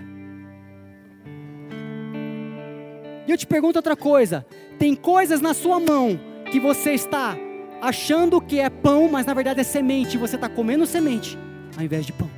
E 3.25 3.31
eu 3.31 3.35
te 3.35 3.47
pergunto 3.47 3.79
outra 3.79 3.95
coisa: 3.95 4.45
tem 4.77 4.93
coisas 4.95 5.41
na 5.41 5.55
sua 5.55 5.79
mão 5.79 6.19
que 6.51 6.59
você 6.59 6.91
está 6.91 7.35
achando 7.81 8.39
que 8.39 8.59
é 8.59 8.69
pão, 8.69 9.09
mas 9.11 9.25
na 9.25 9.33
verdade 9.33 9.59
é 9.59 9.63
semente, 9.63 10.17
e 10.17 10.19
você 10.19 10.35
está 10.35 10.47
comendo 10.47 10.85
semente 10.85 11.35
ao 11.75 11.83
invés 11.83 12.05
de 12.05 12.13
pão. 12.13 12.29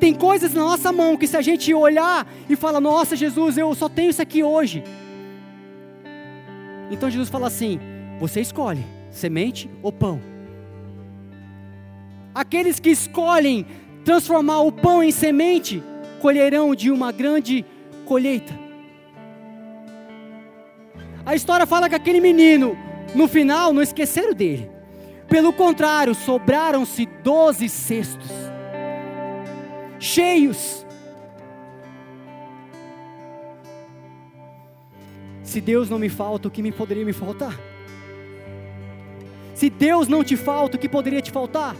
Tem 0.00 0.14
coisas 0.14 0.54
na 0.54 0.62
nossa 0.62 0.90
mão 0.90 1.14
que 1.14 1.26
se 1.26 1.36
a 1.36 1.42
gente 1.42 1.74
olhar 1.74 2.26
e 2.48 2.56
falar, 2.56 2.80
nossa 2.80 3.14
Jesus, 3.14 3.58
eu 3.58 3.74
só 3.74 3.86
tenho 3.86 4.08
isso 4.08 4.22
aqui 4.22 4.42
hoje. 4.42 4.82
Então 6.90 7.10
Jesus 7.10 7.28
fala 7.28 7.48
assim: 7.48 7.78
você 8.18 8.40
escolhe 8.40 8.82
semente 9.10 9.68
ou 9.82 9.92
pão. 9.92 10.22
Aqueles 12.34 12.80
que 12.80 12.90
escolhem 12.90 13.66
transformar 14.06 14.60
o 14.60 14.70
pão 14.70 15.02
em 15.02 15.10
semente, 15.10 15.82
colherão 16.20 16.76
de 16.76 16.92
uma 16.92 17.10
grande 17.10 17.66
colheita. 18.04 18.56
A 21.26 21.34
história 21.34 21.66
fala 21.66 21.88
que 21.88 21.96
aquele 21.96 22.20
menino, 22.20 22.78
no 23.16 23.26
final, 23.26 23.72
não 23.72 23.82
esqueceram 23.82 24.32
dele. 24.32 24.70
Pelo 25.28 25.52
contrário, 25.52 26.14
sobraram-se 26.14 27.04
doze 27.24 27.68
cestos, 27.68 28.30
cheios. 29.98 30.86
Se 35.42 35.60
Deus 35.60 35.90
não 35.90 35.98
me 35.98 36.08
falta, 36.08 36.46
o 36.46 36.50
que 36.50 36.62
me 36.62 36.70
poderia 36.70 37.04
me 37.04 37.12
faltar? 37.12 37.58
Se 39.52 39.68
Deus 39.68 40.06
não 40.06 40.22
te 40.22 40.36
falta, 40.36 40.76
o 40.76 40.78
que 40.78 40.88
poderia 40.88 41.20
te 41.20 41.32
faltar? 41.32 41.74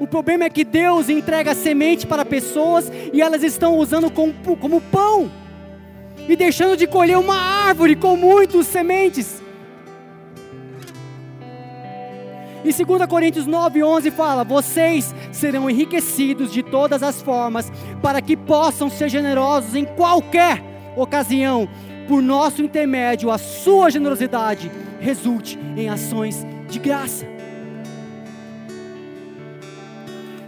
O 0.00 0.06
problema 0.06 0.44
é 0.44 0.50
que 0.50 0.64
Deus 0.64 1.10
entrega 1.10 1.54
semente 1.54 2.06
para 2.06 2.24
pessoas 2.24 2.90
e 3.12 3.20
elas 3.20 3.42
estão 3.42 3.76
usando 3.76 4.10
como, 4.10 4.32
como 4.56 4.80
pão 4.80 5.30
e 6.26 6.34
deixando 6.34 6.74
de 6.74 6.86
colher 6.86 7.18
uma 7.18 7.36
árvore 7.36 7.94
com 7.94 8.16
muitas 8.16 8.66
sementes. 8.66 9.42
E 12.64 12.72
2 12.72 13.06
Coríntios 13.06 13.46
9, 13.46 13.84
11 13.84 14.10
fala: 14.10 14.42
Vocês 14.42 15.14
serão 15.32 15.68
enriquecidos 15.68 16.50
de 16.50 16.62
todas 16.62 17.02
as 17.02 17.20
formas, 17.20 17.70
para 18.00 18.22
que 18.22 18.38
possam 18.38 18.88
ser 18.88 19.10
generosos 19.10 19.74
em 19.74 19.84
qualquer 19.84 20.62
ocasião, 20.96 21.68
por 22.08 22.22
nosso 22.22 22.62
intermédio, 22.62 23.30
a 23.30 23.38
sua 23.38 23.90
generosidade 23.90 24.70
resulte 24.98 25.58
em 25.76 25.88
ações 25.88 26.44
de 26.68 26.78
graça. 26.78 27.39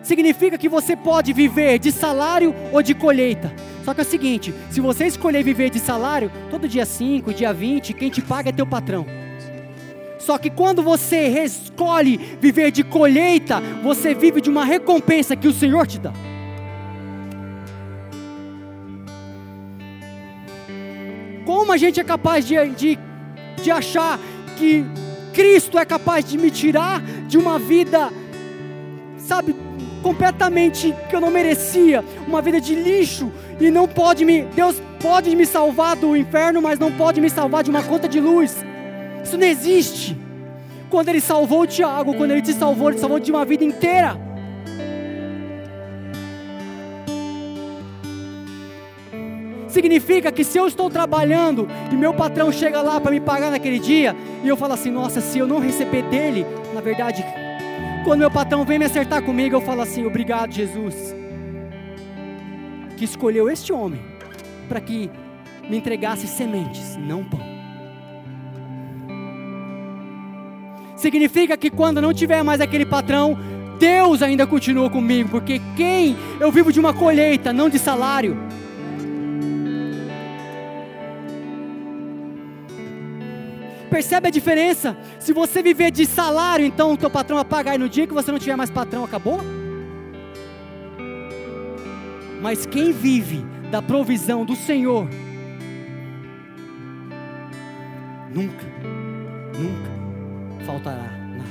Significa 0.03 0.59
que 0.59 0.69
você 0.69 0.97
pode 0.97 1.33
viver 1.33 1.79
de 1.79 1.93
salário 1.93 2.55
ou 2.73 2.83
de 2.83 2.95
colheita. 2.95 3.53
Só 3.85 3.95
que 3.95 4.01
é 4.01 4.05
o 4.05 4.07
seguinte: 4.07 4.55
se 4.71 4.81
você 4.81 5.07
escolher 5.07 5.43
viver 5.43 5.71
de 5.71 5.79
salário, 5.79 6.31
todo 6.51 6.69
dia 6.69 6.85
5, 6.87 7.33
dia 7.33 7.53
20, 7.53 7.93
quem 7.95 8.11
te 8.11 8.21
paga 8.21 8.51
é 8.51 8.53
teu 8.53 8.67
patrão. 8.67 9.07
Só 10.19 10.39
que 10.39 10.51
quando 10.51 10.83
você 10.83 11.43
escolhe 11.43 12.17
viver 12.41 12.71
de 12.71 12.85
colheita, 12.85 13.61
você 13.83 14.15
vive 14.15 14.41
de 14.41 14.49
uma 14.49 14.65
recompensa 14.65 15.35
que 15.35 15.49
o 15.49 15.53
Senhor 15.53 15.85
te 15.87 15.99
dá. 15.99 16.13
Como 21.45 21.73
a 21.73 21.77
gente 21.77 21.99
é 21.99 22.05
capaz 22.05 22.47
de, 22.47 22.55
de, 22.71 22.99
de 23.61 23.71
achar 23.71 24.21
que 24.57 24.85
Cristo 25.35 25.77
é 25.77 25.85
capaz 25.85 26.25
de 26.25 26.39
me 26.39 26.53
tirar 26.53 27.03
de 27.27 27.37
uma 27.37 27.59
vida, 27.59 28.13
sabe, 29.17 29.57
completamente 30.03 30.95
que 31.09 31.17
eu 31.17 31.21
não 31.21 31.31
merecia, 31.31 32.05
uma 32.27 32.43
vida 32.43 32.61
de 32.61 32.75
lixo 32.75 33.33
e 33.61 33.71
não 33.71 33.87
pode 33.87 34.25
me, 34.25 34.43
Deus 34.43 34.83
pode 35.01 35.35
me 35.35 35.47
salvar 35.47 35.97
do 35.97 36.17
inferno, 36.17 36.61
mas 36.61 36.79
não 36.79 36.93
pode 36.93 37.21
me 37.21 37.31
salvar 37.31 37.63
de 37.63 37.71
uma 37.71 37.83
conta 37.83 38.09
de 38.09 38.21
luz. 38.21 38.65
Isso 39.23 39.39
não 39.39 39.47
existe. 39.47 40.17
Quando 40.91 41.09
ele 41.09 41.21
salvou 41.21 41.63
o 41.63 41.67
Tiago, 41.67 42.15
quando 42.15 42.33
ele 42.33 42.43
te 42.43 42.53
salvou, 42.53 42.89
ele 42.89 42.97
te 42.97 43.01
salvou 43.01 43.19
de 43.19 43.31
uma 43.31 43.45
vida 43.45 43.65
inteira. 43.65 44.21
Significa 49.69 50.31
que 50.31 50.45
se 50.45 50.59
eu 50.59 50.67
estou 50.67 50.91
trabalhando 50.91 51.67
e 51.91 51.95
meu 51.95 52.13
patrão 52.13 52.53
chega 52.53 52.83
lá 52.83 53.01
para 53.01 53.11
me 53.11 53.21
pagar 53.21 53.51
naquele 53.51 53.79
dia, 53.79 54.15
e 54.45 54.49
eu 54.49 54.55
falo 54.55 54.75
assim: 54.75 54.91
nossa, 54.91 55.23
se 55.23 55.39
eu 55.39 55.47
não 55.47 55.61
receber 55.61 56.03
dele, 56.03 56.45
na 56.75 56.83
verdade, 56.83 57.25
quando 58.03 58.21
meu 58.21 58.31
patrão 58.31 58.65
vem 58.65 58.79
me 58.79 58.85
acertar 58.85 59.23
comigo, 59.23 59.57
eu 59.57 59.61
falo 59.61 59.83
assim: 59.83 60.05
obrigado, 60.05 60.53
Jesus, 60.53 61.15
que 62.97 63.05
escolheu 63.05 63.49
este 63.49 63.73
homem 63.73 64.01
para 64.69 64.81
que 64.81 65.11
me 65.69 65.77
entregasse 65.77 66.27
sementes, 66.27 66.97
não 66.97 67.25
pão. 67.25 67.41
Significa 70.97 71.57
que 71.57 71.71
quando 71.71 72.01
não 72.01 72.13
tiver 72.13 72.43
mais 72.45 72.61
aquele 72.61 72.87
patrão, 72.87 73.37
Deus 73.79 74.23
ainda 74.23 74.47
continua 74.47 74.89
comigo, 74.89 75.29
porque 75.29 75.61
quem 75.77 76.17
eu 76.39 76.53
vivo 76.53 76.73
de 76.73 76.79
uma 76.79 76.95
colheita, 76.95 77.53
não 77.53 77.69
de 77.69 77.79
salário. 77.79 78.37
Percebe 83.93 84.29
a 84.29 84.31
diferença? 84.31 84.97
Se 85.21 85.35
você 85.35 85.63
viver 85.63 85.91
de 85.91 86.07
salário, 86.07 86.65
então 86.65 86.95
o 86.95 86.97
teu 86.97 87.11
patrão 87.11 87.37
vai 87.37 87.45
pagar 87.45 87.75
e 87.75 87.79
no 87.79 87.91
dia 87.91 88.07
que 88.07 88.15
você 88.15 88.33
não 88.33 88.39
tiver 88.39 88.57
mais 88.57 88.71
patrão, 88.71 89.05
acabou? 89.05 89.39
Mas 92.41 92.65
quem 92.65 92.91
vive 92.91 93.45
da 93.71 93.83
provisão 93.83 94.47
do 94.47 94.57
Senhor, 94.57 95.07
nunca, 98.35 98.65
nunca 99.59 100.65
faltará 100.65 101.03
nada. 101.03 101.51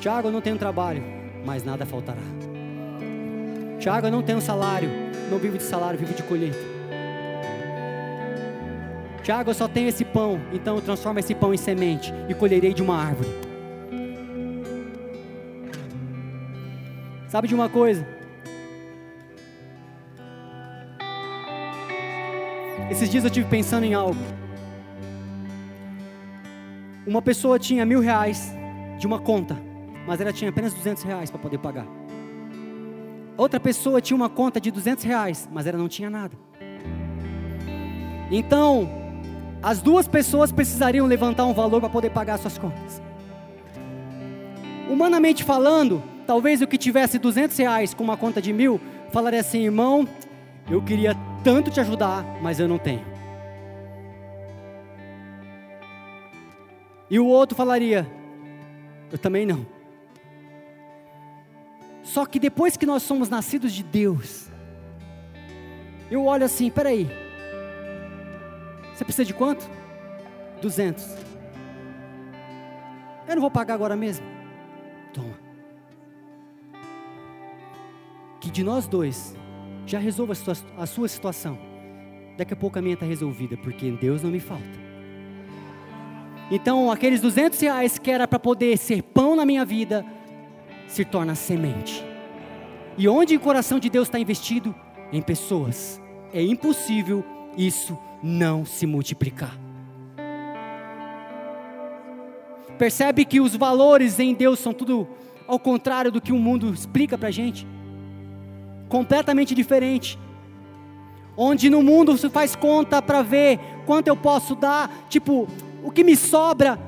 Tiago, 0.00 0.28
eu 0.28 0.32
não 0.32 0.40
tenho 0.40 0.56
trabalho, 0.56 1.04
mas 1.44 1.62
nada 1.62 1.84
faltará. 1.84 2.22
Tiago, 3.78 4.06
eu 4.06 4.10
não 4.10 4.22
tenho 4.22 4.40
salário, 4.40 4.88
não 5.30 5.38
vivo 5.38 5.58
de 5.58 5.64
salário, 5.64 5.98
vivo 5.98 6.14
de 6.14 6.22
colheita. 6.22 6.73
Tiago, 9.24 9.48
eu 9.48 9.54
só 9.54 9.66
tenho 9.66 9.88
esse 9.88 10.04
pão, 10.04 10.38
então 10.52 10.76
eu 10.76 10.82
transformo 10.82 11.18
esse 11.18 11.34
pão 11.34 11.54
em 11.54 11.56
semente 11.56 12.12
e 12.28 12.34
colherei 12.34 12.74
de 12.74 12.82
uma 12.82 12.94
árvore. 12.94 13.30
Sabe 17.26 17.48
de 17.48 17.54
uma 17.54 17.70
coisa? 17.70 18.06
Esses 22.90 23.08
dias 23.08 23.24
eu 23.24 23.30
tive 23.30 23.48
pensando 23.48 23.84
em 23.84 23.94
algo. 23.94 24.20
Uma 27.06 27.22
pessoa 27.22 27.58
tinha 27.58 27.86
mil 27.86 28.00
reais 28.00 28.52
de 28.98 29.06
uma 29.06 29.18
conta, 29.18 29.56
mas 30.06 30.20
ela 30.20 30.34
tinha 30.34 30.50
apenas 30.50 30.74
duzentos 30.74 31.02
reais 31.02 31.30
para 31.30 31.40
poder 31.40 31.56
pagar. 31.56 31.86
Outra 33.38 33.58
pessoa 33.58 34.02
tinha 34.02 34.16
uma 34.16 34.28
conta 34.28 34.60
de 34.60 34.70
duzentos 34.70 35.02
reais, 35.02 35.48
mas 35.50 35.66
ela 35.66 35.78
não 35.78 35.88
tinha 35.88 36.10
nada. 36.10 36.36
Então, 38.30 39.03
as 39.64 39.80
duas 39.80 40.06
pessoas 40.06 40.52
precisariam 40.52 41.06
levantar 41.06 41.46
um 41.46 41.54
valor 41.54 41.80
para 41.80 41.88
poder 41.88 42.10
pagar 42.10 42.38
suas 42.38 42.58
contas. 42.58 43.00
Humanamente 44.90 45.42
falando, 45.42 46.02
talvez 46.26 46.60
o 46.60 46.66
que 46.66 46.76
tivesse 46.76 47.18
200 47.18 47.56
reais 47.56 47.94
com 47.94 48.04
uma 48.04 48.14
conta 48.14 48.42
de 48.42 48.52
mil, 48.52 48.78
falaria 49.10 49.40
assim, 49.40 49.64
irmão, 49.64 50.06
eu 50.70 50.82
queria 50.82 51.16
tanto 51.42 51.70
te 51.70 51.80
ajudar, 51.80 52.26
mas 52.42 52.60
eu 52.60 52.68
não 52.68 52.76
tenho. 52.76 53.02
E 57.10 57.18
o 57.18 57.26
outro 57.26 57.56
falaria, 57.56 58.06
eu 59.10 59.16
também 59.16 59.46
não. 59.46 59.64
Só 62.02 62.26
que 62.26 62.38
depois 62.38 62.76
que 62.76 62.84
nós 62.84 63.02
somos 63.02 63.30
nascidos 63.30 63.72
de 63.72 63.82
Deus, 63.82 64.46
eu 66.10 66.26
olho 66.26 66.44
assim, 66.44 66.70
peraí, 66.70 67.23
você 68.94 69.04
precisa 69.04 69.24
de 69.24 69.34
quanto? 69.34 69.68
200. 70.62 71.04
Eu 73.26 73.34
não 73.34 73.42
vou 73.42 73.50
pagar 73.50 73.74
agora 73.74 73.96
mesmo. 73.96 74.24
Toma. 75.12 75.34
Que 78.40 78.50
de 78.50 78.62
nós 78.62 78.86
dois 78.86 79.36
já 79.86 79.98
resolva 79.98 80.32
a 80.32 80.36
sua, 80.36 80.54
a 80.78 80.86
sua 80.86 81.08
situação. 81.08 81.58
Daqui 82.36 82.54
a 82.54 82.56
pouco 82.56 82.78
a 82.78 82.82
minha 82.82 82.94
está 82.94 83.06
resolvida, 83.06 83.56
porque 83.56 83.90
Deus 83.90 84.22
não 84.22 84.30
me 84.30 84.40
falta. 84.40 84.84
Então, 86.50 86.90
aqueles 86.90 87.20
200 87.20 87.58
reais 87.60 87.98
que 87.98 88.10
era 88.10 88.28
para 88.28 88.38
poder 88.38 88.76
ser 88.76 89.02
pão 89.02 89.34
na 89.34 89.44
minha 89.44 89.64
vida, 89.64 90.04
se 90.86 91.04
torna 91.04 91.34
semente. 91.34 92.04
E 92.96 93.08
onde 93.08 93.36
o 93.36 93.40
coração 93.40 93.78
de 93.78 93.88
Deus 93.88 94.08
está 94.08 94.18
investido? 94.18 94.74
Em 95.12 95.22
pessoas. 95.22 96.00
É 96.32 96.42
impossível 96.42 97.24
isso 97.56 97.98
não 98.24 98.64
se 98.64 98.86
multiplicar. 98.86 99.54
Percebe 102.78 103.26
que 103.26 103.38
os 103.38 103.54
valores 103.54 104.18
em 104.18 104.32
Deus 104.32 104.58
são 104.58 104.72
tudo 104.72 105.06
ao 105.46 105.58
contrário 105.58 106.10
do 106.10 106.22
que 106.22 106.32
o 106.32 106.38
mundo 106.38 106.72
explica 106.72 107.18
para 107.18 107.30
gente? 107.30 107.66
Completamente 108.88 109.54
diferente. 109.54 110.18
Onde 111.36 111.68
no 111.68 111.82
mundo 111.82 112.16
se 112.16 112.30
faz 112.30 112.56
conta 112.56 113.02
para 113.02 113.20
ver 113.20 113.60
quanto 113.84 114.08
eu 114.08 114.16
posso 114.16 114.54
dar, 114.54 114.90
tipo, 115.10 115.46
o 115.82 115.90
que 115.90 116.02
me 116.02 116.16
sobra, 116.16 116.78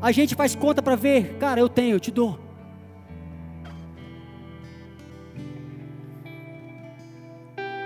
a 0.00 0.10
gente 0.10 0.34
faz 0.34 0.54
conta 0.54 0.80
para 0.80 0.96
ver, 0.96 1.36
cara, 1.38 1.60
eu 1.60 1.68
tenho, 1.68 1.96
eu 1.96 2.00
te 2.00 2.10
dou. 2.10 2.38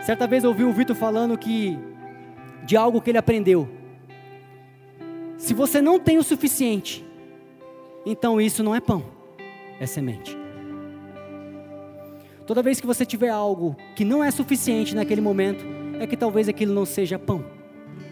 Certa 0.03 0.27
vez 0.27 0.45
eu 0.45 0.51
ouvi 0.51 0.65
o 0.65 0.73
Vitor 0.73 0.95
falando 0.95 1.37
que 1.37 1.79
de 2.65 2.77
algo 2.77 3.01
que 3.01 3.11
ele 3.11 3.19
aprendeu. 3.19 3.69
Se 5.37 5.55
você 5.55 5.81
não 5.81 5.99
tem 5.99 6.19
o 6.19 6.23
suficiente, 6.23 7.05
então 8.05 8.41
isso 8.41 8.63
não 8.63 8.75
é 8.75 8.81
pão, 8.81 9.05
é 9.79 9.87
semente. 9.87 10.37
Toda 12.47 12.63
vez 12.63 12.81
que 12.81 12.87
você 12.87 13.07
tiver 13.07 13.29
algo 13.29 13.77
que 13.95 14.05
não 14.05 14.23
é 14.23 14.31
suficiente 14.31 14.95
naquele 14.95 15.21
momento, 15.21 15.65
é 16.01 16.07
que 16.07 16.17
talvez 16.17 16.49
aquilo 16.49 16.75
não 16.75 16.85
seja 16.85 17.19
pão, 17.19 17.45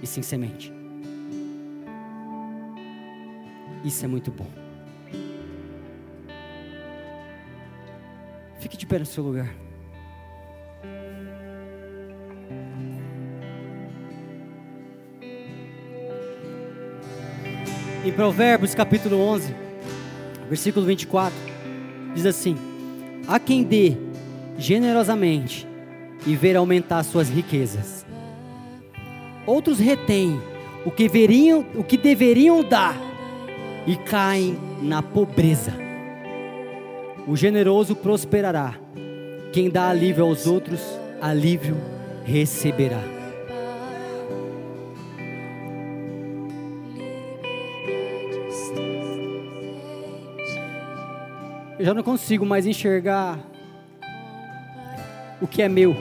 e 0.03 0.07
sim 0.07 0.23
semente. 0.23 0.73
Isso 3.85 4.05
é 4.05 4.09
muito 4.09 4.31
bom. 4.31 4.47
Fique 8.59 8.77
de 8.77 8.87
pé 8.87 8.99
no 8.99 9.07
seu 9.07 9.23
lugar. 9.23 9.68
Em 18.09 18.13
Provérbios 18.13 18.75
capítulo 18.75 19.21
11, 19.21 19.55
versículo 20.49 20.87
24, 20.87 21.39
diz 22.15 22.25
assim: 22.25 22.57
A 23.29 23.39
quem 23.39 23.63
dê 23.63 23.99
generosamente 24.57 25.69
e 26.27 26.35
ver 26.35 26.57
aumentar 26.57 27.03
suas 27.03 27.29
riquezas. 27.29 28.07
Outros 29.45 29.79
retêm 29.79 30.41
o 30.87 30.91
que, 30.91 31.07
veriam, 31.07 31.67
o 31.75 31.85
que 31.85 31.99
deveriam 31.99 32.65
dar 32.65 32.99
e 33.87 33.95
caem 33.95 34.59
na 34.81 35.03
pobreza. 35.03 35.75
O 37.27 37.37
generoso 37.37 37.95
prosperará. 37.95 38.75
Quem 39.53 39.69
dá 39.69 39.91
alívio 39.91 40.25
aos 40.25 40.47
outros, 40.47 40.81
alívio 41.21 41.77
receberá. 42.25 43.18
Eu 51.79 51.85
já 51.85 51.95
não 51.95 52.03
consigo 52.03 52.45
mais 52.45 52.67
enxergar 52.67 53.39
o 55.41 55.47
que 55.47 55.63
é 55.63 55.69
meu. 55.69 55.95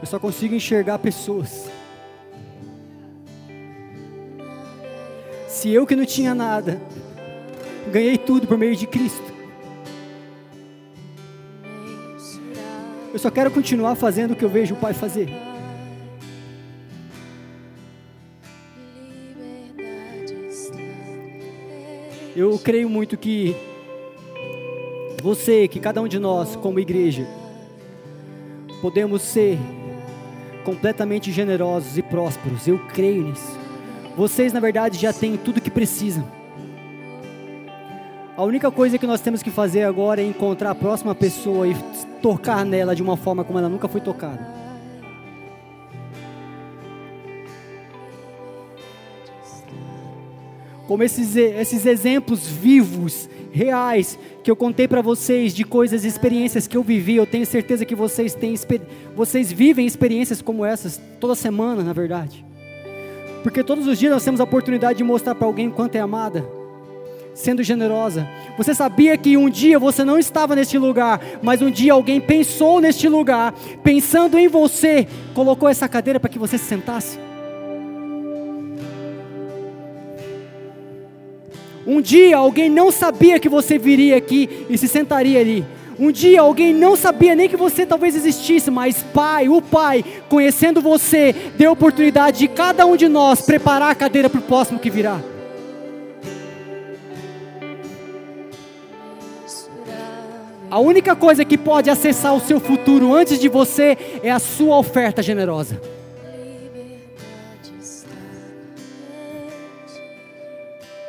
Eu 0.00 0.06
só 0.06 0.18
consigo 0.18 0.54
enxergar 0.54 0.98
pessoas. 0.98 1.70
Se 5.46 5.70
eu 5.70 5.86
que 5.86 5.94
não 5.94 6.06
tinha 6.06 6.34
nada, 6.34 6.80
ganhei 7.92 8.16
tudo 8.16 8.46
por 8.46 8.56
meio 8.56 8.74
de 8.74 8.86
Cristo. 8.86 9.30
Eu 13.12 13.18
só 13.18 13.30
quero 13.30 13.50
continuar 13.50 13.96
fazendo 13.96 14.30
o 14.30 14.36
que 14.36 14.44
eu 14.44 14.48
vejo 14.48 14.74
o 14.74 14.78
Pai 14.78 14.94
fazer. 14.94 15.28
Eu 22.34 22.58
creio 22.58 22.88
muito 22.88 23.18
que 23.18 23.54
você, 25.20 25.68
que 25.68 25.78
cada 25.78 26.00
um 26.00 26.08
de 26.08 26.18
nós, 26.18 26.56
como 26.56 26.80
igreja, 26.80 27.26
podemos 28.80 29.22
ser 29.22 29.58
completamente 30.64 31.30
generosos 31.30 31.98
e 31.98 32.02
prósperos. 32.02 32.66
Eu 32.66 32.78
creio 32.92 33.24
nisso. 33.24 33.58
Vocês, 34.16 34.52
na 34.52 34.60
verdade, 34.60 34.98
já 34.98 35.12
têm 35.12 35.36
tudo 35.36 35.60
que 35.60 35.70
precisam. 35.70 36.26
A 38.36 38.42
única 38.42 38.70
coisa 38.70 38.96
que 38.96 39.06
nós 39.06 39.20
temos 39.20 39.42
que 39.42 39.50
fazer 39.50 39.82
agora 39.82 40.22
é 40.22 40.24
encontrar 40.24 40.70
a 40.70 40.74
próxima 40.74 41.14
pessoa 41.14 41.68
e 41.68 41.74
tocar 42.22 42.64
nela 42.64 42.94
de 42.94 43.02
uma 43.02 43.16
forma 43.16 43.44
como 43.44 43.58
ela 43.58 43.68
nunca 43.68 43.88
foi 43.88 44.00
tocada. 44.00 44.60
Como 50.86 51.02
esses, 51.02 51.36
esses 51.36 51.86
exemplos 51.86 52.48
vivos, 52.48 53.28
reais, 53.52 54.18
que 54.42 54.50
eu 54.50 54.56
contei 54.56 54.86
para 54.86 55.02
vocês 55.02 55.54
de 55.54 55.64
coisas, 55.64 56.04
experiências 56.04 56.66
que 56.66 56.76
eu 56.76 56.82
vivi, 56.82 57.16
eu 57.16 57.26
tenho 57.26 57.46
certeza 57.46 57.84
que 57.84 57.94
vocês 57.94 58.34
têm, 58.34 58.54
vocês 59.14 59.52
vivem 59.52 59.86
experiências 59.86 60.40
como 60.40 60.64
essas 60.64 61.00
toda 61.18 61.34
semana, 61.34 61.82
na 61.82 61.92
verdade. 61.92 62.44
Porque 63.42 63.64
todos 63.64 63.86
os 63.86 63.98
dias 63.98 64.12
nós 64.12 64.24
temos 64.24 64.40
a 64.40 64.44
oportunidade 64.44 64.98
de 64.98 65.04
mostrar 65.04 65.34
para 65.34 65.46
alguém 65.46 65.68
o 65.68 65.72
quanto 65.72 65.96
é 65.96 66.00
amada, 66.00 66.44
sendo 67.34 67.62
generosa. 67.62 68.28
Você 68.56 68.74
sabia 68.74 69.16
que 69.16 69.36
um 69.36 69.48
dia 69.48 69.78
você 69.78 70.04
não 70.04 70.18
estava 70.18 70.54
neste 70.54 70.76
lugar, 70.76 71.20
mas 71.42 71.62
um 71.62 71.70
dia 71.70 71.92
alguém 71.92 72.20
pensou 72.20 72.80
neste 72.80 73.08
lugar, 73.08 73.54
pensando 73.82 74.38
em 74.38 74.48
você, 74.48 75.06
colocou 75.34 75.68
essa 75.68 75.88
cadeira 75.88 76.20
para 76.20 76.28
que 76.28 76.38
você 76.38 76.58
se 76.58 76.66
sentasse? 76.66 77.29
Um 81.86 82.00
dia 82.00 82.36
alguém 82.36 82.68
não 82.68 82.90
sabia 82.90 83.38
que 83.38 83.48
você 83.48 83.78
viria 83.78 84.16
aqui 84.16 84.66
e 84.68 84.76
se 84.76 84.86
sentaria 84.86 85.40
ali. 85.40 85.64
Um 85.98 86.10
dia 86.10 86.40
alguém 86.40 86.72
não 86.72 86.96
sabia 86.96 87.34
nem 87.34 87.48
que 87.48 87.56
você 87.56 87.84
talvez 87.84 88.16
existisse, 88.16 88.70
mas 88.70 89.02
Pai, 89.02 89.48
o 89.48 89.60
Pai, 89.60 90.04
conhecendo 90.28 90.80
você, 90.80 91.34
deu 91.56 91.72
oportunidade 91.72 92.38
de 92.38 92.48
cada 92.48 92.86
um 92.86 92.96
de 92.96 93.06
nós 93.06 93.42
preparar 93.42 93.90
a 93.90 93.94
cadeira 93.94 94.30
para 94.30 94.40
o 94.40 94.42
próximo 94.42 94.78
que 94.78 94.88
virá. 94.88 95.20
A 100.70 100.78
única 100.78 101.16
coisa 101.16 101.44
que 101.44 101.58
pode 101.58 101.90
acessar 101.90 102.34
o 102.34 102.40
seu 102.40 102.60
futuro 102.60 103.12
antes 103.12 103.38
de 103.38 103.48
você 103.48 103.98
é 104.22 104.30
a 104.30 104.38
sua 104.38 104.78
oferta 104.78 105.20
generosa. 105.20 105.99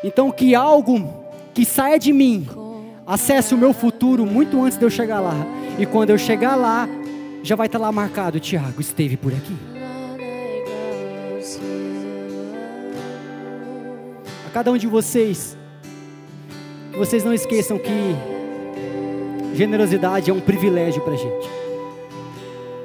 Então 0.03 0.31
que 0.31 0.55
algo 0.55 1.07
que 1.53 1.65
saia 1.65 1.99
de 1.99 2.11
mim 2.11 2.47
acesse 3.05 3.53
o 3.53 3.57
meu 3.57 3.73
futuro 3.73 4.25
muito 4.25 4.63
antes 4.63 4.77
de 4.77 4.85
eu 4.85 4.89
chegar 4.89 5.19
lá. 5.19 5.35
E 5.77 5.85
quando 5.85 6.11
eu 6.11 6.17
chegar 6.17 6.55
lá, 6.55 6.87
já 7.43 7.55
vai 7.55 7.67
estar 7.67 7.79
lá 7.79 7.91
marcado, 7.91 8.39
Tiago 8.39 8.79
esteve 8.79 9.17
por 9.17 9.33
aqui. 9.33 9.55
A 14.47 14.49
cada 14.51 14.71
um 14.71 14.77
de 14.77 14.87
vocês, 14.87 15.57
que 16.91 16.97
vocês 16.97 17.23
não 17.23 17.33
esqueçam 17.33 17.77
que 17.77 18.15
generosidade 19.55 20.29
é 20.29 20.33
um 20.33 20.39
privilégio 20.39 21.01
para 21.01 21.13
a 21.13 21.17
gente. 21.17 21.49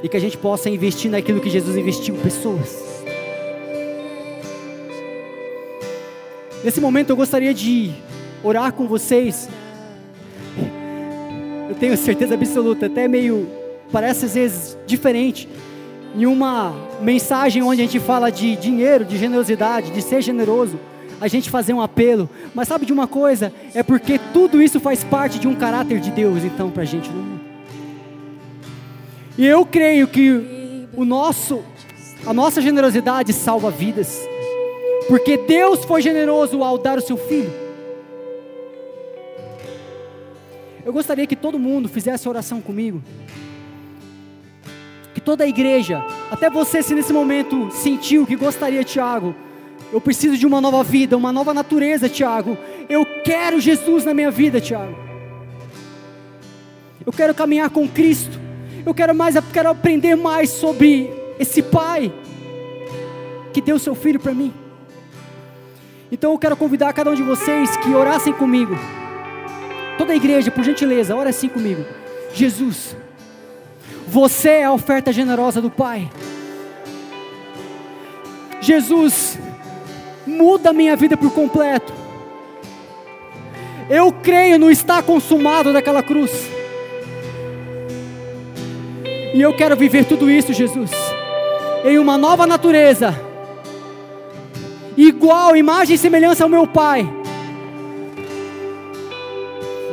E 0.02 0.08
que 0.08 0.16
a 0.16 0.20
gente 0.20 0.36
possa 0.36 0.68
investir 0.68 1.10
naquilo 1.10 1.40
que 1.40 1.50
Jesus 1.50 1.76
investiu 1.76 2.14
em 2.14 2.20
pessoas. 2.20 2.95
Nesse 6.66 6.80
momento 6.80 7.10
eu 7.10 7.16
gostaria 7.16 7.54
de 7.54 7.92
orar 8.42 8.72
com 8.72 8.88
vocês. 8.88 9.48
Eu 11.68 11.76
tenho 11.76 11.96
certeza 11.96 12.34
absoluta, 12.34 12.86
até 12.86 13.06
meio, 13.06 13.48
parece 13.92 14.24
às 14.24 14.34
vezes 14.34 14.76
diferente, 14.84 15.48
em 16.12 16.26
uma 16.26 16.74
mensagem 17.00 17.62
onde 17.62 17.82
a 17.82 17.84
gente 17.84 18.00
fala 18.00 18.32
de 18.32 18.56
dinheiro, 18.56 19.04
de 19.04 19.16
generosidade, 19.16 19.92
de 19.92 20.02
ser 20.02 20.20
generoso, 20.20 20.76
a 21.20 21.28
gente 21.28 21.50
fazer 21.50 21.72
um 21.72 21.80
apelo. 21.80 22.28
Mas 22.52 22.66
sabe 22.66 22.84
de 22.84 22.92
uma 22.92 23.06
coisa? 23.06 23.52
É 23.72 23.84
porque 23.84 24.18
tudo 24.32 24.60
isso 24.60 24.80
faz 24.80 25.04
parte 25.04 25.38
de 25.38 25.46
um 25.46 25.54
caráter 25.54 26.00
de 26.00 26.10
Deus, 26.10 26.42
então, 26.42 26.68
para 26.68 26.82
a 26.82 26.86
gente 26.86 27.08
no 27.10 27.22
mundo. 27.22 27.40
E 29.38 29.46
eu 29.46 29.64
creio 29.64 30.08
que 30.08 30.88
o 30.96 31.04
nosso, 31.04 31.62
a 32.26 32.34
nossa 32.34 32.60
generosidade 32.60 33.32
salva 33.32 33.70
vidas. 33.70 34.18
Porque 35.08 35.36
Deus 35.36 35.84
foi 35.84 36.02
generoso 36.02 36.62
ao 36.62 36.78
dar 36.78 36.98
o 36.98 37.00
seu 37.00 37.16
filho. 37.16 37.52
Eu 40.84 40.92
gostaria 40.92 41.26
que 41.26 41.36
todo 41.36 41.58
mundo 41.58 41.88
fizesse 41.88 42.28
oração 42.28 42.60
comigo. 42.60 43.02
Que 45.14 45.20
toda 45.20 45.44
a 45.44 45.48
igreja, 45.48 46.04
até 46.30 46.50
você 46.50 46.82
se 46.82 46.94
nesse 46.94 47.12
momento 47.12 47.70
sentiu 47.70 48.26
que 48.26 48.36
gostaria, 48.36 48.84
Tiago, 48.84 49.34
eu 49.92 50.00
preciso 50.00 50.36
de 50.36 50.46
uma 50.46 50.60
nova 50.60 50.82
vida, 50.82 51.16
uma 51.16 51.32
nova 51.32 51.54
natureza, 51.54 52.08
Tiago. 52.08 52.56
Eu 52.88 53.04
quero 53.24 53.60
Jesus 53.60 54.04
na 54.04 54.12
minha 54.12 54.30
vida, 54.30 54.60
Tiago. 54.60 54.96
Eu 57.04 57.12
quero 57.12 57.34
caminhar 57.34 57.70
com 57.70 57.88
Cristo. 57.88 58.38
Eu 58.84 58.94
quero 58.94 59.14
mais, 59.14 59.36
eu 59.36 59.42
quero 59.52 59.68
aprender 59.68 60.16
mais 60.16 60.50
sobre 60.50 61.12
esse 61.38 61.62
Pai 61.62 62.12
que 63.52 63.60
deu 63.60 63.78
seu 63.78 63.94
filho 63.94 64.20
para 64.20 64.34
mim. 64.34 64.52
Então 66.16 66.32
eu 66.32 66.38
quero 66.38 66.56
convidar 66.56 66.94
cada 66.94 67.10
um 67.10 67.14
de 67.14 67.22
vocês 67.22 67.76
que 67.76 67.94
orassem 67.94 68.32
comigo. 68.32 68.74
Toda 69.98 70.14
a 70.14 70.16
igreja, 70.16 70.50
por 70.50 70.64
gentileza, 70.64 71.14
ora 71.14 71.28
assim 71.28 71.46
comigo. 71.46 71.84
Jesus, 72.32 72.96
você 74.08 74.48
é 74.48 74.64
a 74.64 74.72
oferta 74.72 75.12
generosa 75.12 75.60
do 75.60 75.68
Pai. 75.68 76.10
Jesus, 78.62 79.38
muda 80.26 80.72
minha 80.72 80.96
vida 80.96 81.18
por 81.18 81.30
completo. 81.32 81.92
Eu 83.90 84.10
creio 84.10 84.58
no 84.58 84.70
estar 84.70 85.02
consumado 85.02 85.70
daquela 85.70 86.02
cruz. 86.02 86.30
E 89.34 89.38
eu 89.38 89.54
quero 89.54 89.76
viver 89.76 90.06
tudo 90.06 90.30
isso, 90.30 90.54
Jesus, 90.54 90.92
em 91.84 91.98
uma 91.98 92.16
nova 92.16 92.46
natureza 92.46 93.25
igual, 94.96 95.56
imagem 95.56 95.94
e 95.94 95.98
semelhança 95.98 96.44
ao 96.44 96.50
meu 96.50 96.66
Pai. 96.66 97.08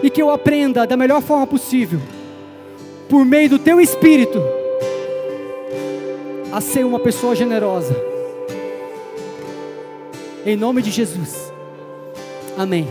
E 0.01 0.09
que 0.09 0.21
eu 0.21 0.29
aprenda 0.29 0.85
da 0.85 0.97
melhor 0.97 1.21
forma 1.21 1.47
possível, 1.47 1.99
por 3.09 3.25
meio 3.25 3.49
do 3.49 3.59
Teu 3.59 3.79
Espírito, 3.79 4.41
a 6.51 6.61
ser 6.61 6.85
uma 6.85 6.99
pessoa 6.99 7.35
generosa. 7.35 7.95
Em 10.45 10.55
nome 10.55 10.81
de 10.81 10.91
Jesus. 10.91 11.51
Amém. 12.57 12.87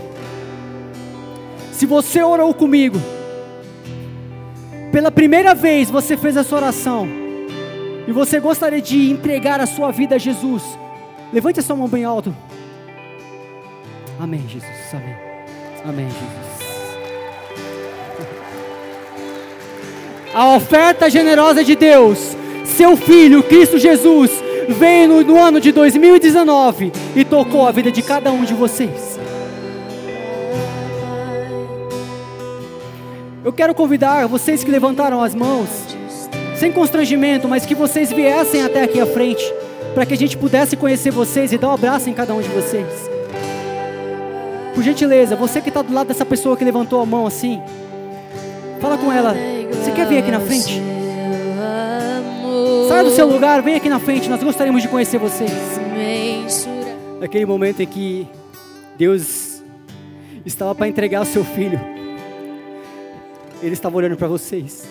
Se 1.71 1.85
você 1.85 2.21
orou 2.21 2.53
comigo, 2.53 2.99
pela 4.91 5.11
primeira 5.11 5.53
vez 5.53 5.89
você 5.89 6.17
fez 6.17 6.35
essa 6.35 6.55
oração, 6.55 7.07
e 8.07 8.11
você 8.11 8.39
gostaria 8.39 8.81
de 8.81 9.11
entregar 9.11 9.59
a 9.59 9.65
sua 9.65 9.91
vida 9.91 10.15
a 10.15 10.17
Jesus, 10.17 10.63
Levante 11.33 11.59
a 11.59 11.63
sua 11.63 11.75
mão 11.75 11.87
bem 11.87 12.03
alto. 12.03 12.33
Amém, 14.19 14.45
Jesus. 14.47 14.71
Amém. 14.93 15.15
Amém, 15.83 16.05
Jesus. 16.05 16.53
A 20.31 20.55
oferta 20.55 21.09
generosa 21.09 21.63
de 21.63 21.75
Deus, 21.75 22.37
seu 22.65 22.95
Filho, 22.95 23.41
Cristo 23.41 23.79
Jesus, 23.79 24.29
veio 24.69 25.07
no, 25.07 25.23
no 25.23 25.39
ano 25.39 25.59
de 25.59 25.71
2019 25.71 26.91
e 27.15 27.25
tocou 27.25 27.67
a 27.67 27.71
vida 27.71 27.91
de 27.91 28.03
cada 28.03 28.31
um 28.31 28.43
de 28.43 28.53
vocês. 28.53 29.19
Eu 33.43 33.51
quero 33.51 33.73
convidar 33.73 34.27
vocês 34.27 34.63
que 34.63 34.69
levantaram 34.69 35.21
as 35.21 35.33
mãos, 35.33 35.67
sem 36.55 36.71
constrangimento, 36.71 37.47
mas 37.47 37.65
que 37.65 37.73
vocês 37.73 38.11
viessem 38.11 38.61
até 38.61 38.83
aqui 38.83 39.01
à 39.01 39.05
frente 39.07 39.43
para 39.93 40.05
que 40.05 40.13
a 40.13 40.17
gente 40.17 40.37
pudesse 40.37 40.75
conhecer 40.75 41.11
vocês 41.11 41.51
e 41.51 41.57
dar 41.57 41.69
um 41.69 41.73
abraço 41.73 42.09
em 42.09 42.13
cada 42.13 42.33
um 42.33 42.41
de 42.41 42.49
vocês. 42.49 42.87
Por 44.73 44.83
gentileza, 44.83 45.35
você 45.35 45.61
que 45.61 45.69
está 45.69 45.81
do 45.81 45.93
lado 45.93 46.07
dessa 46.07 46.25
pessoa 46.25 46.57
que 46.57 46.63
levantou 46.63 46.99
a 46.99 47.05
mão 47.05 47.27
assim, 47.27 47.61
fala 48.81 48.97
com 48.97 49.11
ela. 49.11 49.35
Você 49.71 49.91
quer 49.91 50.07
vir 50.07 50.17
aqui 50.17 50.31
na 50.31 50.39
frente? 50.39 50.81
Sai 52.87 53.03
do 53.03 53.11
seu 53.11 53.27
lugar, 53.27 53.61
vem 53.61 53.75
aqui 53.75 53.87
na 53.87 53.99
frente. 53.99 54.29
Nós 54.29 54.41
gostaríamos 54.41 54.81
de 54.81 54.87
conhecer 54.87 55.19
vocês. 55.19 55.51
Naquele 57.19 57.45
momento 57.45 57.81
em 57.81 57.87
que 57.87 58.27
Deus 58.97 59.61
estava 60.45 60.73
para 60.73 60.87
entregar 60.87 61.21
o 61.21 61.25
seu 61.25 61.43
filho. 61.43 61.79
Ele 63.61 63.73
estava 63.73 63.95
olhando 63.95 64.17
para 64.17 64.27
vocês. 64.27 64.87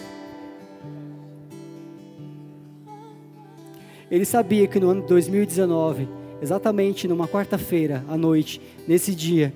Ele 4.12 4.26
sabia 4.26 4.66
que 4.66 4.78
no 4.78 4.90
ano 4.90 5.00
de 5.00 5.08
2019, 5.08 6.06
exatamente 6.42 7.08
numa 7.08 7.26
quarta-feira 7.26 8.04
à 8.10 8.14
noite, 8.14 8.60
nesse 8.86 9.14
dia, 9.14 9.54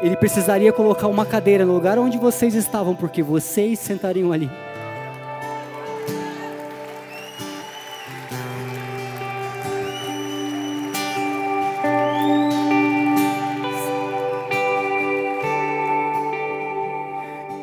ele 0.00 0.16
precisaria 0.16 0.72
colocar 0.72 1.08
uma 1.08 1.26
cadeira 1.26 1.66
no 1.66 1.74
lugar 1.74 1.98
onde 1.98 2.16
vocês 2.16 2.54
estavam, 2.54 2.96
porque 2.96 3.22
vocês 3.22 3.78
sentariam 3.78 4.32
ali. 4.32 4.48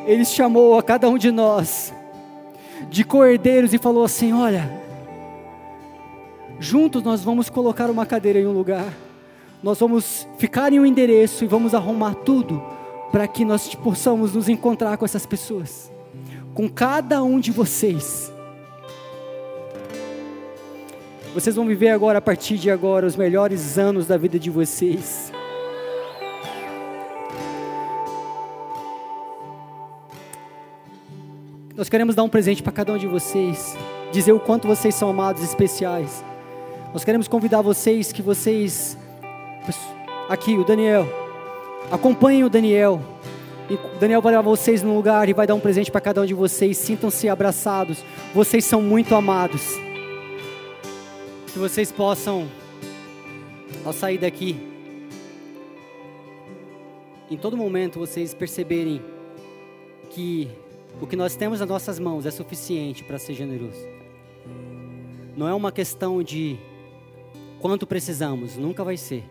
Ele 0.06 0.24
chamou 0.26 0.78
a 0.78 0.84
cada 0.84 1.10
um 1.10 1.18
de 1.18 1.32
nós 1.32 1.92
de 2.88 3.04
cordeiros 3.04 3.74
e 3.74 3.80
falou 3.80 4.06
assim: 4.06 4.32
Olha, 4.32 4.86
juntos 6.60 7.04
nós 7.04 7.24
vamos 7.24 7.50
colocar 7.50 7.90
uma 7.90 8.06
cadeira 8.06 8.40
em 8.40 8.48
um 8.48 8.52
lugar, 8.52 8.92
nós 9.62 9.80
vamos 9.80 10.28
ficar 10.38 10.72
em 10.72 10.80
um 10.80 10.86
endereço 10.86 11.44
e 11.44 11.48
vamos 11.48 11.74
arrumar 11.74 12.14
tudo 12.16 12.62
para 13.12 13.28
que 13.28 13.46
nós 13.46 13.74
possamos 13.74 14.34
nos 14.34 14.50
encontrar 14.50 14.98
com 14.98 15.06
essas 15.06 15.26
pessoas, 15.26 15.92
com 16.54 16.70
cada 16.70 17.24
um 17.24 17.40
de 17.40 17.52
vocês. 17.52 18.32
Vocês 21.34 21.56
vão 21.56 21.66
viver 21.68 21.90
agora, 21.90 22.18
a 22.18 22.22
partir 22.22 22.58
de 22.58 22.72
agora, 22.72 23.06
os 23.06 23.16
melhores 23.16 23.78
anos 23.78 24.08
da 24.08 24.18
vida 24.18 24.40
de 24.40 24.50
vocês. 24.50 25.32
Nós 31.76 31.90
queremos 31.90 32.16
dar 32.16 32.24
um 32.24 32.30
presente 32.30 32.64
para 32.64 32.72
cada 32.72 32.92
um 32.92 32.98
de 32.98 33.06
vocês, 33.06 33.78
dizer 34.12 34.32
o 34.32 34.40
quanto 34.40 34.68
vocês 34.68 34.96
são 34.96 35.12
amados 35.12 35.44
especiais. 35.44 36.24
Nós 36.98 37.06
queremos 37.06 37.28
convidar 37.28 37.62
vocês 37.62 38.12
que 38.12 38.24
vocês, 38.24 38.98
aqui 40.28 40.58
o 40.58 40.64
Daniel, 40.64 41.08
acompanhem 41.92 42.44
o 42.44 42.50
Daniel. 42.50 43.00
O 43.70 44.00
Daniel 44.00 44.20
vai 44.20 44.32
levar 44.32 44.42
vocês 44.42 44.82
no 44.82 44.96
lugar 44.96 45.30
e 45.30 45.34
vai 45.34 45.46
dar 45.46 45.54
um 45.54 45.60
presente 45.60 45.92
para 45.92 46.02
cada 46.02 46.24
um 46.24 46.26
de 46.26 46.34
vocês. 46.34 46.76
Sintam-se 46.76 47.30
abraçados. 47.30 48.04
Vocês 48.34 48.66
são 48.66 48.82
muito 48.82 49.14
amados. 49.14 49.62
Que 51.54 51.60
vocês 51.60 51.92
possam, 51.92 52.48
ao 53.86 53.94
sair 53.94 54.18
daqui, 54.18 54.60
em 57.30 57.38
todo 57.38 57.56
momento 57.56 58.00
vocês 58.00 58.34
perceberem 58.34 59.04
que 60.10 60.50
o 61.00 61.06
que 61.06 61.16
nós 61.16 61.36
temos 61.36 61.60
nas 61.60 61.70
nossas 61.70 62.00
mãos 62.00 62.26
é 62.26 62.32
suficiente 62.32 63.04
para 63.04 63.20
ser 63.20 63.36
generoso. 63.36 63.86
Não 65.36 65.48
é 65.48 65.54
uma 65.54 65.72
questão 65.72 66.24
de 66.24 66.58
quanto 67.60 67.88
precisamos, 67.88 68.56
nunca 68.58 68.84
vai 68.84 68.98
ser, 68.98 69.24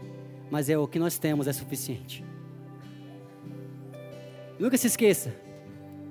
mas 0.51 0.68
é 0.68 0.77
o 0.77 0.87
que 0.87 0.99
nós 0.99 1.18
temos 1.18 1.47
é 1.47 1.53
suficiente. 1.53 2.24
Nunca 4.59 4.77
se 4.77 4.87
esqueça 4.87 5.35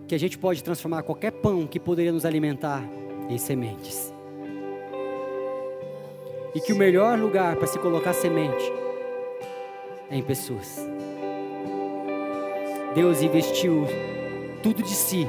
que 0.08 0.14
a 0.14 0.20
gente 0.20 0.38
pode 0.38 0.64
transformar 0.64 1.04
qualquer 1.04 1.32
pão 1.32 1.66
que 1.66 1.80
poderia 1.80 2.12
nos 2.12 2.26
alimentar 2.26 2.88
em 3.30 3.38
sementes. 3.38 4.14
E 6.54 6.62
que 6.62 6.72
o 6.72 6.76
melhor 6.76 7.18
lugar 7.20 7.56
para 7.56 7.68
se 7.68 7.80
colocar 7.80 8.14
semente 8.14 8.72
é 10.10 10.18
em 10.18 10.22
pessoas. 10.22 10.88
Deus 12.94 13.22
investiu 13.22 13.86
tudo 14.64 14.82
de 14.82 14.94
si 14.94 15.28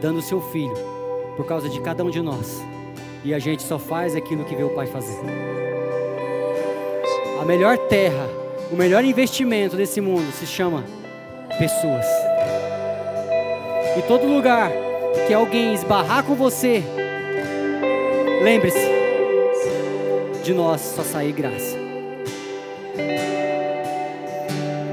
dando 0.00 0.18
o 0.18 0.22
seu 0.22 0.40
filho 0.40 0.76
por 1.36 1.46
causa 1.46 1.68
de 1.68 1.80
cada 1.80 2.04
um 2.04 2.10
de 2.10 2.20
nós. 2.20 2.60
E 3.24 3.32
a 3.32 3.38
gente 3.38 3.62
só 3.62 3.78
faz 3.78 4.14
aquilo 4.14 4.44
que 4.44 4.54
vê 4.54 4.62
o 4.62 4.74
Pai 4.74 4.86
fazer. 4.86 5.18
A 7.40 7.44
melhor 7.44 7.78
terra, 7.78 8.28
o 8.70 8.76
melhor 8.76 9.04
investimento 9.04 9.76
desse 9.76 10.00
mundo 10.00 10.32
se 10.32 10.46
chama 10.46 10.84
pessoas. 11.58 12.04
E 13.96 14.02
todo 14.02 14.26
lugar 14.26 14.70
que 15.26 15.32
alguém 15.32 15.72
esbarrar 15.72 16.24
com 16.24 16.34
você, 16.34 16.82
lembre-se, 18.42 18.88
de 20.42 20.52
nós 20.52 20.80
só 20.80 21.02
sair 21.02 21.32
graça. 21.32 21.76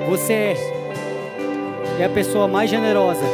Você 0.07 0.55
é 1.99 2.05
a 2.05 2.09
pessoa 2.09 2.47
mais 2.47 2.69
generosa 2.69 3.25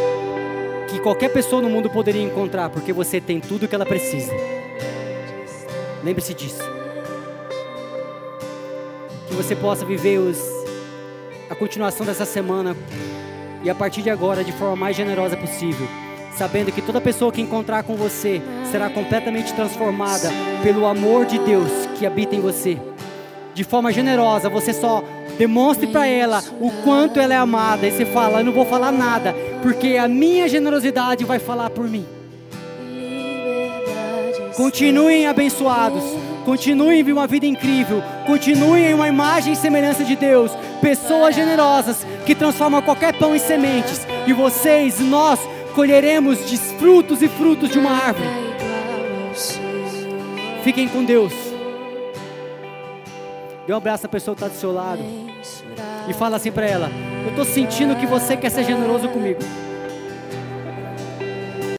que 0.87 0.99
qualquer 0.99 1.29
pessoa 1.29 1.61
no 1.61 1.69
mundo 1.69 1.89
poderia 1.89 2.23
encontrar, 2.23 2.69
porque 2.69 2.93
você 2.93 3.19
tem 3.19 3.39
tudo 3.39 3.65
o 3.65 3.67
que 3.67 3.75
ela 3.75 3.85
precisa. 3.85 4.33
Lembre-se 6.03 6.33
disso. 6.33 6.80
Você 9.41 9.55
possa 9.55 9.83
viver 9.83 10.19
os, 10.19 10.37
a 11.49 11.55
continuação 11.55 12.05
dessa 12.05 12.25
semana 12.25 12.77
e 13.63 13.71
a 13.71 13.75
partir 13.75 14.03
de 14.03 14.09
agora 14.11 14.43
de 14.43 14.51
forma 14.51 14.75
mais 14.75 14.95
generosa 14.95 15.35
possível, 15.35 15.87
sabendo 16.37 16.71
que 16.71 16.79
toda 16.79 17.01
pessoa 17.01 17.31
que 17.31 17.41
encontrar 17.41 17.81
com 17.81 17.95
você 17.95 18.39
será 18.71 18.87
completamente 18.87 19.51
transformada 19.51 20.29
pelo 20.61 20.85
amor 20.85 21.25
de 21.25 21.39
Deus 21.39 21.71
que 21.97 22.05
habita 22.05 22.35
em 22.35 22.39
você. 22.39 22.77
De 23.55 23.63
forma 23.63 23.91
generosa, 23.91 24.47
você 24.47 24.73
só 24.73 25.03
demonstre 25.39 25.87
para 25.87 26.05
ela 26.05 26.43
o 26.59 26.69
quanto 26.83 27.19
ela 27.19 27.33
é 27.33 27.37
amada 27.37 27.87
e 27.87 27.91
você 27.91 28.05
fala: 28.05 28.41
"Eu 28.41 28.45
não 28.45 28.53
vou 28.53 28.65
falar 28.67 28.91
nada, 28.91 29.33
porque 29.63 29.97
a 29.97 30.07
minha 30.07 30.47
generosidade 30.47 31.25
vai 31.25 31.39
falar 31.39 31.71
por 31.71 31.89
mim. 31.89 32.05
Continuem 34.55 35.25
abençoados, 35.25 36.03
continuem 36.41 37.01
em 37.01 37.11
uma 37.11 37.27
vida 37.27 37.45
incrível, 37.45 38.01
continuem 38.25 38.85
em 38.85 38.93
uma 38.93 39.07
imagem 39.07 39.53
e 39.53 39.55
semelhança 39.55 40.03
de 40.03 40.15
Deus, 40.15 40.51
pessoas 40.81 41.35
generosas 41.35 42.05
que 42.25 42.35
transformam 42.35 42.81
qualquer 42.81 43.13
pão 43.17 43.35
em 43.35 43.39
sementes, 43.39 44.05
e 44.27 44.33
vocês, 44.33 44.99
nós, 44.99 45.39
colheremos 45.75 46.39
frutos 46.79 47.21
e 47.21 47.27
frutos 47.27 47.69
de 47.69 47.79
uma 47.79 47.91
árvore. 47.91 48.27
Fiquem 50.63 50.87
com 50.87 51.03
Deus. 51.03 51.33
Dê 53.65 53.73
um 53.73 53.77
abraço 53.77 54.05
à 54.05 54.09
pessoa 54.09 54.35
que 54.35 54.43
está 54.43 54.53
do 54.53 54.59
seu 54.59 54.71
lado 54.71 55.01
e 56.07 56.13
fala 56.13 56.37
assim 56.37 56.51
para 56.51 56.65
ela: 56.65 56.91
Eu 57.23 57.29
estou 57.29 57.45
sentindo 57.45 57.95
que 57.95 58.05
você 58.05 58.35
quer 58.35 58.49
ser 58.49 58.63
generoso 58.63 59.07
comigo. 59.09 59.39